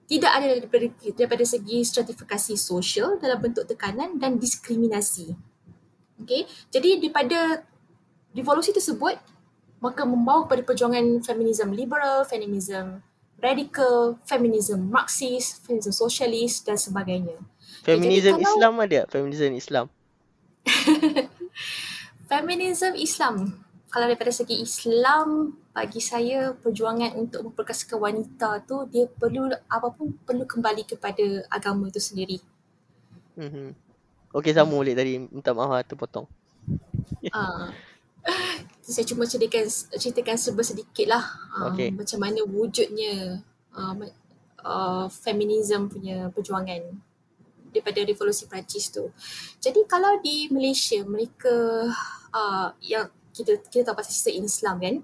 tidak 0.08 0.32
ada 0.32 0.46
daripada, 0.56 0.88
daripada 1.14 1.44
segi 1.44 1.84
stratifikasi 1.84 2.56
sosial 2.56 3.20
dalam 3.20 3.44
bentuk 3.44 3.68
tekanan 3.68 4.16
dan 4.16 4.40
diskriminasi. 4.40 5.36
Okay. 6.24 6.48
Jadi 6.72 7.04
daripada 7.04 7.62
revolusi 8.32 8.72
tersebut, 8.72 9.20
maka 9.84 10.08
membawa 10.08 10.48
kepada 10.48 10.64
perjuangan 10.64 11.22
feminisme 11.22 11.76
liberal, 11.76 12.24
feminisme 12.24 13.04
radikal, 13.38 14.18
feminisme 14.26 14.82
marxis, 14.90 15.62
feminisme 15.62 15.94
sosialis 15.94 16.62
dan 16.66 16.78
sebagainya. 16.78 17.38
Feminisme 17.86 18.38
okay, 18.38 18.46
Islam 18.46 18.74
ada? 18.82 19.02
Feminisme 19.08 19.54
Islam? 19.56 19.86
feminisme 22.32 22.94
Islam 23.00 23.56
kalau 23.88 24.06
daripada 24.12 24.36
segi 24.36 24.60
Islam 24.60 25.56
bagi 25.72 26.04
saya 26.04 26.52
perjuangan 26.60 27.16
untuk 27.16 27.50
memperkasakan 27.52 27.98
wanita 27.98 28.62
tu 28.68 28.84
dia 28.92 29.08
perlu 29.08 29.48
apapun 29.72 30.12
perlu 30.28 30.44
kembali 30.44 30.84
kepada 30.84 31.48
agama 31.48 31.88
itu 31.88 32.02
sendiri. 32.02 32.38
Mhm. 33.40 33.72
Okey 34.36 34.52
sama 34.52 34.76
boleh 34.76 34.92
tadi 34.92 35.24
minta 35.32 35.56
maaf 35.56 35.72
lah 35.72 35.88
terpotong. 35.88 36.28
Ah. 37.32 37.72
Saya 38.84 39.06
cuma 39.08 39.28
ceritakan 39.28 39.68
ceritakan 39.96 40.38
serba 40.40 40.64
sedikit 40.64 41.08
lah 41.08 41.24
uh, 41.60 41.72
okay. 41.72 41.92
macam 41.92 42.20
mana 42.24 42.44
wujudnya 42.44 43.44
uh, 43.76 43.94
uh, 44.64 45.06
feminism 45.12 45.92
punya 45.92 46.32
perjuangan 46.32 47.08
daripada 47.72 48.00
revolusi 48.08 48.48
Perancis 48.48 48.90
tu. 48.90 49.12
Jadi 49.60 49.86
kalau 49.86 50.18
di 50.24 50.50
Malaysia 50.50 51.04
mereka 51.04 51.86
uh, 52.32 52.72
yang 52.82 53.12
kita 53.38 53.62
kita 53.70 53.92
tahu 53.92 54.02
pasal 54.02 54.14
sistem 54.18 54.50
Islam 54.50 54.76
kan 54.82 54.96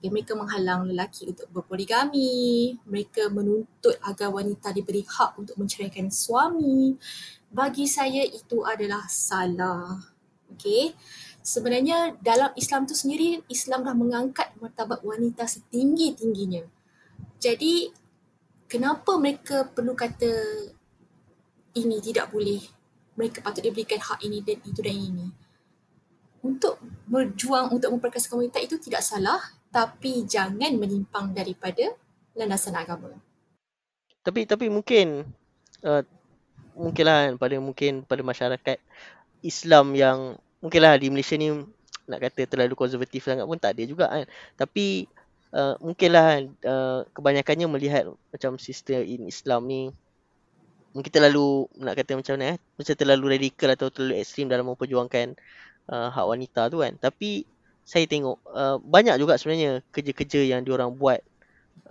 okay, 0.00 0.08
mereka 0.08 0.32
menghalang 0.32 0.88
lelaki 0.88 1.28
untuk 1.28 1.44
berpoligami 1.52 2.72
mereka 2.88 3.28
menuntut 3.28 4.00
agar 4.00 4.32
wanita 4.32 4.72
diberi 4.72 5.04
hak 5.04 5.36
untuk 5.36 5.60
menceraikan 5.60 6.08
suami 6.08 6.96
bagi 7.52 7.84
saya 7.84 8.24
itu 8.24 8.64
adalah 8.64 9.04
salah 9.12 10.00
okey 10.56 10.96
sebenarnya 11.42 12.14
dalam 12.22 12.54
Islam 12.54 12.86
tu 12.86 12.94
sendiri 12.94 13.42
Islam 13.50 13.82
dah 13.82 13.92
mengangkat 13.92 14.54
martabat 14.62 15.02
wanita 15.02 15.44
setinggi-tingginya. 15.44 16.62
Jadi 17.42 17.90
kenapa 18.70 19.18
mereka 19.18 19.66
perlu 19.66 19.92
kata 19.98 20.30
ini 21.74 21.98
tidak 21.98 22.30
boleh? 22.30 22.62
Mereka 23.18 23.44
patut 23.44 23.60
diberikan 23.60 24.00
hak 24.00 24.24
ini 24.24 24.40
dan 24.40 24.58
itu 24.64 24.80
dan 24.80 24.96
ini. 24.96 25.26
Untuk 26.42 26.80
berjuang 27.06 27.74
untuk 27.74 27.92
memperkasakan 27.92 28.40
wanita 28.40 28.62
itu 28.62 28.78
tidak 28.78 29.02
salah 29.04 29.42
tapi 29.74 30.24
jangan 30.24 30.78
menyimpang 30.78 31.34
daripada 31.34 31.92
landasan 32.38 32.78
agama. 32.78 33.12
Tapi 34.22 34.46
tapi 34.46 34.70
mungkin 34.70 35.26
uh, 35.82 36.02
mungkinlah 36.78 37.36
pada 37.36 37.56
mungkin 37.58 38.06
pada 38.06 38.22
masyarakat 38.22 38.78
Islam 39.42 39.98
yang 39.98 40.38
mungkinlah 40.62 40.96
di 40.96 41.10
Malaysia 41.10 41.34
ni 41.36 41.50
nak 42.06 42.18
kata 42.22 42.46
terlalu 42.46 42.74
konservatif 42.78 43.26
sangat 43.26 43.44
pun 43.44 43.58
tak 43.58 43.76
ada 43.76 43.82
juga 43.84 44.06
kan. 44.08 44.24
Tapi 44.56 45.10
uh, 45.52 45.74
mungkinlah 45.82 46.48
uh, 46.64 47.00
kebanyakannya 47.12 47.66
melihat 47.68 48.04
macam 48.30 48.56
sistem 48.56 49.04
in 49.04 49.28
Islam 49.28 49.66
ni 49.68 49.90
mungkin 50.92 51.08
terlalu 51.08 51.66
nak 51.80 51.96
kata 51.96 52.20
macam 52.20 52.36
mana 52.36 52.56
eh 52.56 52.58
macam 52.76 52.94
terlalu 52.94 53.24
radikal 53.32 53.68
atau 53.72 53.88
terlalu 53.88 54.20
ekstrim 54.20 54.46
dalam 54.46 54.68
memperjuangkan 54.68 55.36
uh, 55.90 56.08
hak 56.14 56.26
wanita 56.26 56.70
tu 56.70 56.80
kan. 56.80 56.94
Tapi 56.96 57.44
saya 57.82 58.06
tengok 58.06 58.38
uh, 58.54 58.76
banyak 58.78 59.18
juga 59.18 59.34
sebenarnya 59.34 59.82
kerja-kerja 59.90 60.46
yang 60.46 60.62
diorang 60.62 60.94
buat 60.94 61.18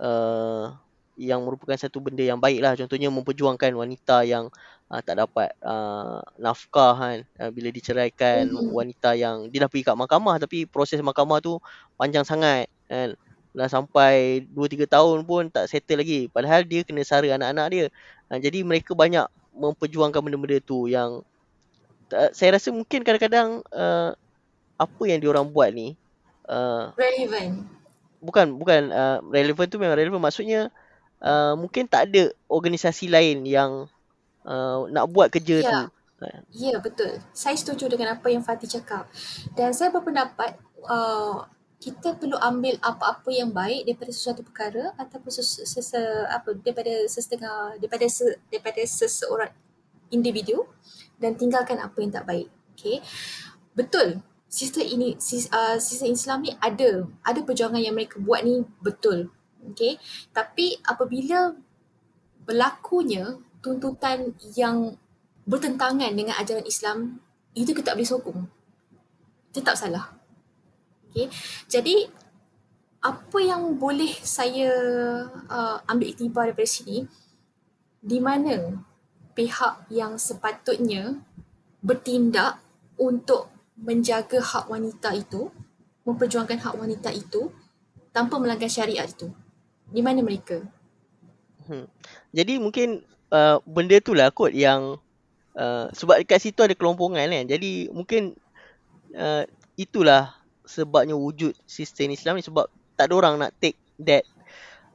uh, 0.00 0.72
yang 1.16 1.44
merupakan 1.44 1.76
satu 1.76 2.00
benda 2.00 2.24
yang 2.24 2.40
baik 2.40 2.60
lah. 2.64 2.72
Contohnya 2.74 3.12
memperjuangkan 3.12 3.72
wanita 3.76 4.24
yang 4.24 4.48
uh, 4.88 5.00
tak 5.04 5.20
dapat 5.20 5.52
uh, 5.60 6.24
nafkah 6.40 6.94
kan. 6.96 7.18
Uh, 7.36 7.50
bila 7.52 7.68
diceraikan 7.68 8.48
mm-hmm. 8.48 8.72
wanita 8.72 9.16
yang 9.16 9.48
dia 9.52 9.64
dah 9.64 9.70
pergi 9.70 9.84
kat 9.86 9.96
mahkamah 9.96 10.36
tapi 10.40 10.64
proses 10.64 10.98
mahkamah 11.04 11.38
tu 11.44 11.60
panjang 12.00 12.24
sangat 12.24 12.68
kan. 12.88 13.14
Dah 13.52 13.68
sampai 13.68 14.48
2-3 14.56 14.88
tahun 14.88 15.18
pun 15.28 15.52
tak 15.52 15.68
settle 15.68 16.00
lagi. 16.00 16.32
Padahal 16.32 16.64
dia 16.64 16.80
kena 16.88 17.04
sara 17.04 17.28
anak-anak 17.28 17.66
dia. 17.68 17.86
Uh, 18.32 18.40
jadi 18.40 18.64
mereka 18.64 18.96
banyak 18.96 19.28
memperjuangkan 19.52 20.24
benda-benda 20.24 20.58
tu 20.64 20.88
yang 20.88 21.20
uh, 22.12 22.30
saya 22.32 22.56
rasa 22.56 22.72
mungkin 22.72 23.04
kadang-kadang 23.04 23.60
uh, 23.72 24.16
apa 24.80 25.02
yang 25.04 25.20
diorang 25.20 25.46
buat 25.48 25.70
ni 25.70 25.94
uh, 26.48 26.90
relevant 26.96 27.68
bukan 28.22 28.46
bukan 28.56 28.90
uh, 28.90 29.18
relevant 29.28 29.68
tu 29.68 29.78
memang 29.78 29.98
relevant 29.98 30.22
maksudnya 30.22 30.72
uh, 31.22 31.54
mungkin 31.54 31.86
tak 31.86 32.10
ada 32.10 32.34
organisasi 32.50 33.08
lain 33.08 33.46
yang 33.46 33.86
uh, 34.44 34.84
nak 34.90 35.08
buat 35.08 35.30
kerja 35.30 35.62
ya. 35.62 35.70
tu 35.70 35.82
ya 36.54 36.78
betul 36.78 37.18
saya 37.34 37.58
setuju 37.58 37.90
dengan 37.90 38.14
apa 38.14 38.30
yang 38.30 38.46
Fatih 38.46 38.70
cakap 38.70 39.10
dan 39.58 39.74
saya 39.74 39.90
berpendapat 39.90 40.54
uh, 40.86 41.46
kita 41.82 42.14
perlu 42.14 42.38
ambil 42.38 42.78
apa-apa 42.78 43.26
yang 43.34 43.50
baik 43.50 43.90
daripada 43.90 44.14
sesuatu 44.14 44.46
perkara 44.46 44.94
ataupun 44.94 45.34
sese, 45.34 45.66
sese, 45.66 45.98
apa 46.30 46.54
daripada 46.54 46.94
sesetengah 47.10 47.74
daripada 47.82 48.06
se, 48.06 48.38
daripada 48.54 48.78
seseorang 48.86 49.50
individu 50.14 50.62
dan 51.18 51.34
tinggalkan 51.34 51.82
apa 51.82 51.98
yang 51.98 52.14
tak 52.14 52.22
baik. 52.22 52.46
Okay. 52.78 53.02
Betul 53.74 54.22
sistem 54.46 54.84
ini 54.84 55.16
uh, 55.16 55.76
sistem 55.80 56.12
Islam 56.12 56.38
ni 56.44 56.52
ada 56.60 57.08
ada 57.24 57.40
perjuangan 57.40 57.80
yang 57.80 57.96
mereka 57.96 58.20
buat 58.20 58.44
ni 58.44 58.62
betul 58.84 59.32
okey. 59.70 59.98
Tapi 60.34 60.78
apabila 60.82 61.54
berlakunya 62.42 63.38
tuntutan 63.62 64.34
yang 64.58 64.98
bertentangan 65.46 66.10
dengan 66.14 66.34
ajaran 66.38 66.66
Islam 66.66 67.22
itu 67.54 67.70
kita 67.70 67.92
tak 67.92 67.96
boleh 68.00 68.10
sokong. 68.10 68.40
Tetap 69.54 69.78
salah. 69.78 70.16
Okey. 71.10 71.30
Jadi 71.68 72.08
apa 73.02 73.38
yang 73.42 73.78
boleh 73.78 74.14
saya 74.22 74.70
uh, 75.50 75.78
ambil 75.90 76.14
iktibar 76.14 76.46
daripada 76.50 76.70
sini 76.70 77.02
di 77.98 78.22
mana 78.22 78.78
pihak 79.34 79.90
yang 79.90 80.14
sepatutnya 80.14 81.18
bertindak 81.82 82.62
untuk 82.94 83.50
menjaga 83.74 84.38
hak 84.38 84.70
wanita 84.70 85.10
itu, 85.18 85.50
memperjuangkan 86.06 86.62
hak 86.62 86.74
wanita 86.78 87.10
itu 87.10 87.50
tanpa 88.14 88.38
melanggar 88.38 88.70
syariat 88.70 89.10
itu? 89.10 89.34
Di 89.92 90.00
mana 90.00 90.24
mereka? 90.24 90.64
Hmm. 91.68 91.86
Jadi 92.34 92.58
mungkin 92.58 93.04
uh, 93.30 93.60
benda 93.68 94.00
tu 94.02 94.16
lah 94.16 94.32
kot 94.34 94.50
yang 94.50 94.98
uh, 95.54 95.86
sebab 95.92 96.24
dekat 96.24 96.42
situ 96.42 96.64
ada 96.64 96.74
kelompongan 96.74 97.28
kan. 97.28 97.44
Jadi 97.46 97.92
mungkin 97.92 98.34
uh, 99.14 99.44
itulah 99.78 100.34
sebabnya 100.64 101.14
wujud 101.14 101.52
sistem 101.68 102.16
Islam 102.16 102.40
ni 102.40 102.44
sebab 102.44 102.66
tak 102.96 103.10
ada 103.10 103.14
orang 103.14 103.34
nak 103.36 103.52
take 103.60 103.78
that 104.00 104.24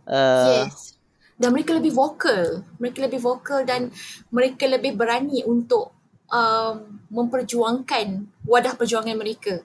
uh, 0.10 0.66
yes. 0.66 0.98
Dan 1.38 1.54
mereka 1.54 1.78
lebih 1.78 1.94
vokal. 1.94 2.66
Mereka 2.82 2.98
lebih 3.06 3.22
vokal 3.22 3.62
dan 3.62 3.94
mereka 4.34 4.66
lebih 4.66 4.98
berani 4.98 5.46
untuk 5.46 5.94
um, 6.34 6.98
memperjuangkan 7.14 8.26
wadah 8.42 8.74
perjuangan 8.74 9.14
mereka. 9.14 9.62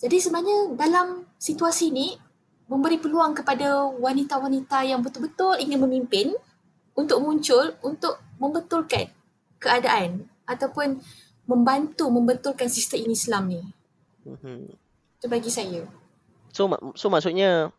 Jadi 0.00 0.16
sebenarnya 0.16 0.72
dalam 0.72 1.28
situasi 1.36 1.92
ini 1.92 2.16
memberi 2.64 2.96
peluang 2.96 3.36
kepada 3.36 3.88
wanita-wanita 4.00 4.88
yang 4.88 5.04
betul-betul 5.04 5.60
ingin 5.60 5.80
memimpin 5.84 6.32
untuk 6.96 7.20
muncul 7.20 7.74
untuk 7.84 8.22
membetulkan 8.40 9.10
keadaan 9.60 10.24
ataupun 10.48 11.00
membantu 11.44 12.08
membetulkan 12.08 12.70
sistem 12.72 13.04
ini 13.04 13.14
Islam 13.16 13.42
ni. 13.50 13.60
Mm-hmm. 14.24 14.60
Itu 15.20 15.26
bagi 15.28 15.50
saya. 15.52 15.84
So 16.54 16.70
so 16.96 17.12
maksudnya 17.12 17.74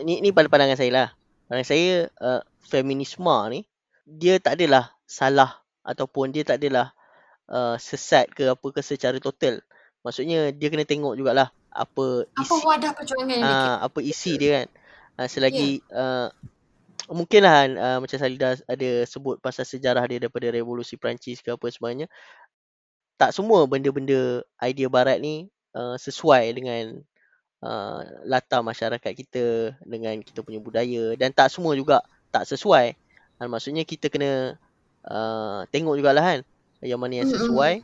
ni 0.00 0.24
ni 0.24 0.32
pada 0.32 0.48
pandangan 0.48 0.78
saya 0.78 0.90
lah. 0.92 1.08
Pandangan 1.48 1.68
saya 1.68 2.08
uh, 2.22 2.40
feminisme 2.64 3.28
ni 3.52 3.68
dia 4.08 4.40
tak 4.40 4.56
adalah 4.56 4.96
salah 5.04 5.60
ataupun 5.84 6.32
dia 6.32 6.48
tak 6.48 6.64
adalah 6.64 6.96
uh, 7.52 7.76
sesat 7.76 8.32
ke 8.32 8.48
apa 8.48 8.66
ke 8.72 8.80
secara 8.80 9.20
total. 9.20 9.60
Maksudnya 10.00 10.54
dia 10.56 10.68
kena 10.72 10.88
tengok 10.88 11.18
jugalah 11.18 11.52
apa 11.72 12.26
isi 12.40 12.48
apa 12.48 12.54
wadah 12.64 12.92
perjuangan 12.96 13.36
yang 13.36 13.44
uh, 13.44 13.76
apa 13.84 13.98
isi 14.02 14.32
dia 14.40 14.50
kan. 14.62 14.68
Uh, 15.18 15.28
selagi 15.28 15.82
yeah. 15.90 15.98
uh, 15.98 16.28
mungkinlah 17.10 17.56
uh, 17.74 17.98
macam 17.98 18.18
Salida 18.20 18.58
ada 18.68 18.90
sebut 19.08 19.40
pasal 19.40 19.64
sejarah 19.64 20.04
dia 20.06 20.22
daripada 20.22 20.46
revolusi 20.52 20.94
Perancis 21.00 21.40
ke 21.40 21.54
apa 21.54 21.66
sebenarnya. 21.72 22.06
Tak 23.18 23.34
semua 23.34 23.66
benda-benda 23.66 24.46
idea 24.62 24.86
barat 24.86 25.18
ni 25.18 25.50
uh, 25.74 25.98
sesuai 25.98 26.54
dengan 26.54 27.02
uh, 27.64 28.00
latar 28.28 28.62
masyarakat 28.62 29.12
kita 29.12 29.74
dengan 29.82 30.22
kita 30.22 30.46
punya 30.46 30.62
budaya 30.62 31.18
dan 31.18 31.34
tak 31.34 31.50
semua 31.50 31.74
juga 31.74 32.04
tak 32.30 32.46
sesuai. 32.46 32.94
Uh, 33.42 33.48
maksudnya 33.50 33.82
kita 33.82 34.06
kena 34.06 34.54
uh, 35.08 35.66
tengok 35.72 35.98
jugalah 35.98 36.22
kan 36.22 36.40
yang 36.82 37.00
mana 37.00 37.22
yang 37.22 37.28
sesuai 37.30 37.82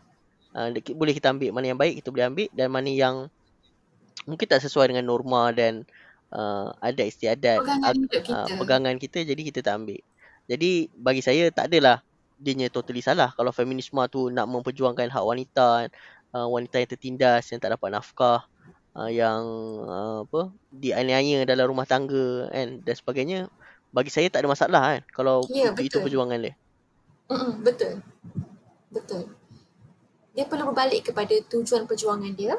uh, 0.55 0.69
boleh 0.95 1.15
kita 1.15 1.35
ambil 1.35 1.51
mana 1.51 1.75
yang 1.75 1.79
baik 1.79 1.99
kita 1.99 2.09
boleh 2.15 2.27
ambil 2.31 2.49
dan 2.55 2.69
mana 2.71 2.91
yang 2.91 3.17
mungkin 4.25 4.47
tak 4.47 4.63
sesuai 4.63 4.95
dengan 4.95 5.05
norma 5.11 5.51
dan 5.51 5.83
uh, 6.31 6.71
adat 6.79 7.11
istiadat 7.11 7.61
pegangan, 7.61 7.95
uh, 7.95 8.09
kita. 8.09 8.33
Uh, 8.33 8.47
pegangan 8.59 8.95
kita 8.97 9.19
jadi 9.27 9.43
kita 9.43 9.61
tak 9.61 9.75
ambil 9.83 10.01
jadi 10.47 10.71
bagi 10.95 11.23
saya 11.25 11.51
tak 11.51 11.73
adalah 11.73 12.01
dia 12.39 12.69
totally 12.69 13.01
salah 13.01 13.33
kalau 13.35 13.55
feminisme 13.55 13.99
tu 14.11 14.29
nak 14.29 14.51
memperjuangkan 14.51 15.09
hak 15.09 15.25
wanita 15.25 15.89
uh, 16.35 16.49
wanita 16.51 16.83
yang 16.83 16.91
tertindas 16.91 17.49
yang 17.51 17.63
tak 17.63 17.73
dapat 17.73 17.95
nafkah 17.95 18.45
uh, 18.99 19.11
yang 19.11 19.43
uh, 19.87 20.27
apa 20.27 20.51
dianiaya 20.75 21.47
dalam 21.47 21.71
rumah 21.71 21.87
tangga 21.87 22.51
kan 22.51 22.83
dan 22.83 22.95
sebagainya 22.95 23.39
bagi 23.95 24.11
saya 24.11 24.27
tak 24.27 24.43
ada 24.43 24.49
masalah 24.51 24.83
kan 24.99 25.03
kalau 25.15 25.47
ya, 25.47 25.71
itu, 25.79 25.87
itu 25.87 25.97
perjuangan 26.03 26.43
dia. 26.43 26.55
Mm-mm, 27.31 27.63
betul. 27.63 28.03
Betul. 28.91 29.23
Dia 30.35 30.51
perlu 30.51 30.75
berbalik 30.75 31.15
kepada 31.15 31.31
tujuan 31.47 31.87
perjuangan 31.87 32.35
dia 32.35 32.59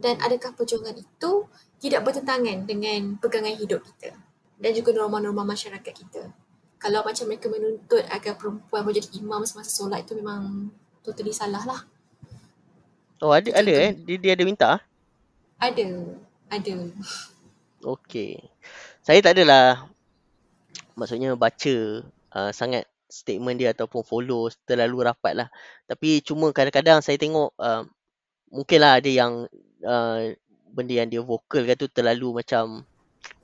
dan 0.00 0.18
adakah 0.20 0.56
perjuangan 0.56 0.96
itu 0.96 1.46
tidak 1.82 2.06
bertentangan 2.06 2.64
dengan 2.64 3.18
pegangan 3.18 3.54
hidup 3.56 3.82
kita 3.82 4.14
dan 4.62 4.70
juga 4.72 4.94
norma-norma 4.94 5.42
masyarakat 5.42 5.92
kita. 5.92 6.30
Kalau 6.78 7.02
macam 7.06 7.24
mereka 7.30 7.46
menuntut 7.46 8.02
agar 8.10 8.34
perempuan 8.34 8.82
menjadi 8.82 9.08
imam 9.18 9.46
semasa 9.46 9.70
solat 9.70 10.02
itu 10.02 10.18
memang 10.18 10.70
totally 11.02 11.30
salah 11.30 11.62
lah. 11.62 11.80
Oh 13.22 13.30
ada 13.30 13.54
ada 13.54 13.70
eh 13.70 13.94
dia, 13.94 14.18
dia 14.18 14.32
ada 14.34 14.42
minta? 14.42 14.70
Ada. 15.62 16.18
Ada. 16.50 16.74
Okey. 17.86 18.42
Saya 19.02 19.22
tak 19.22 19.38
adalah 19.38 19.86
maksudnya 20.98 21.38
baca 21.38 21.74
uh, 22.34 22.50
sangat 22.50 22.86
statement 23.06 23.62
dia 23.62 23.70
ataupun 23.70 24.02
follow 24.02 24.50
terlalu 24.66 25.06
rapat 25.06 25.38
lah. 25.38 25.48
Tapi 25.86 26.18
cuma 26.26 26.50
kadang-kadang 26.50 26.98
saya 26.98 27.14
tengok 27.14 27.54
uh, 27.62 27.86
mungkinlah 28.50 28.98
ada 28.98 29.10
yang 29.10 29.46
uh, 29.84 30.32
benda 30.72 30.94
yang 31.04 31.08
dia 31.12 31.20
vokal 31.20 31.68
kan 31.68 31.76
tu 31.76 31.86
terlalu 31.86 32.42
macam 32.42 32.82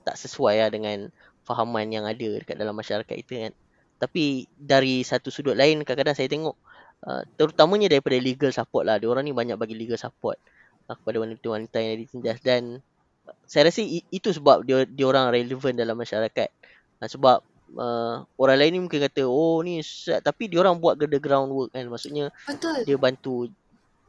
tak 0.03 0.15
sesuai 0.17 0.65
lah 0.65 0.69
dengan 0.73 1.13
fahaman 1.45 1.89
yang 1.89 2.05
ada 2.05 2.41
dekat 2.41 2.57
dalam 2.57 2.73
masyarakat 2.73 3.15
kita 3.25 3.49
kan. 3.49 3.53
Tapi 3.99 4.47
dari 4.55 5.03
satu 5.03 5.29
sudut 5.29 5.53
lain 5.53 5.83
kadang-kadang 5.83 6.15
saya 6.17 6.29
tengok 6.31 6.55
uh, 7.05 7.21
terutamanya 7.35 7.91
daripada 7.91 8.17
legal 8.17 8.49
support 8.49 8.87
lah. 8.87 8.97
Diorang 8.97 9.27
ni 9.27 9.35
banyak 9.35 9.59
bagi 9.59 9.75
legal 9.75 9.99
support 9.99 10.39
uh, 10.87 10.95
kepada 10.95 11.21
wanita-wanita 11.21 11.77
yang 11.79 11.97
ditindas 11.99 12.39
dan 12.41 12.81
saya 13.45 13.69
rasa 13.69 13.85
itu 13.85 14.33
sebab 14.33 14.65
dia 14.65 14.89
dia 14.89 15.05
orang 15.05 15.29
relevan 15.29 15.77
dalam 15.77 15.99
masyarakat. 15.99 16.49
Uh, 17.03 17.09
sebab 17.09 17.43
uh, 17.77 18.25
orang 18.39 18.57
lain 18.57 18.71
ni 18.73 18.79
mungkin 18.81 18.99
kata 19.05 19.27
oh 19.27 19.61
ni 19.61 19.83
set 19.85 20.23
tapi 20.25 20.49
dia 20.49 20.63
orang 20.63 20.79
buat 20.79 20.97
the 20.97 21.19
groundwork 21.21 21.69
kan 21.69 21.85
maksudnya 21.85 22.33
Betul. 22.47 22.87
dia 22.87 22.97
bantu 22.97 23.51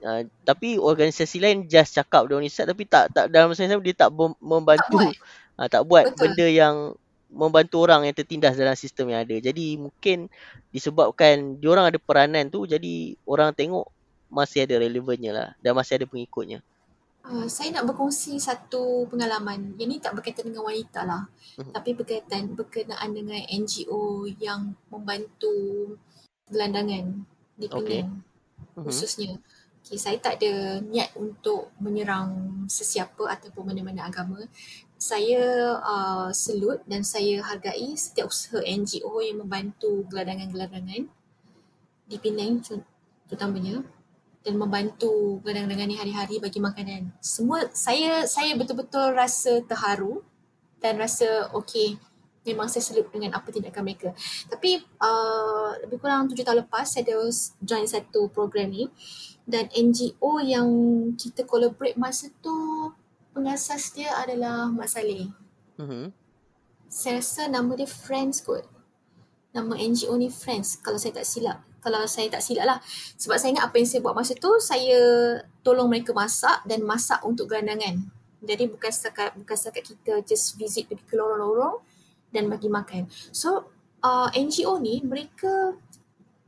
uh, 0.05 0.23
tapi 0.45 0.77
organisasi 0.77 1.41
lain 1.41 1.59
just 1.71 1.97
cakap 1.97 2.27
dia 2.27 2.37
ni 2.41 2.51
set 2.53 2.69
tapi 2.69 2.85
tak 2.85 3.13
tak 3.13 3.33
dalam 3.33 3.53
masa 3.53 3.65
yang 3.65 3.79
sama 3.79 3.83
dia 3.85 3.97
tak 3.97 4.11
membantu 4.41 4.99
tak 4.99 5.07
buat, 5.07 5.15
uh, 5.59 5.69
tak 5.69 5.83
buat 5.87 6.05
benda 6.17 6.47
yang 6.49 6.75
membantu 7.31 7.77
orang 7.87 8.11
yang 8.11 8.15
tertindas 8.17 8.59
dalam 8.59 8.75
sistem 8.75 9.15
yang 9.15 9.23
ada 9.23 9.37
jadi 9.39 9.79
mungkin 9.79 10.27
disebabkan 10.75 11.63
dia 11.63 11.69
orang 11.71 11.87
ada 11.89 11.99
peranan 12.03 12.51
tu 12.51 12.67
jadi 12.67 13.15
orang 13.23 13.55
tengok 13.55 13.87
masih 14.31 14.67
ada 14.67 14.83
relevannya 14.83 15.31
lah 15.31 15.49
dan 15.63 15.75
masih 15.75 16.03
ada 16.03 16.07
pengikutnya 16.07 16.63
Uh, 17.21 17.45
saya 17.47 17.69
nak 17.77 17.85
berkongsi 17.93 18.41
satu 18.41 19.05
pengalaman. 19.07 19.77
Yang 19.77 19.89
ni 19.89 19.97
tak 20.01 20.17
berkaitan 20.17 20.49
dengan 20.49 20.65
wanita 20.65 21.05
lah. 21.05 21.29
Uh-huh. 21.61 21.69
Tapi 21.69 21.93
berkaitan 21.93 22.57
berkenaan 22.57 23.13
dengan 23.13 23.45
NGO 23.45 24.25
yang 24.41 24.73
membantu 24.89 25.53
gelandangan 26.49 27.23
di 27.61 27.67
Penang 27.69 27.85
okay. 27.85 28.03
uh-huh. 28.03 28.85
khususnya. 28.89 29.37
Okay, 29.91 29.99
saya 29.99 30.23
tak 30.23 30.39
ada 30.39 30.79
niat 30.87 31.11
untuk 31.19 31.75
menyerang 31.83 32.63
sesiapa 32.71 33.27
ataupun 33.27 33.75
mana-mana 33.75 34.07
agama. 34.07 34.39
Saya 34.95 35.75
uh, 35.83 36.31
selut 36.31 36.87
dan 36.87 37.03
saya 37.03 37.43
hargai 37.43 37.99
setiap 37.99 38.31
usaha 38.31 38.63
NGO 38.63 39.19
yang 39.19 39.43
membantu 39.43 40.07
geladangan-geladangan 40.07 41.11
di 42.07 42.17
Penang 42.23 42.63
terutamanya 43.27 43.83
dan 44.47 44.55
membantu 44.63 45.43
gelandangan 45.43 45.91
ni 45.91 45.99
hari-hari 45.99 46.39
bagi 46.39 46.63
makanan. 46.63 47.11
Semua 47.19 47.67
saya 47.75 48.31
saya 48.31 48.55
betul-betul 48.55 49.11
rasa 49.11 49.59
terharu 49.67 50.23
dan 50.79 51.03
rasa 51.03 51.51
okey 51.51 51.99
memang 52.47 52.71
saya 52.71 52.87
selut 52.87 53.11
dengan 53.11 53.35
apa 53.35 53.51
tindakan 53.51 53.83
mereka. 53.83 54.15
Tapi 54.47 54.79
uh, 55.03 55.83
lebih 55.83 55.99
kurang 55.99 56.31
tujuh 56.31 56.47
tahun 56.47 56.63
lepas 56.63 56.87
saya 56.87 57.11
ada 57.11 57.27
join 57.59 57.91
satu 57.91 58.31
program 58.31 58.71
ni 58.71 58.87
dan 59.51 59.67
NGO 59.75 60.39
yang 60.39 60.69
kita 61.19 61.43
collaborate 61.43 61.99
masa 61.99 62.31
tu 62.39 62.55
pengasas 63.35 63.91
dia 63.91 64.15
adalah 64.15 64.71
Mak 64.71 64.89
Saleh. 64.89 65.27
Mm-hmm. 65.77 66.07
Saya 66.91 67.19
rasa 67.19 67.51
nama 67.51 67.75
dia 67.75 67.91
Friends 67.91 68.43
kot. 68.43 68.67
Nama 69.51 69.75
NGO 69.75 70.15
ni 70.15 70.31
Friends 70.31 70.79
kalau 70.79 70.99
saya 70.99 71.19
tak 71.19 71.27
silap. 71.27 71.59
Kalau 71.83 72.07
saya 72.07 72.31
tak 72.31 72.45
silap 72.45 72.65
lah. 72.67 72.79
Sebab 73.19 73.37
saya 73.41 73.57
ingat 73.57 73.67
apa 73.67 73.77
yang 73.81 73.89
saya 73.89 74.01
buat 74.05 74.15
masa 74.15 74.37
tu, 74.39 74.53
saya 74.63 75.01
tolong 75.67 75.91
mereka 75.91 76.15
masak 76.15 76.63
dan 76.69 76.87
masak 76.87 77.19
untuk 77.27 77.51
gelandangan. 77.51 78.07
Jadi 78.41 78.71
bukan 78.71 78.91
setakat, 78.93 79.37
bukan 79.37 79.57
setakat 79.57 79.85
kita 79.85 80.13
just 80.25 80.57
visit 80.57 80.89
pergi 80.89 81.05
ke 81.05 81.15
lorong-lorong 81.19 81.83
dan 82.31 82.47
bagi 82.47 82.71
makan. 82.71 83.11
So 83.35 83.73
uh, 84.05 84.29
NGO 84.33 84.81
ni 84.81 85.01
mereka 85.05 85.77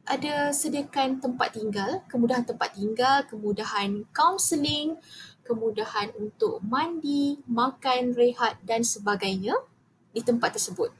ada 0.02 0.50
sediakan 0.50 1.22
tempat 1.22 1.54
tinggal, 1.54 2.02
kemudahan 2.10 2.42
tempat 2.42 2.74
tinggal, 2.74 3.22
kemudahan 3.30 4.02
counselling, 4.10 4.98
kemudahan 5.46 6.10
untuk 6.18 6.58
mandi, 6.62 7.38
makan, 7.46 8.14
rehat 8.14 8.58
dan 8.66 8.82
sebagainya 8.82 9.54
di 10.10 10.20
tempat 10.22 10.58
tersebut. 10.58 10.90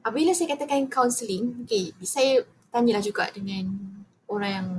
Apabila 0.00 0.32
saya 0.32 0.54
katakan 0.56 0.86
counselling, 0.86 1.66
okay, 1.66 1.92
saya 2.06 2.46
tanyalah 2.70 3.02
juga 3.02 3.28
dengan 3.34 3.66
orang 4.30 4.50
yang 4.50 4.70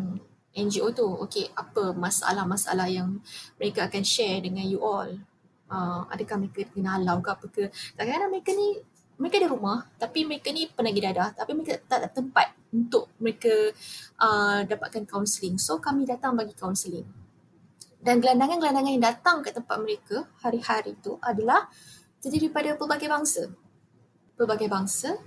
NGO 0.67 0.91
tu, 0.91 1.07
okay, 1.19 1.47
apa 1.55 1.95
masalah-masalah 1.95 2.87
yang 2.87 3.19
mereka 3.59 3.87
akan 3.87 4.03
share 4.03 4.43
dengan 4.43 4.63
you 4.67 4.79
all? 4.79 5.07
Uh, 5.71 6.03
adakah 6.11 6.35
mereka 6.35 6.67
kena 6.67 6.99
halau 6.99 7.23
ke 7.23 7.29
apa 7.31 7.45
ke? 7.47 7.63
Kadang-kadang 7.95 8.31
mereka 8.31 8.51
ni 8.51 8.75
mereka 9.21 9.37
ada 9.37 9.53
rumah 9.53 9.85
tapi 10.01 10.25
mereka 10.25 10.49
ni 10.49 10.65
penagih 10.65 11.05
dadah 11.05 11.37
tapi 11.37 11.53
mereka 11.53 11.77
tak 11.85 12.01
ada 12.01 12.09
tempat 12.09 12.57
untuk 12.73 13.13
mereka 13.21 13.53
uh, 14.17 14.65
dapatkan 14.65 15.05
kaunseling. 15.05 15.61
So 15.61 15.77
kami 15.77 16.09
datang 16.09 16.33
bagi 16.33 16.57
kaunseling. 16.57 17.05
Dan 18.01 18.17
gelandangan-gelandangan 18.17 18.91
yang 18.97 19.05
datang 19.05 19.45
ke 19.45 19.53
tempat 19.53 19.77
mereka 19.77 20.25
hari-hari 20.41 20.97
itu 20.97 21.21
adalah 21.21 21.69
terdiri 22.17 22.49
daripada 22.49 22.73
pelbagai 22.73 23.05
bangsa. 23.05 23.43
Pelbagai 24.33 24.65
bangsa, 24.65 25.21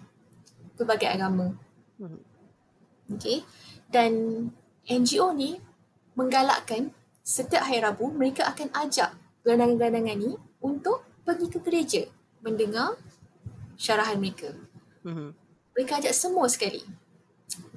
pelbagai 0.74 1.06
agama. 1.06 1.54
Hmm. 2.02 2.18
Okay. 3.14 3.46
Dan 3.86 4.10
NGO 4.90 5.30
ni 5.38 5.62
menggalakkan 6.18 6.90
setiap 7.22 7.62
hari 7.62 7.78
Rabu 7.78 8.10
mereka 8.10 8.50
akan 8.50 8.74
ajak 8.74 9.14
gelandangan-gelandangan 9.46 10.18
ni 10.18 10.34
untuk 10.58 11.06
pergi 11.22 11.46
ke 11.46 11.58
gereja 11.62 12.02
mendengar 12.44 12.98
syarahan 13.76 14.18
mereka. 14.18 14.52
Mm-hmm. 15.04 15.30
Mereka 15.74 15.92
ajak 16.00 16.14
semua 16.14 16.46
sekali. 16.46 16.82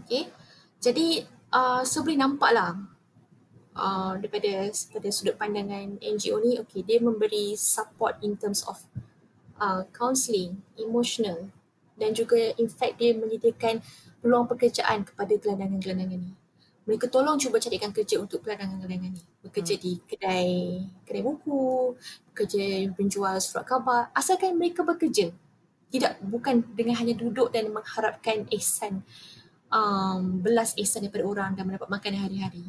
Okay. 0.06 0.30
Jadi 0.78 1.26
uh, 1.52 1.82
so 1.84 2.06
boleh 2.06 2.22
nampak 2.22 2.54
lah 2.54 2.78
uh, 3.74 4.14
daripada, 4.22 4.70
daripada 4.70 5.10
sudut 5.10 5.36
pandangan 5.36 5.98
NGO 6.00 6.38
ni, 6.42 6.62
okay, 6.62 6.86
dia 6.86 7.02
memberi 7.02 7.58
support 7.58 8.22
in 8.22 8.38
terms 8.38 8.62
of 8.70 8.82
uh, 9.58 9.84
counselling, 9.94 10.62
emotional 10.78 11.50
dan 11.98 12.14
juga 12.14 12.38
in 12.62 12.70
fact 12.70 13.02
dia 13.02 13.18
menyediakan 13.18 13.82
peluang 14.22 14.46
pekerjaan 14.46 15.02
kepada 15.04 15.34
gelandangan-gelandangan 15.34 16.22
ni. 16.22 16.34
Mereka 16.88 17.12
tolong 17.12 17.36
cuba 17.36 17.60
carikan 17.60 17.92
kerja 17.92 18.16
untuk 18.22 18.46
gelandangan-gelandangan 18.48 19.12
ni. 19.12 19.24
Bekerja 19.44 19.76
hmm. 19.76 19.84
di 19.84 19.92
kedai 20.08 20.52
kedai 21.04 21.24
buku, 21.26 21.98
bekerja 22.32 22.64
penjual 22.96 23.36
surat 23.44 23.66
khabar. 23.68 24.14
Asalkan 24.16 24.56
mereka 24.56 24.86
bekerja, 24.88 25.34
tidak 25.88 26.20
bukan 26.20 26.64
dengan 26.76 27.00
hanya 27.00 27.16
duduk 27.16 27.52
dan 27.56 27.72
mengharapkan 27.72 28.44
ihsan 28.52 29.04
um, 29.72 30.44
belas 30.44 30.76
ihsan 30.76 31.08
daripada 31.08 31.28
orang 31.28 31.56
dan 31.56 31.68
mendapat 31.68 31.88
makanan 31.88 32.28
hari-hari. 32.28 32.66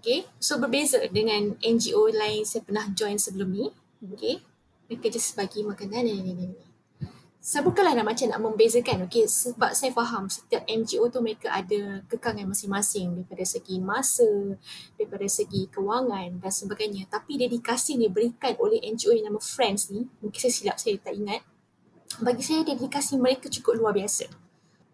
Okay, 0.00 0.24
so 0.40 0.56
berbeza 0.56 0.96
dengan 1.12 1.60
NGO 1.60 2.08
lain 2.08 2.48
saya 2.48 2.64
pernah 2.64 2.88
join 2.96 3.20
sebelum 3.20 3.52
ni. 3.52 3.68
Okay, 4.16 4.40
mereka 4.88 5.12
just 5.12 5.36
bagi 5.36 5.60
makanan 5.60 6.08
ni 6.08 6.32
ni. 6.32 6.48
Saya 7.40 7.64
bukanlah 7.64 7.96
nak 7.96 8.04
macam 8.04 8.28
nak 8.28 8.40
membezakan, 8.44 9.08
okay, 9.08 9.24
sebab 9.24 9.72
saya 9.72 9.88
faham 9.96 10.28
setiap 10.28 10.60
NGO 10.68 11.08
tu 11.08 11.24
mereka 11.24 11.48
ada 11.48 12.04
kekangan 12.04 12.44
masing-masing 12.52 13.16
daripada 13.16 13.44
segi 13.48 13.80
masa, 13.80 14.28
daripada 15.00 15.24
segi 15.24 15.64
kewangan 15.72 16.36
dan 16.36 16.52
sebagainya. 16.52 17.08
Tapi 17.08 17.40
dedikasi 17.40 17.96
ni 17.96 18.12
berikan 18.12 18.52
oleh 18.60 18.84
NGO 18.84 19.16
yang 19.16 19.32
nama 19.32 19.40
Friends 19.40 19.88
ni, 19.88 20.04
mungkin 20.20 20.36
saya 20.36 20.52
silap 20.52 20.76
saya 20.76 21.00
tak 21.00 21.16
ingat, 21.16 21.40
bagi 22.20 22.44
saya 22.44 22.62
dedikasi 22.64 23.16
mereka 23.16 23.48
cukup 23.48 23.80
luar 23.80 23.92
biasa. 23.96 24.28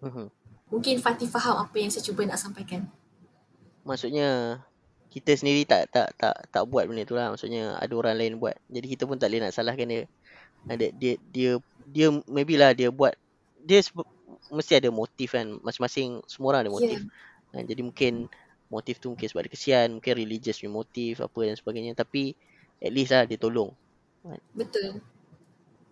Uh-huh. 0.03 0.29
Mungkin 0.71 0.99
Fatih 0.99 1.31
faham 1.31 1.63
apa 1.63 1.77
yang 1.79 1.91
saya 1.91 2.03
cuba 2.03 2.27
nak 2.27 2.39
sampaikan. 2.39 2.87
Maksudnya 3.87 4.61
kita 5.11 5.33
sendiri 5.39 5.63
tak 5.65 5.89
tak 5.95 6.13
tak 6.19 6.35
tak 6.51 6.63
buat 6.67 6.91
benda 6.91 7.07
tu 7.07 7.15
lah. 7.15 7.31
Maksudnya 7.31 7.79
ada 7.79 7.93
orang 7.95 8.19
lain 8.19 8.35
buat. 8.43 8.59
Jadi 8.67 8.87
kita 8.99 9.03
pun 9.07 9.17
tak 9.17 9.31
boleh 9.31 9.47
nak 9.47 9.55
salahkan 9.55 9.87
dia. 9.87 10.03
Dia 10.67 10.91
dia 10.91 11.15
dia, 11.31 11.51
dia 11.87 12.07
maybe 12.27 12.59
lah 12.59 12.75
dia 12.75 12.91
buat 12.91 13.15
dia 13.63 13.83
mesti 14.51 14.73
ada 14.79 14.91
motif 14.91 15.39
kan. 15.39 15.63
Masing-masing 15.63 16.27
semua 16.27 16.55
orang 16.55 16.67
ada 16.67 16.73
motif. 16.75 16.99
Yeah. 17.55 17.65
Jadi 17.65 17.81
mungkin 17.87 18.13
motif 18.67 18.99
tu 18.99 19.15
mungkin 19.15 19.31
sebab 19.31 19.47
dia 19.47 19.53
kesian, 19.55 20.03
mungkin 20.03 20.13
religious 20.19 20.59
punya 20.59 20.75
motif 20.75 21.23
apa 21.23 21.39
dan 21.47 21.55
sebagainya 21.55 21.95
tapi 21.95 22.35
at 22.83 22.91
least 22.91 23.15
lah 23.15 23.23
dia 23.25 23.39
tolong. 23.39 23.71
Betul. 24.53 24.99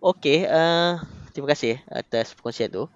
Okay, 0.03 0.45
uh, 0.45 0.99
terima 1.35 1.51
kasih 1.51 1.83
atas 1.91 2.31
perkongsian 2.31 2.71
tu. 2.71 2.87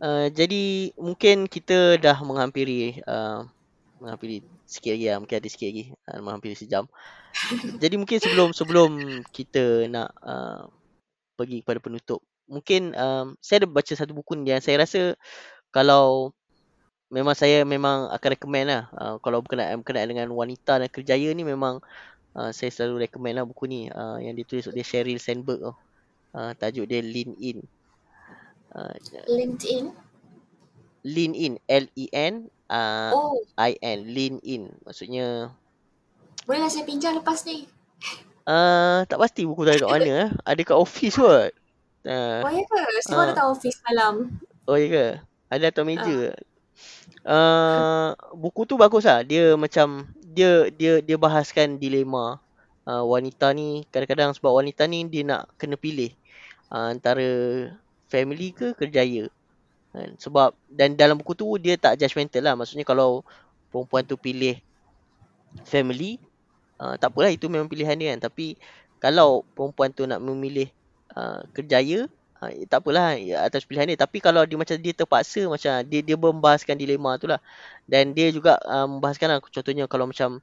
Uh, 0.00 0.32
jadi 0.32 0.96
mungkin 0.96 1.44
kita 1.44 2.00
dah 2.00 2.16
menghampiri 2.24 3.04
uh, 3.04 3.44
menghampiri 4.00 4.40
sikit 4.64 4.96
lagi 4.96 5.06
lah. 5.12 5.20
Mungkin 5.20 5.36
ada 5.36 5.48
sikit 5.52 5.68
lagi 5.68 5.84
uh, 6.08 6.20
menghampiri 6.24 6.56
sejam. 6.56 6.88
jadi 7.82 8.00
mungkin 8.00 8.18
sebelum 8.24 8.56
sebelum 8.56 8.90
kita 9.36 9.84
nak 9.92 10.08
uh, 10.24 10.64
pergi 11.36 11.60
kepada 11.60 11.76
penutup, 11.84 12.24
mungkin 12.48 12.96
um, 12.96 13.36
saya 13.44 13.62
ada 13.62 13.68
baca 13.68 13.92
satu 13.92 14.16
buku 14.16 14.32
ni 14.40 14.48
yang 14.48 14.64
saya 14.64 14.80
rasa 14.80 15.12
kalau 15.68 16.32
memang 17.12 17.36
saya 17.36 17.68
memang 17.68 18.08
akan 18.08 18.28
recommend 18.32 18.66
lah. 18.72 18.82
Uh, 18.96 19.16
kalau 19.20 19.44
berkenaan, 19.44 19.84
berkenaan 19.84 20.08
dengan 20.08 20.32
wanita 20.32 20.80
dan 20.80 20.88
kerjaya 20.88 21.36
ni 21.36 21.44
memang 21.44 21.84
uh, 22.32 22.50
saya 22.54 22.72
selalu 22.72 23.04
recommend 23.04 23.42
lah 23.42 23.44
buku 23.44 23.68
ni 23.68 23.92
uh, 23.92 24.16
yang 24.24 24.32
ditulis 24.32 24.64
oleh 24.72 24.80
Sheryl 24.80 25.20
Sandberg 25.20 25.60
tu. 25.60 25.68
Oh. 25.74 25.87
Uh, 26.32 26.52
tajuk 26.56 26.84
dia 26.86 27.00
Lean 27.00 27.32
In. 27.40 27.58
Uh, 28.74 28.92
LinkedIn? 29.26 29.90
Lean 31.04 31.32
In. 31.32 31.54
L-E-N 31.66 32.52
uh, 32.68 33.10
oh. 33.16 33.40
I-N. 33.56 33.98
Lean 34.08 34.36
In. 34.44 34.70
Maksudnya... 34.84 35.52
Bolehlah 36.44 36.72
saya 36.72 36.84
pinjam 36.88 37.16
lepas 37.16 37.44
ni. 37.44 37.68
Uh, 38.48 39.04
tak 39.04 39.20
pasti 39.20 39.44
buku 39.44 39.68
tu 39.68 39.72
ada 39.72 39.80
kat 39.84 39.88
mana. 39.88 40.08
Eh. 40.08 40.28
Ada 40.44 40.60
kat 40.64 40.76
office 40.76 41.16
kot. 41.20 41.52
Uh, 42.08 42.40
oh 42.40 42.52
ya 42.52 42.64
ke? 42.64 42.80
Saya 43.04 43.16
uh, 43.20 43.26
datang 43.32 43.48
office 43.52 43.78
malam. 43.84 44.14
Oh 44.64 44.76
ya 44.76 44.86
ke? 44.88 45.06
Ada 45.52 45.64
atas 45.72 45.84
meja. 45.84 46.08
Uh. 46.08 46.32
Uh, 47.28 48.08
buku 48.36 48.64
tu 48.64 48.80
bagus 48.80 49.04
lah. 49.04 49.20
Dia 49.24 49.56
macam... 49.56 50.08
Dia 50.28 50.70
dia 50.70 51.02
dia 51.02 51.18
bahaskan 51.18 51.82
dilema 51.82 52.38
uh, 52.88 53.04
wanita 53.04 53.52
ni 53.52 53.84
kadang-kadang 53.92 54.32
sebab 54.32 54.56
wanita 54.56 54.88
ni 54.88 55.04
dia 55.04 55.22
nak 55.28 55.52
kena 55.60 55.76
pilih 55.76 56.16
uh, 56.72 56.88
antara 56.96 57.28
family 58.08 58.56
ke 58.56 58.72
kerjaya. 58.72 59.28
Kan? 59.92 60.16
Sebab 60.16 60.56
dan 60.72 60.96
dalam 60.96 61.20
buku 61.20 61.36
tu 61.36 61.44
dia 61.60 61.76
tak 61.76 62.00
judgemental 62.00 62.40
lah. 62.40 62.54
Maksudnya 62.56 62.88
kalau 62.88 63.20
perempuan 63.68 64.08
tu 64.08 64.16
pilih 64.16 64.56
family 65.68 66.16
uh, 66.80 66.96
tak 66.96 67.12
apalah 67.12 67.28
itu 67.28 67.52
memang 67.52 67.68
pilihan 67.68 67.96
dia 68.00 68.16
kan. 68.16 68.32
Tapi 68.32 68.56
kalau 68.98 69.44
perempuan 69.52 69.92
tu 69.92 70.08
nak 70.08 70.24
memilih 70.24 70.72
uh, 71.12 71.44
kerjaya 71.52 72.08
uh, 72.40 72.50
tak 72.66 72.80
apalah 72.80 73.16
ya, 73.20 73.44
atas 73.44 73.68
pilihan 73.68 73.92
dia. 73.92 73.98
Tapi 74.00 74.24
kalau 74.24 74.44
dia 74.48 74.56
macam 74.56 74.76
dia 74.80 74.96
terpaksa 74.96 75.44
macam 75.44 75.84
dia 75.84 76.00
dia 76.00 76.16
membahaskan 76.16 76.76
dilema 76.80 77.20
tu 77.20 77.28
lah. 77.28 77.40
Dan 77.84 78.16
dia 78.16 78.32
juga 78.32 78.56
uh, 78.64 78.88
membahaskan 78.88 79.36
lah, 79.36 79.38
contohnya 79.40 79.84
kalau 79.88 80.08
macam 80.08 80.40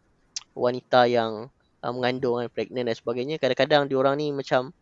wanita 0.56 1.06
yang 1.10 1.52
uh, 1.86 1.94
mengandung 1.94 2.42
dan 2.42 2.50
pregnant 2.50 2.90
dan 2.90 2.98
sebagainya 2.98 3.38
kadang-kadang 3.38 3.86
dia 3.86 3.98
orang 4.02 4.18
ni 4.18 4.34
macam 4.34 4.74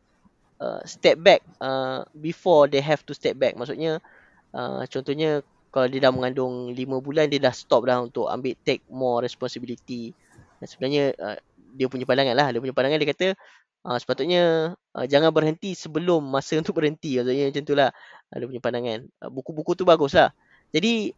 uh, 0.64 0.80
step 0.88 1.20
back 1.20 1.43
uh, 1.60 2.08
before 2.16 2.72
they 2.72 2.80
have 2.80 3.04
to 3.04 3.12
step 3.12 3.36
back 3.36 3.60
maksudnya 3.60 3.99
uh, 4.56 4.88
contohnya 4.88 5.43
kalau 5.74 5.89
dia 5.89 6.06
dah 6.06 6.14
mengandung 6.14 6.70
5 6.70 6.78
bulan 7.01 7.26
dia 7.26 7.41
dah 7.41 7.49
stop 7.49 7.89
dah 7.89 8.06
untuk 8.06 8.30
ambil 8.30 8.54
take 8.62 8.86
more 8.93 9.26
responsibility. 9.26 10.14
Dan 10.62 10.68
sebenarnya 10.70 11.04
uh, 11.18 11.38
dia 11.74 11.89
punya 11.89 12.06
pandangan 12.06 12.38
lah. 12.38 12.47
Dia 12.54 12.62
punya 12.62 12.78
pandangan 12.78 13.01
dia 13.01 13.10
kata 13.10 13.28
uh, 13.89 13.97
sepatutnya 13.97 14.43
uh, 14.78 15.06
jangan 15.10 15.34
berhenti 15.34 15.74
sebelum 15.74 16.22
masa 16.30 16.58
untuk 16.62 16.78
berhenti. 16.78 17.18
Maksudnya 17.18 17.49
macam 17.49 17.64
tu 17.66 17.74
lah. 17.74 17.89
Uh, 18.30 18.38
dia 18.38 18.47
punya 18.54 18.62
pandangan. 18.62 18.99
Uh, 19.18 19.30
buku-buku 19.34 19.74
tu 19.74 19.82
bagus 19.82 20.14
lah. 20.14 20.30
Jadi 20.70 21.10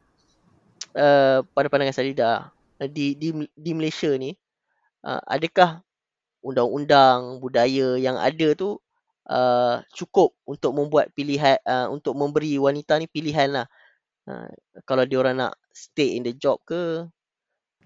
uh, 0.96 1.44
pada 1.52 1.68
pandangan 1.68 1.92
Salida 1.92 2.48
di, 2.80 3.12
di, 3.20 3.36
di 3.52 3.72
Malaysia 3.76 4.08
ni 4.16 4.32
uh, 5.06 5.22
adakah 5.30 5.86
undang-undang 6.42 7.38
budaya 7.38 7.98
yang 8.02 8.18
ada 8.18 8.58
tu 8.58 8.82
uh, 9.30 9.82
cukup 9.94 10.34
untuk 10.46 10.74
membuat 10.74 11.14
pilihan 11.14 11.62
uh, 11.66 11.88
untuk 11.94 12.18
memberi 12.18 12.58
wanita 12.58 12.98
ni 12.98 13.06
pilihan 13.06 13.50
lah 13.62 13.68
Ha, 14.26 14.50
kalau 14.90 15.06
dia 15.06 15.22
orang 15.22 15.38
nak 15.38 15.54
stay 15.70 16.18
in 16.18 16.26
the 16.26 16.34
job 16.34 16.58
ke? 16.66 17.06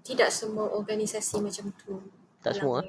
Tidak 0.08 0.32
semua 0.32 0.72
organisasi 0.72 1.44
macam 1.44 1.76
tu. 1.76 2.00
Tak 2.40 2.56
semua? 2.56 2.80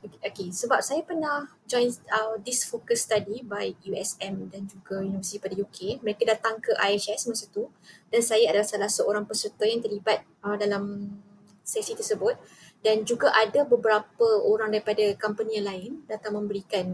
Okay, 0.00 0.48
sebab 0.48 0.80
saya 0.80 1.02
pernah 1.04 1.44
join 1.66 1.90
uh, 2.08 2.38
this 2.40 2.64
focus 2.64 3.04
study 3.04 3.44
by 3.44 3.74
USM 3.84 4.48
dan 4.48 4.64
juga 4.64 5.02
universiti 5.02 5.42
pada 5.42 5.58
UK. 5.58 6.00
Mereka 6.00 6.22
datang 6.24 6.62
ke 6.62 6.72
IHS 6.72 7.28
masa 7.28 7.50
tu 7.50 7.68
dan 8.08 8.22
saya 8.22 8.48
adalah 8.48 8.64
salah 8.64 8.88
seorang 8.88 9.26
peserta 9.26 9.66
yang 9.66 9.82
terlibat 9.82 10.24
uh, 10.46 10.56
dalam 10.56 11.10
sesi 11.66 11.92
tersebut 11.92 12.38
dan 12.80 13.04
juga 13.04 13.28
ada 13.36 13.68
beberapa 13.68 14.26
orang 14.44 14.72
daripada 14.72 15.12
company 15.20 15.60
yang 15.60 15.68
lain 15.68 15.90
datang 16.08 16.36
memberikan 16.36 16.86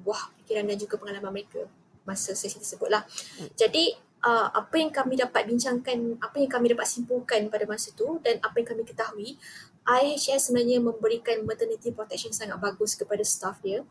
buah 0.00 0.32
fikiran 0.40 0.64
dan 0.64 0.76
juga 0.80 0.96
pengalaman 0.96 1.32
mereka 1.36 1.68
masa 2.08 2.32
sesi 2.32 2.56
tersebut 2.56 2.88
lah. 2.88 3.04
Hmm. 3.36 3.52
Jadi 3.52 3.92
uh, 4.24 4.48
apa 4.48 4.80
yang 4.80 4.88
kami 4.88 5.20
dapat 5.20 5.44
bincangkan, 5.44 6.16
apa 6.24 6.36
yang 6.40 6.48
kami 6.48 6.72
dapat 6.72 6.88
simpulkan 6.88 7.52
pada 7.52 7.68
masa 7.68 7.92
tu 7.92 8.16
dan 8.24 8.40
apa 8.40 8.56
yang 8.56 8.68
kami 8.72 8.82
ketahui, 8.88 9.36
IHS 9.84 10.48
sebenarnya 10.48 10.80
memberikan 10.80 11.44
maternity 11.44 11.92
protection 11.92 12.32
sangat 12.32 12.56
bagus 12.56 12.96
kepada 12.96 13.20
staff 13.20 13.60
dia 13.60 13.84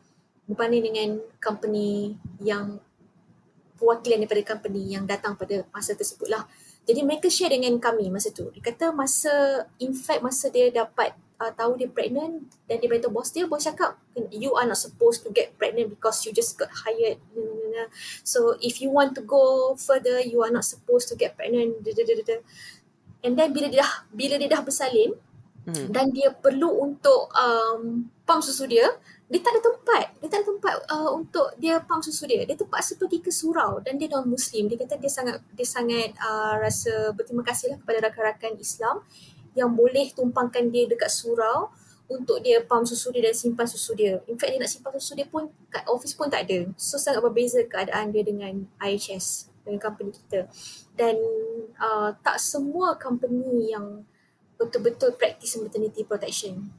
berbanding 0.48 0.90
dengan 0.90 1.08
company 1.38 2.16
yang 2.40 2.80
perwakilan 3.78 4.26
daripada 4.26 4.42
company 4.56 4.96
yang 4.96 5.06
datang 5.06 5.38
pada 5.38 5.62
masa 5.70 5.94
tersebut 5.94 6.26
lah. 6.26 6.48
Jadi 6.88 7.04
mereka 7.04 7.28
share 7.28 7.52
dengan 7.52 7.76
kami 7.76 8.08
masa 8.08 8.32
tu. 8.32 8.48
Dia 8.50 8.64
kata 8.64 8.90
masa, 8.90 9.68
in 9.78 9.92
fact 9.92 10.24
masa 10.24 10.48
dia 10.48 10.72
dapat 10.72 11.12
uh, 11.38 11.52
tahu 11.54 11.78
dia 11.78 11.88
pregnant 11.88 12.42
dan 12.66 12.82
dia 12.82 12.90
beritahu 12.90 13.14
bos 13.14 13.30
dia, 13.30 13.46
bos 13.46 13.62
cakap 13.62 13.96
you 14.34 14.54
are 14.58 14.66
not 14.66 14.78
supposed 14.78 15.22
to 15.22 15.30
get 15.30 15.54
pregnant 15.54 15.94
because 15.94 16.26
you 16.26 16.34
just 16.34 16.58
got 16.58 16.70
hired. 16.70 17.22
So 18.26 18.58
if 18.58 18.82
you 18.82 18.90
want 18.90 19.14
to 19.14 19.22
go 19.22 19.74
further, 19.78 20.18
you 20.18 20.42
are 20.42 20.50
not 20.50 20.66
supposed 20.66 21.06
to 21.10 21.14
get 21.14 21.38
pregnant. 21.38 21.86
And 23.22 23.34
then 23.38 23.54
bila 23.54 23.70
dia 23.70 23.82
dah, 23.82 23.92
bila 24.10 24.34
dia 24.38 24.50
dah 24.50 24.62
bersalin 24.62 25.14
hmm. 25.66 25.90
dan 25.94 26.10
dia 26.10 26.34
perlu 26.34 26.70
untuk 26.70 27.30
um, 27.34 28.10
pump 28.26 28.42
susu 28.42 28.66
dia, 28.66 28.86
dia 29.28 29.40
tak 29.42 29.58
ada 29.58 29.60
tempat. 29.62 30.04
Dia 30.22 30.28
tak 30.30 30.38
ada 30.42 30.46
tempat 30.54 30.74
uh, 30.90 31.10
untuk 31.14 31.54
dia 31.58 31.78
pump 31.82 32.02
susu 32.02 32.26
dia. 32.26 32.42
Dia 32.46 32.58
terpaksa 32.58 32.98
pergi 32.98 33.22
ke 33.22 33.30
surau 33.30 33.78
dan 33.82 33.98
dia 33.98 34.10
non 34.10 34.26
muslim. 34.26 34.66
Dia 34.66 34.78
kata 34.78 34.98
dia 34.98 35.10
sangat 35.10 35.42
dia 35.54 35.66
sangat 35.66 36.14
uh, 36.18 36.58
rasa 36.58 37.14
berterima 37.14 37.46
kasih 37.46 37.74
lah 37.74 37.78
kepada 37.82 38.10
rakan-rakan 38.10 38.58
Islam 38.58 39.02
yang 39.58 39.74
boleh 39.74 40.14
tumpangkan 40.14 40.70
dia 40.70 40.86
dekat 40.86 41.10
surau 41.10 41.74
untuk 42.08 42.40
dia 42.40 42.64
pump 42.64 42.88
susu 42.88 43.12
dia 43.12 43.28
dan 43.28 43.36
simpan 43.36 43.68
susu 43.68 43.92
dia. 43.92 44.16
In 44.30 44.40
fact 44.40 44.54
dia 44.54 44.58
nak 44.58 44.72
simpan 44.72 44.90
susu 44.96 45.12
dia 45.12 45.28
pun 45.28 45.52
kat 45.68 45.84
office 45.84 46.16
pun 46.16 46.32
tak 46.32 46.48
ada. 46.48 46.70
So 46.80 46.96
sangat 46.96 47.20
berbeza 47.20 47.60
keadaan 47.68 48.16
dia 48.16 48.24
dengan 48.24 48.64
IHS 48.80 49.52
dengan 49.68 49.84
company 49.84 50.16
kita. 50.16 50.48
Dan 50.96 51.20
uh, 51.76 52.16
tak 52.24 52.40
semua 52.40 52.96
company 52.96 53.76
yang 53.76 54.08
betul-betul 54.56 55.20
practice 55.20 55.60
maternity 55.60 56.02
protection. 56.08 56.72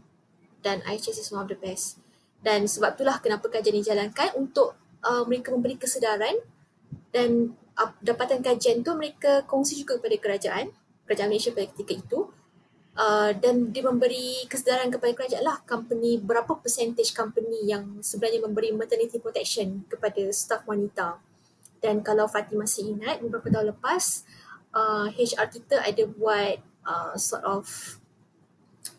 Dan 0.65 0.81
IHS 0.89 1.21
is 1.21 1.29
one 1.29 1.45
of 1.45 1.49
the 1.53 1.55
best. 1.55 2.01
Dan 2.41 2.65
sebab 2.65 2.97
itulah 2.97 3.21
kenapa 3.21 3.47
kajian 3.53 3.77
dijalankan 3.77 4.33
untuk 4.33 4.73
uh, 5.05 5.23
mereka 5.29 5.53
memberi 5.53 5.77
kesedaran 5.77 6.41
dan 7.13 7.53
uh, 7.77 7.93
dapatan 8.01 8.41
kajian 8.41 8.81
tu 8.81 8.97
mereka 8.97 9.45
kongsi 9.45 9.77
juga 9.77 10.01
kepada 10.01 10.17
kerajaan, 10.17 10.73
kerajaan 11.05 11.29
Malaysia 11.29 11.53
pada 11.53 11.69
ketika 11.69 11.93
itu 11.93 12.19
Uh, 12.99 13.31
dan 13.31 13.71
dia 13.71 13.79
memberi 13.79 14.43
kesedaran 14.51 14.91
kepada 14.91 15.15
kerajaan 15.15 15.47
lah 15.47 15.63
company 15.63 16.19
berapa 16.19 16.51
percentage 16.59 17.15
company 17.15 17.71
yang 17.71 18.03
sebenarnya 18.03 18.43
memberi 18.43 18.75
maternity 18.75 19.23
protection 19.23 19.87
kepada 19.87 20.19
staff 20.35 20.67
wanita. 20.67 21.15
Dan 21.79 22.03
kalau 22.03 22.27
Fatih 22.27 22.59
masih 22.59 22.91
ingat 22.91 23.23
beberapa 23.23 23.47
tahun 23.47 23.71
lepas 23.71 24.27
uh, 24.75 25.07
HR 25.15 25.47
kita 25.47 25.79
ada 25.79 26.03
buat 26.11 26.59
uh, 26.83 27.15
sort 27.15 27.47
of 27.47 27.63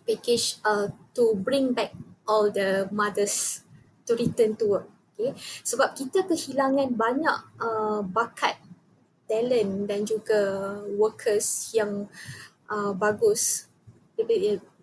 package 0.09 0.57
uh, 0.65 0.89
to 1.13 1.37
bring 1.37 1.77
back 1.77 1.93
all 2.25 2.49
the 2.49 2.89
mothers 2.89 3.69
to 4.09 4.17
return 4.17 4.57
to 4.57 4.65
work. 4.81 4.89
Okay. 5.15 5.37
Sebab 5.69 5.93
kita 5.93 6.25
kehilangan 6.25 6.97
banyak 6.97 7.39
uh, 7.61 8.01
bakat, 8.01 8.57
talent 9.29 9.87
dan 9.87 10.09
juga 10.09 10.41
workers 10.97 11.71
yang 11.77 12.09
uh, 12.67 12.97
bagus 12.97 13.70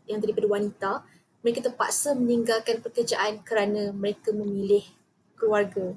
yang 0.07 0.19
daripada 0.23 0.47
wanita 0.47 0.91
mereka 1.45 1.69
terpaksa 1.69 2.17
meninggalkan 2.17 2.81
pekerjaan 2.81 3.39
kerana 3.45 3.93
mereka 3.93 4.33
memilih 4.33 4.83
keluarga. 5.37 5.95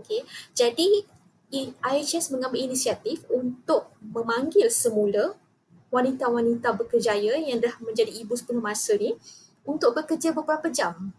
Okay. 0.00 0.24
Jadi 0.56 1.06
IHS 1.84 2.32
mengambil 2.32 2.64
inisiatif 2.64 3.28
untuk 3.28 3.92
memanggil 4.00 4.72
semula 4.72 5.36
wanita-wanita 5.92 6.72
berkerjaya 6.72 7.36
yang 7.36 7.60
dah 7.60 7.76
menjadi 7.84 8.08
ibu 8.08 8.32
sepenuh 8.32 8.64
masa 8.64 8.96
ni 8.96 9.12
untuk 9.62 9.92
bekerja 9.92 10.32
beberapa 10.32 10.72
jam 10.72 11.12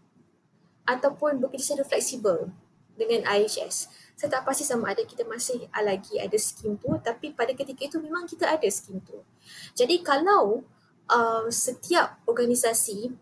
ataupun 0.84 1.38
bekerja 1.38 1.72
secara 1.72 1.86
fleksibel 1.86 2.50
dengan 2.98 3.22
IHS. 3.30 3.88
Saya 4.18 4.30
tak 4.30 4.42
pasti 4.46 4.66
sama 4.66 4.90
ada 4.90 5.06
kita 5.06 5.22
masih 5.26 5.70
lagi 5.70 6.18
ada 6.18 6.34
skim 6.34 6.74
tu 6.78 6.90
tapi 6.98 7.30
pada 7.30 7.54
ketika 7.54 7.86
itu 7.86 7.96
memang 8.02 8.26
kita 8.26 8.50
ada 8.50 8.66
skim 8.66 8.98
tu. 9.06 9.22
Jadi 9.78 10.02
kalau 10.02 10.66
uh, 11.10 11.46
setiap 11.50 12.20
organisasi 12.24 13.12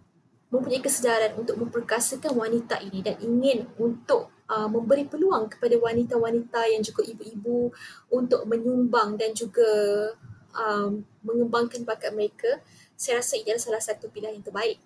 mempunyai 0.52 0.84
kesedaran 0.84 1.32
untuk 1.40 1.56
memperkasakan 1.56 2.36
wanita 2.36 2.76
ini 2.84 3.00
dan 3.00 3.16
ingin 3.24 3.64
untuk 3.80 4.28
uh, 4.52 4.68
memberi 4.68 5.08
peluang 5.08 5.48
kepada 5.48 5.80
wanita-wanita 5.80 6.68
yang 6.68 6.84
juga 6.84 7.08
ibu-ibu 7.08 7.72
untuk 8.12 8.44
menyumbang 8.44 9.16
dan 9.16 9.32
juga 9.32 9.64
um, 10.52 11.00
mengembangkan 11.24 11.88
bakat 11.88 12.12
mereka, 12.12 12.60
saya 13.00 13.24
rasa 13.24 13.40
ia 13.40 13.56
adalah 13.56 13.64
salah 13.64 13.82
satu 13.82 14.12
pilihan 14.12 14.36
yang 14.36 14.44
terbaik 14.44 14.76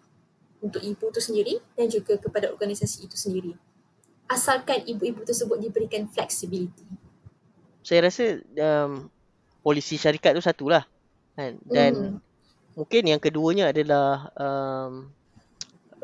untuk 0.63 0.81
ibu 0.81 1.11
itu 1.11 1.21
sendiri 1.21 1.55
dan 1.75 1.91
juga 1.91 2.15
kepada 2.15 2.55
organisasi 2.55 3.11
itu 3.11 3.19
sendiri. 3.19 3.53
Asalkan 4.31 4.87
ibu-ibu 4.87 5.27
tersebut 5.27 5.59
diberikan 5.59 6.07
flexibility. 6.07 6.87
Saya 7.83 8.07
rasa 8.07 8.39
um, 8.39 9.07
polisi 9.63 9.99
syarikat 9.99 10.35
tu 10.35 10.43
satulah. 10.43 10.87
Kan? 11.35 11.59
Dan 11.67 11.93
mm 11.95 12.26
mungkin 12.77 13.09
yang 13.09 13.19
keduanya 13.19 13.73
adalah 13.73 14.29
um, 14.37 15.09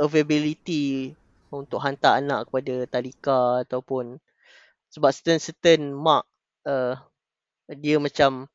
availability 0.00 1.12
untuk 1.52 1.84
hantar 1.84 2.16
anak 2.16 2.48
kepada 2.48 2.88
talika 2.88 3.60
ataupun 3.60 4.16
sebab 4.88 5.12
certain-certain 5.12 5.92
mak 5.92 6.24
uh, 6.64 6.96
dia 7.68 8.00
macam 8.00 8.48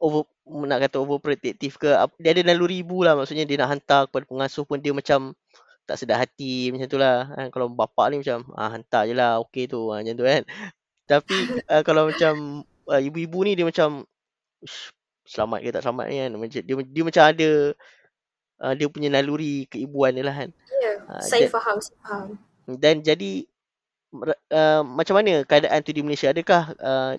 over 0.00 0.24
nak 0.44 0.88
kata 0.88 1.00
overprotective 1.00 1.76
ke 1.80 1.88
dia 2.20 2.30
ada 2.36 2.42
naluri 2.44 2.84
ibu 2.84 3.00
lah 3.00 3.16
maksudnya 3.16 3.48
dia 3.48 3.60
nak 3.60 3.76
hantar 3.76 4.08
kepada 4.08 4.24
pengasuh 4.28 4.64
pun 4.68 4.80
dia 4.80 4.92
macam 4.92 5.32
tak 5.84 6.00
sedar 6.00 6.20
hati 6.20 6.72
macam 6.72 6.88
tu 6.88 6.96
lah 7.00 7.28
kan? 7.32 7.48
kalau 7.52 7.68
bapak 7.72 8.12
ni 8.12 8.24
macam 8.24 8.44
ah, 8.56 8.72
hantar 8.72 9.04
je 9.04 9.14
lah 9.16 9.40
okey 9.44 9.68
tu 9.68 9.92
ah, 9.92 10.00
macam 10.00 10.16
tu 10.16 10.24
kan 10.24 10.42
tapi 11.12 11.36
uh, 11.68 11.82
kalau 11.84 12.08
macam 12.08 12.64
uh, 12.88 13.00
ibu-ibu 13.00 13.44
ni 13.44 13.52
dia 13.56 13.64
macam 13.68 14.04
selamat 15.24 15.58
ke 15.64 15.68
tak 15.72 15.82
selamat 15.84 16.04
ni 16.08 16.16
kan. 16.20 16.30
Macam 16.36 16.60
dia 16.62 16.74
dia 16.84 17.02
macam 17.04 17.22
ada 17.24 17.50
uh, 18.60 18.72
dia 18.76 18.86
punya 18.88 19.08
naluri 19.10 19.66
keibuan 19.68 20.14
dia 20.14 20.24
lah 20.24 20.36
kan. 20.36 20.50
Ya 20.52 20.84
yeah, 20.84 20.96
uh, 21.08 21.22
saya 21.24 21.48
dan, 21.48 21.52
faham 21.52 21.76
saya 21.80 21.96
faham. 22.04 22.26
dan 22.78 22.94
jadi 23.00 23.32
uh, 24.52 24.82
macam 24.84 25.14
mana 25.18 25.42
keadaan 25.44 25.80
tu 25.82 25.92
di 25.92 26.04
Malaysia? 26.04 26.30
Adakah 26.30 26.62
uh, 26.78 27.12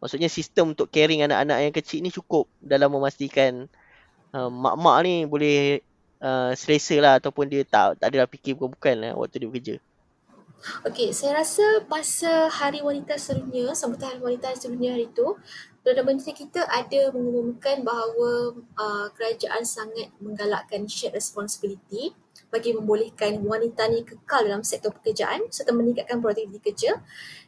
maksudnya 0.00 0.32
sistem 0.32 0.72
untuk 0.72 0.88
caring 0.88 1.24
anak-anak 1.28 1.58
yang 1.60 1.74
kecil 1.74 2.00
ni 2.00 2.08
cukup 2.08 2.48
dalam 2.60 2.88
memastikan 2.88 3.68
uh, 4.32 4.48
mak-mak 4.48 4.96
ni 5.04 5.14
boleh 5.28 5.84
uh, 6.24 6.56
selesa 6.56 6.96
lah 7.00 7.12
ataupun 7.20 7.48
dia 7.52 7.62
tak 7.68 8.00
tak 8.00 8.16
ada 8.16 8.24
fikir 8.24 8.56
bukan-bukan 8.56 8.96
lah 8.96 9.12
waktu 9.16 9.44
dia 9.44 9.48
bekerja 9.48 9.76
Okey, 10.60 11.08
saya 11.16 11.40
rasa 11.40 11.64
masa 11.88 12.44
Hari 12.52 12.84
Wanita 12.84 13.16
Sedunia, 13.16 13.72
sambutan 13.72 14.12
Hari 14.12 14.20
Wanita 14.20 14.52
Sedunia 14.52 14.92
hari 14.92 15.08
itu, 15.08 15.32
Perdana 15.80 16.04
Menteri 16.04 16.36
kita 16.36 16.68
ada 16.68 17.08
mengumumkan 17.16 17.80
bahawa 17.80 18.52
uh, 18.76 19.08
kerajaan 19.16 19.64
sangat 19.64 20.12
menggalakkan 20.20 20.84
shared 20.84 21.16
responsibility 21.16 22.12
bagi 22.52 22.76
membolehkan 22.76 23.40
wanita 23.40 23.88
ni 23.88 24.04
kekal 24.04 24.44
dalam 24.44 24.60
sektor 24.60 24.92
pekerjaan 24.92 25.48
serta 25.48 25.72
meningkatkan 25.72 26.20
produktiviti 26.20 26.60
kerja 26.60 27.00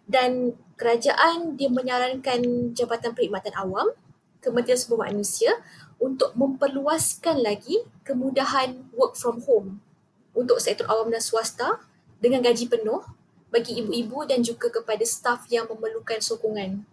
dan 0.09 0.57
kerajaan 0.81 1.61
dia 1.61 1.69
menyarankan 1.69 2.73
Jabatan 2.73 3.13
Perkhidmatan 3.13 3.53
Awam, 3.61 3.93
Kementerian 4.41 4.81
Sumber 4.81 5.05
Manusia 5.05 5.61
untuk 6.01 6.33
memperluaskan 6.33 7.45
lagi 7.45 7.77
kemudahan 8.09 8.89
work 8.97 9.21
from 9.21 9.45
home 9.45 9.85
untuk 10.33 10.57
sektor 10.65 10.89
awam 10.89 11.13
dan 11.13 11.21
swasta 11.21 11.92
dengan 12.23 12.41
gaji 12.41 12.71
penuh 12.71 13.03
bagi 13.51 13.83
ibu-ibu 13.83 14.25
dan 14.25 14.41
juga 14.41 14.71
kepada 14.71 15.03
staf 15.03 15.51
yang 15.51 15.67
memerlukan 15.67 16.23
sokongan 16.23 16.87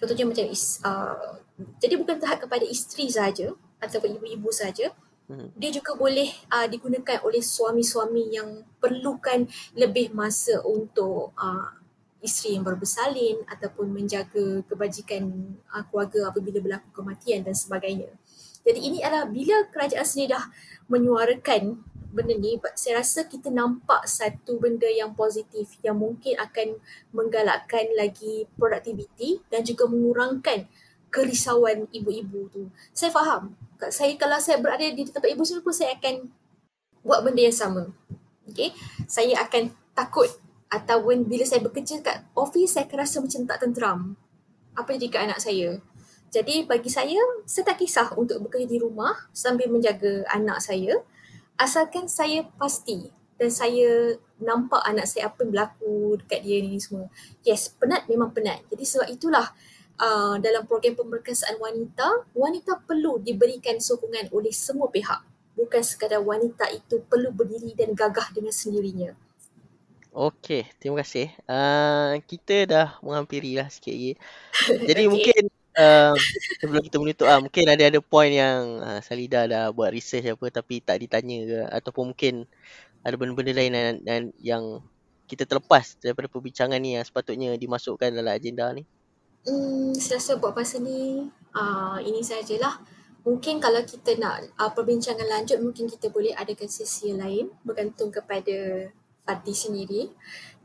Contohnya 0.00 0.24
macam 0.24 0.48
is, 0.48 0.80
uh, 0.80 1.36
jadi 1.76 2.00
bukan 2.00 2.16
terhad 2.16 2.40
kepada 2.40 2.64
isteri 2.64 3.12
saja 3.12 3.52
ataupun 3.84 4.16
ibu-ibu 4.16 4.48
saja. 4.48 4.96
Hmm. 5.28 5.52
Dia 5.60 5.68
juga 5.68 5.92
boleh 5.92 6.32
uh, 6.48 6.64
digunakan 6.64 7.20
oleh 7.20 7.44
suami-suami 7.44 8.32
yang 8.32 8.64
perlukan 8.80 9.44
lebih 9.76 10.16
masa 10.16 10.64
untuk 10.64 11.36
uh, 11.36 11.76
isteri 12.24 12.56
yang 12.56 12.64
baru 12.64 12.80
bersalin 12.80 13.44
ataupun 13.44 13.92
menjaga 13.92 14.64
kebajikan 14.64 15.28
uh, 15.68 15.84
keluarga 15.92 16.32
apabila 16.32 16.64
berlaku 16.64 16.88
kematian 16.96 17.44
dan 17.44 17.52
sebagainya. 17.52 18.08
Jadi 18.64 18.80
ini 18.80 18.98
adalah 19.04 19.28
bila 19.28 19.68
kerajaan 19.68 20.04
sendiri 20.08 20.32
dah 20.32 20.48
menyuarakan 20.88 21.76
benda 22.10 22.34
ni 22.34 22.58
saya 22.74 23.00
rasa 23.00 23.24
kita 23.24 23.48
nampak 23.54 24.02
satu 24.04 24.58
benda 24.58 24.86
yang 24.90 25.14
positif 25.14 25.78
yang 25.80 25.96
mungkin 25.96 26.34
akan 26.36 26.78
menggalakkan 27.14 27.86
lagi 27.94 28.50
produktiviti 28.58 29.40
dan 29.46 29.62
juga 29.62 29.86
mengurangkan 29.86 30.66
kerisauan 31.10 31.86
ibu-ibu 31.90 32.50
tu. 32.50 32.62
Saya 32.94 33.10
faham. 33.10 33.54
Saya 33.90 34.14
kalau 34.18 34.38
saya 34.38 34.58
berada 34.58 34.84
di 34.84 35.02
tempat 35.06 35.30
ibu 35.30 35.42
saya 35.42 35.62
pun 35.62 35.74
saya 35.74 35.96
akan 35.98 36.30
buat 37.06 37.22
benda 37.24 37.46
yang 37.46 37.56
sama. 37.56 37.90
Okay. 38.50 38.74
Saya 39.06 39.40
akan 39.46 39.70
takut 39.94 40.28
ataupun 40.70 41.26
bila 41.26 41.42
saya 41.46 41.62
bekerja 41.62 41.98
kat 42.02 42.26
office 42.34 42.78
saya 42.78 42.86
akan 42.86 42.98
rasa 42.98 43.16
macam 43.22 43.40
tak 43.46 43.58
tenteram. 43.62 44.00
Apa 44.74 44.94
jadi 44.98 45.08
kat 45.10 45.22
anak 45.30 45.40
saya? 45.42 45.78
Jadi 46.30 46.62
bagi 46.62 46.86
saya, 46.86 47.18
saya 47.42 47.66
tak 47.66 47.82
kisah 47.82 48.14
untuk 48.14 48.46
bekerja 48.46 48.70
di 48.70 48.78
rumah 48.78 49.10
sambil 49.34 49.66
menjaga 49.66 50.22
anak 50.30 50.62
saya 50.62 51.02
asalkan 51.60 52.08
saya 52.08 52.48
pasti 52.56 53.12
dan 53.36 53.52
saya 53.52 54.16
nampak 54.40 54.80
anak 54.88 55.04
saya 55.04 55.28
apa 55.28 55.44
yang 55.44 55.52
berlaku 55.52 56.16
dekat 56.24 56.40
dia 56.40 56.64
ni 56.64 56.80
semua. 56.80 57.12
Yes, 57.44 57.68
penat 57.76 58.08
memang 58.08 58.32
penat. 58.32 58.64
Jadi 58.72 58.84
sebab 58.84 59.08
itulah 59.12 59.46
uh, 60.00 60.40
dalam 60.40 60.64
program 60.64 60.96
pemerkasaan 60.96 61.60
wanita, 61.60 62.24
wanita 62.32 62.80
perlu 62.84 63.20
diberikan 63.20 63.76
sokongan 63.76 64.32
oleh 64.32 64.52
semua 64.52 64.88
pihak. 64.88 65.20
Bukan 65.56 65.84
sekadar 65.84 66.24
wanita 66.24 66.72
itu 66.72 67.04
perlu 67.04 67.32
berdiri 67.36 67.76
dan 67.76 67.92
gagah 67.92 68.32
dengan 68.32 68.52
sendirinya. 68.52 69.12
Okey, 70.10 70.66
terima 70.80 71.04
kasih. 71.04 71.30
Uh, 71.46 72.18
kita 72.24 72.66
dah 72.66 72.88
menghampiri 73.04 73.60
lah 73.60 73.68
sikit 73.68 73.94
lagi. 73.94 74.12
Jadi 74.88 75.02
okay. 75.06 75.12
mungkin 75.12 75.42
uh, 75.76 76.14
sebelum 76.58 76.82
kita 76.82 76.96
menutup 76.98 77.26
ah 77.28 77.38
mungkin 77.38 77.66
ada 77.68 77.84
ada 77.86 78.00
point 78.02 78.32
yang 78.34 78.80
uh, 78.82 79.00
Salida 79.04 79.46
dah 79.46 79.70
buat 79.70 79.92
research 79.94 80.34
apa 80.34 80.46
tapi 80.50 80.82
tak 80.82 81.02
ditanya 81.02 81.38
ke 81.46 81.58
ataupun 81.82 82.14
mungkin 82.14 82.48
ada 83.00 83.14
benda-benda 83.16 83.52
lain 83.56 83.72
dan, 83.72 83.94
dan 84.04 84.22
yang 84.40 84.84
kita 85.30 85.46
terlepas 85.46 85.94
daripada 86.02 86.26
perbincangan 86.26 86.76
ni 86.82 86.98
yang 86.98 87.06
sepatutnya 87.06 87.54
dimasukkan 87.54 88.10
dalam 88.10 88.34
agenda 88.34 88.74
ni. 88.74 88.82
Hmm, 89.46 89.94
saya 89.96 90.18
rasa 90.18 90.36
buat 90.36 90.52
pasal 90.52 90.84
ni 90.84 91.30
uh, 91.54 91.96
ini 92.02 92.20
sajalah. 92.20 92.82
Mungkin 93.22 93.62
kalau 93.62 93.80
kita 93.86 94.18
nak 94.18 94.52
uh, 94.58 94.72
perbincangan 94.74 95.24
lanjut 95.24 95.62
mungkin 95.62 95.86
kita 95.86 96.10
boleh 96.10 96.34
adakan 96.34 96.66
sesi 96.66 97.14
lain 97.14 97.48
bergantung 97.62 98.10
kepada 98.10 98.90
parti 99.22 99.54
sendiri. 99.54 100.10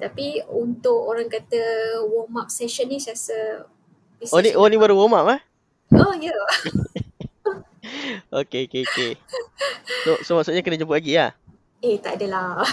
Tapi 0.01 0.43
untuk 0.49 0.97
orang 1.07 1.29
kata 1.29 1.61
warm 2.09 2.35
up 2.41 2.49
session 2.49 2.89
ni 2.89 2.97
saya 2.97 3.15
rasa 3.15 3.39
Oh 4.31 4.39
ni, 4.39 4.55
oh 4.55 4.67
ni 4.71 4.79
baru 4.79 4.95
warm 4.95 5.17
up 5.17 5.27
eh? 5.35 5.41
Oh 5.93 6.15
ya. 6.15 6.31
Yeah. 6.31 6.43
okay, 8.41 8.65
okay, 8.65 8.81
okay. 8.87 9.11
So, 10.07 10.17
so 10.23 10.31
maksudnya 10.39 10.63
kena 10.63 10.79
jemput 10.79 10.97
lagi 10.97 11.19
lah? 11.19 11.35
Eh, 11.83 11.99
tak 12.01 12.17
adalah. 12.17 12.65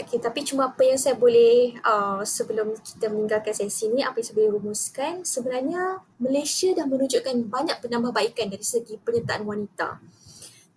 okay, 0.00 0.18
tapi 0.20 0.44
cuma 0.44 0.68
apa 0.68 0.84
yang 0.84 1.00
saya 1.00 1.16
boleh 1.16 1.78
uh, 1.80 2.20
sebelum 2.26 2.76
kita 2.76 3.08
meninggalkan 3.08 3.54
sesi 3.54 3.88
ni, 3.88 4.04
apa 4.04 4.20
yang 4.20 4.26
saya 4.26 4.36
boleh 4.36 4.52
rumuskan, 4.60 5.24
sebenarnya 5.24 6.04
Malaysia 6.20 6.68
dah 6.76 6.84
menunjukkan 6.84 7.48
banyak 7.48 7.80
penambahbaikan 7.80 8.52
dari 8.52 8.66
segi 8.66 9.00
penyertaan 9.00 9.48
wanita. 9.48 9.96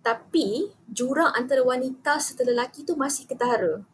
Tapi 0.02 0.72
jurang 0.90 1.30
antara 1.36 1.62
wanita 1.62 2.18
serta 2.18 2.42
lelaki 2.42 2.82
tu 2.82 2.98
masih 2.98 3.28
ketara. 3.28 3.84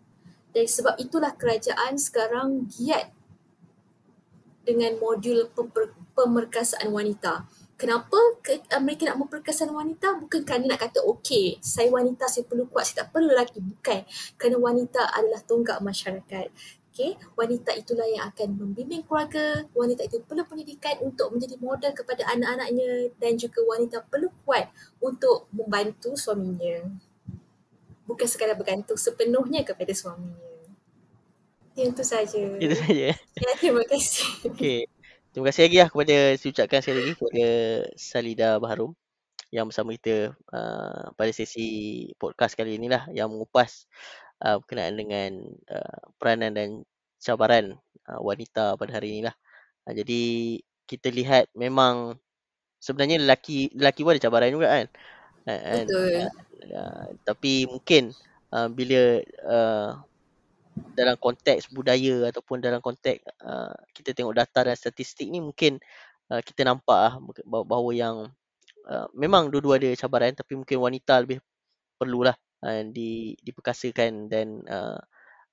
Dan 0.54 0.64
sebab 0.64 0.96
itulah 0.96 1.36
kerajaan 1.36 2.00
sekarang 2.00 2.64
giat 2.72 3.12
dengan 4.68 5.00
modul 5.00 5.48
pemer- 5.56 5.96
pemerkasaan 6.12 6.92
wanita. 6.92 7.48
Kenapa 7.78 8.18
ke, 8.44 8.60
uh, 8.68 8.82
mereka 8.82 9.08
nak 9.08 9.22
memperkasakan 9.22 9.72
wanita? 9.72 10.20
Bukan 10.20 10.44
kerana 10.44 10.76
nak 10.76 10.82
kata 10.84 11.00
okey, 11.08 11.62
saya 11.64 11.88
wanita, 11.88 12.28
saya 12.28 12.44
perlu 12.44 12.68
kuat, 12.68 12.90
saya 12.90 13.06
tak 13.06 13.16
perlu 13.16 13.32
lelaki. 13.32 13.64
Bukan. 13.64 14.04
Kerana 14.36 14.56
wanita 14.60 15.00
adalah 15.14 15.40
tonggak 15.46 15.78
masyarakat. 15.80 16.52
Okay, 16.90 17.14
wanita 17.38 17.78
itulah 17.78 18.10
yang 18.10 18.26
akan 18.26 18.58
membimbing 18.58 19.06
keluarga, 19.06 19.62
wanita 19.70 20.10
itu 20.10 20.18
perlu 20.18 20.42
pendidikan 20.42 20.98
untuk 21.06 21.30
menjadi 21.30 21.54
model 21.62 21.94
kepada 21.94 22.26
anak-anaknya 22.34 23.14
dan 23.22 23.38
juga 23.38 23.62
wanita 23.62 24.02
perlu 24.02 24.34
kuat 24.42 24.66
untuk 24.98 25.46
membantu 25.54 26.18
suaminya. 26.18 26.90
Bukan 28.02 28.26
sekadar 28.26 28.58
bergantung 28.58 28.98
sepenuhnya 28.98 29.62
kepada 29.62 29.94
suaminya. 29.94 30.57
Itu 31.78 32.02
saja. 32.02 32.42
Itu 32.58 32.74
saja. 32.74 33.14
Ya, 33.38 33.52
terima 33.62 33.86
kasih. 33.86 34.50
Okey. 34.50 34.90
Terima 35.30 35.54
kasih 35.54 35.62
lagi 35.70 35.78
lah 35.78 35.88
kepada 35.92 36.16
saya 36.34 36.50
ucapkan 36.50 36.80
sekali 36.82 36.98
lagi 36.98 37.14
kepada 37.14 37.48
Salida 37.94 38.48
Baharum 38.58 38.90
yang 39.54 39.70
bersama 39.70 39.94
kita 39.94 40.34
uh, 40.50 41.14
pada 41.14 41.30
sesi 41.30 41.66
podcast 42.18 42.58
kali 42.58 42.76
ini 42.76 42.90
lah 42.90 43.06
yang 43.14 43.30
mengupas 43.30 43.86
uh, 44.42 44.58
berkenaan 44.58 44.98
dengan 44.98 45.30
uh, 45.70 46.00
peranan 46.18 46.52
dan 46.52 46.68
cabaran 47.22 47.78
uh, 48.10 48.20
wanita 48.20 48.74
pada 48.74 48.98
hari 48.98 49.14
ini 49.14 49.30
lah. 49.30 49.36
Uh, 49.86 49.94
jadi 49.94 50.22
kita 50.90 51.08
lihat 51.14 51.46
memang 51.54 52.18
sebenarnya 52.82 53.22
lelaki 53.22 53.70
lelaki 53.78 54.02
pun 54.02 54.18
ada 54.18 54.24
cabaran 54.26 54.50
juga 54.50 54.68
kan. 54.74 54.86
Uh, 55.46 55.84
Betul. 55.86 56.10
Uh, 56.10 56.30
uh, 56.74 57.04
tapi 57.22 57.70
mungkin 57.70 58.10
uh, 58.50 58.68
bila 58.68 59.22
uh, 59.46 59.90
dalam 60.94 61.16
konteks 61.18 61.70
budaya 61.70 62.28
ataupun 62.30 62.62
dalam 62.62 62.82
konteks 62.82 63.22
uh, 63.42 63.74
kita 63.94 64.14
tengok 64.14 64.34
data 64.34 64.66
dan 64.66 64.76
statistik 64.76 65.30
ni 65.30 65.38
mungkin 65.38 65.78
uh, 66.32 66.42
kita 66.42 66.66
nampak 66.66 66.98
lah 66.98 67.14
bahawa 67.46 67.90
yang 67.94 68.16
uh, 68.88 69.06
memang 69.14 69.52
dua-dua 69.52 69.78
ada 69.78 69.90
cabaran 69.94 70.34
tapi 70.34 70.58
mungkin 70.58 70.78
wanita 70.78 71.22
lebih 71.22 71.38
perlulah 71.98 72.34
uh, 72.64 72.82
di 72.90 73.34
diperkasakan 73.42 74.30
dan 74.30 74.62
uh, 74.66 74.98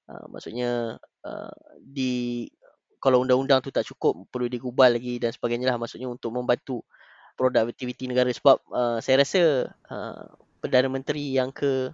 uh, 0.09 0.25
maksudnya 0.29 0.97
uh, 1.25 1.55
di 1.81 2.45
kalau 3.05 3.21
undang-undang 3.21 3.61
tu 3.61 3.69
tak 3.69 3.85
cukup 3.85 4.25
perlu 4.33 4.49
digubal 4.49 4.89
lagi 4.89 5.21
dan 5.21 5.29
sebagainya 5.29 5.69
lah. 5.69 5.77
Maksudnya 5.77 6.09
untuk 6.09 6.33
membantu 6.33 6.81
produktiviti 7.37 8.09
negara 8.09 8.33
sebab 8.33 8.57
uh, 8.73 8.97
saya 8.97 9.21
rasa 9.21 9.69
uh, 9.93 10.25
Perdana 10.57 10.89
Menteri 10.89 11.37
yang 11.37 11.53
ke 11.53 11.93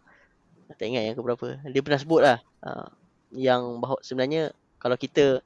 tak 0.80 0.88
ingat 0.88 1.04
yang 1.04 1.16
ke 1.20 1.24
berapa 1.26 1.60
dia 1.68 1.84
pernah 1.84 2.00
sebut 2.00 2.22
lah 2.24 2.40
uh, 2.64 2.88
yang 3.32 3.80
bahawa 3.80 4.00
sebenarnya 4.04 4.52
kalau 4.78 4.96
kita 4.96 5.40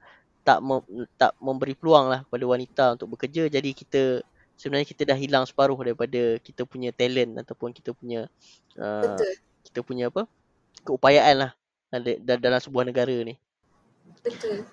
tak 0.46 0.62
mem- 0.62 1.10
tak 1.18 1.34
memberi 1.42 1.74
peluang 1.74 2.10
lah 2.10 2.20
kepada 2.26 2.46
wanita 2.46 2.84
untuk 2.98 3.18
bekerja 3.18 3.50
jadi 3.50 3.70
kita 3.74 4.22
sebenarnya 4.56 4.88
kita 4.88 5.04
dah 5.10 5.18
hilang 5.18 5.44
separuh 5.44 5.76
daripada 5.80 6.40
kita 6.40 6.64
punya 6.64 6.94
talent 6.96 7.42
ataupun 7.44 7.76
kita 7.76 7.92
punya 7.92 8.30
uh, 8.80 9.18
kita 9.68 9.84
punya 9.84 10.08
apa 10.08 10.30
keupayaan 10.86 11.36
lah 11.48 11.52
dalam 12.24 12.60
sebuah 12.60 12.86
negara 12.88 13.14
ni. 13.24 13.36
Betul. 14.22 14.66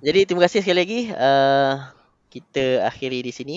Jadi 0.00 0.20
terima 0.24 0.48
kasih 0.48 0.64
sekali 0.64 0.78
lagi 0.80 1.00
uh, 1.12 1.92
kita 2.32 2.88
akhiri 2.88 3.20
di 3.20 3.32
sini. 3.34 3.56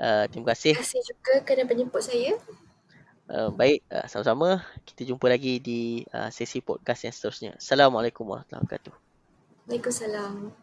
Uh, 0.00 0.26
terima 0.26 0.52
kasih. 0.52 0.74
Terima 0.74 0.84
kasih 0.84 1.02
juga 1.06 1.34
kerana 1.46 1.68
menjemput 1.68 2.02
saya. 2.02 2.34
Uh, 3.32 3.48
baik, 3.48 3.80
uh, 3.88 4.04
sama-sama. 4.12 4.60
Kita 4.84 5.08
jumpa 5.08 5.24
lagi 5.24 5.56
di 5.56 6.04
uh, 6.12 6.28
sesi 6.28 6.60
podcast 6.60 7.08
yang 7.08 7.16
seterusnya. 7.16 7.50
Assalamualaikum 7.56 8.28
warahmatullahi 8.28 8.60
wabarakatuh. 8.68 8.94
Waalaikumsalam. 9.72 10.61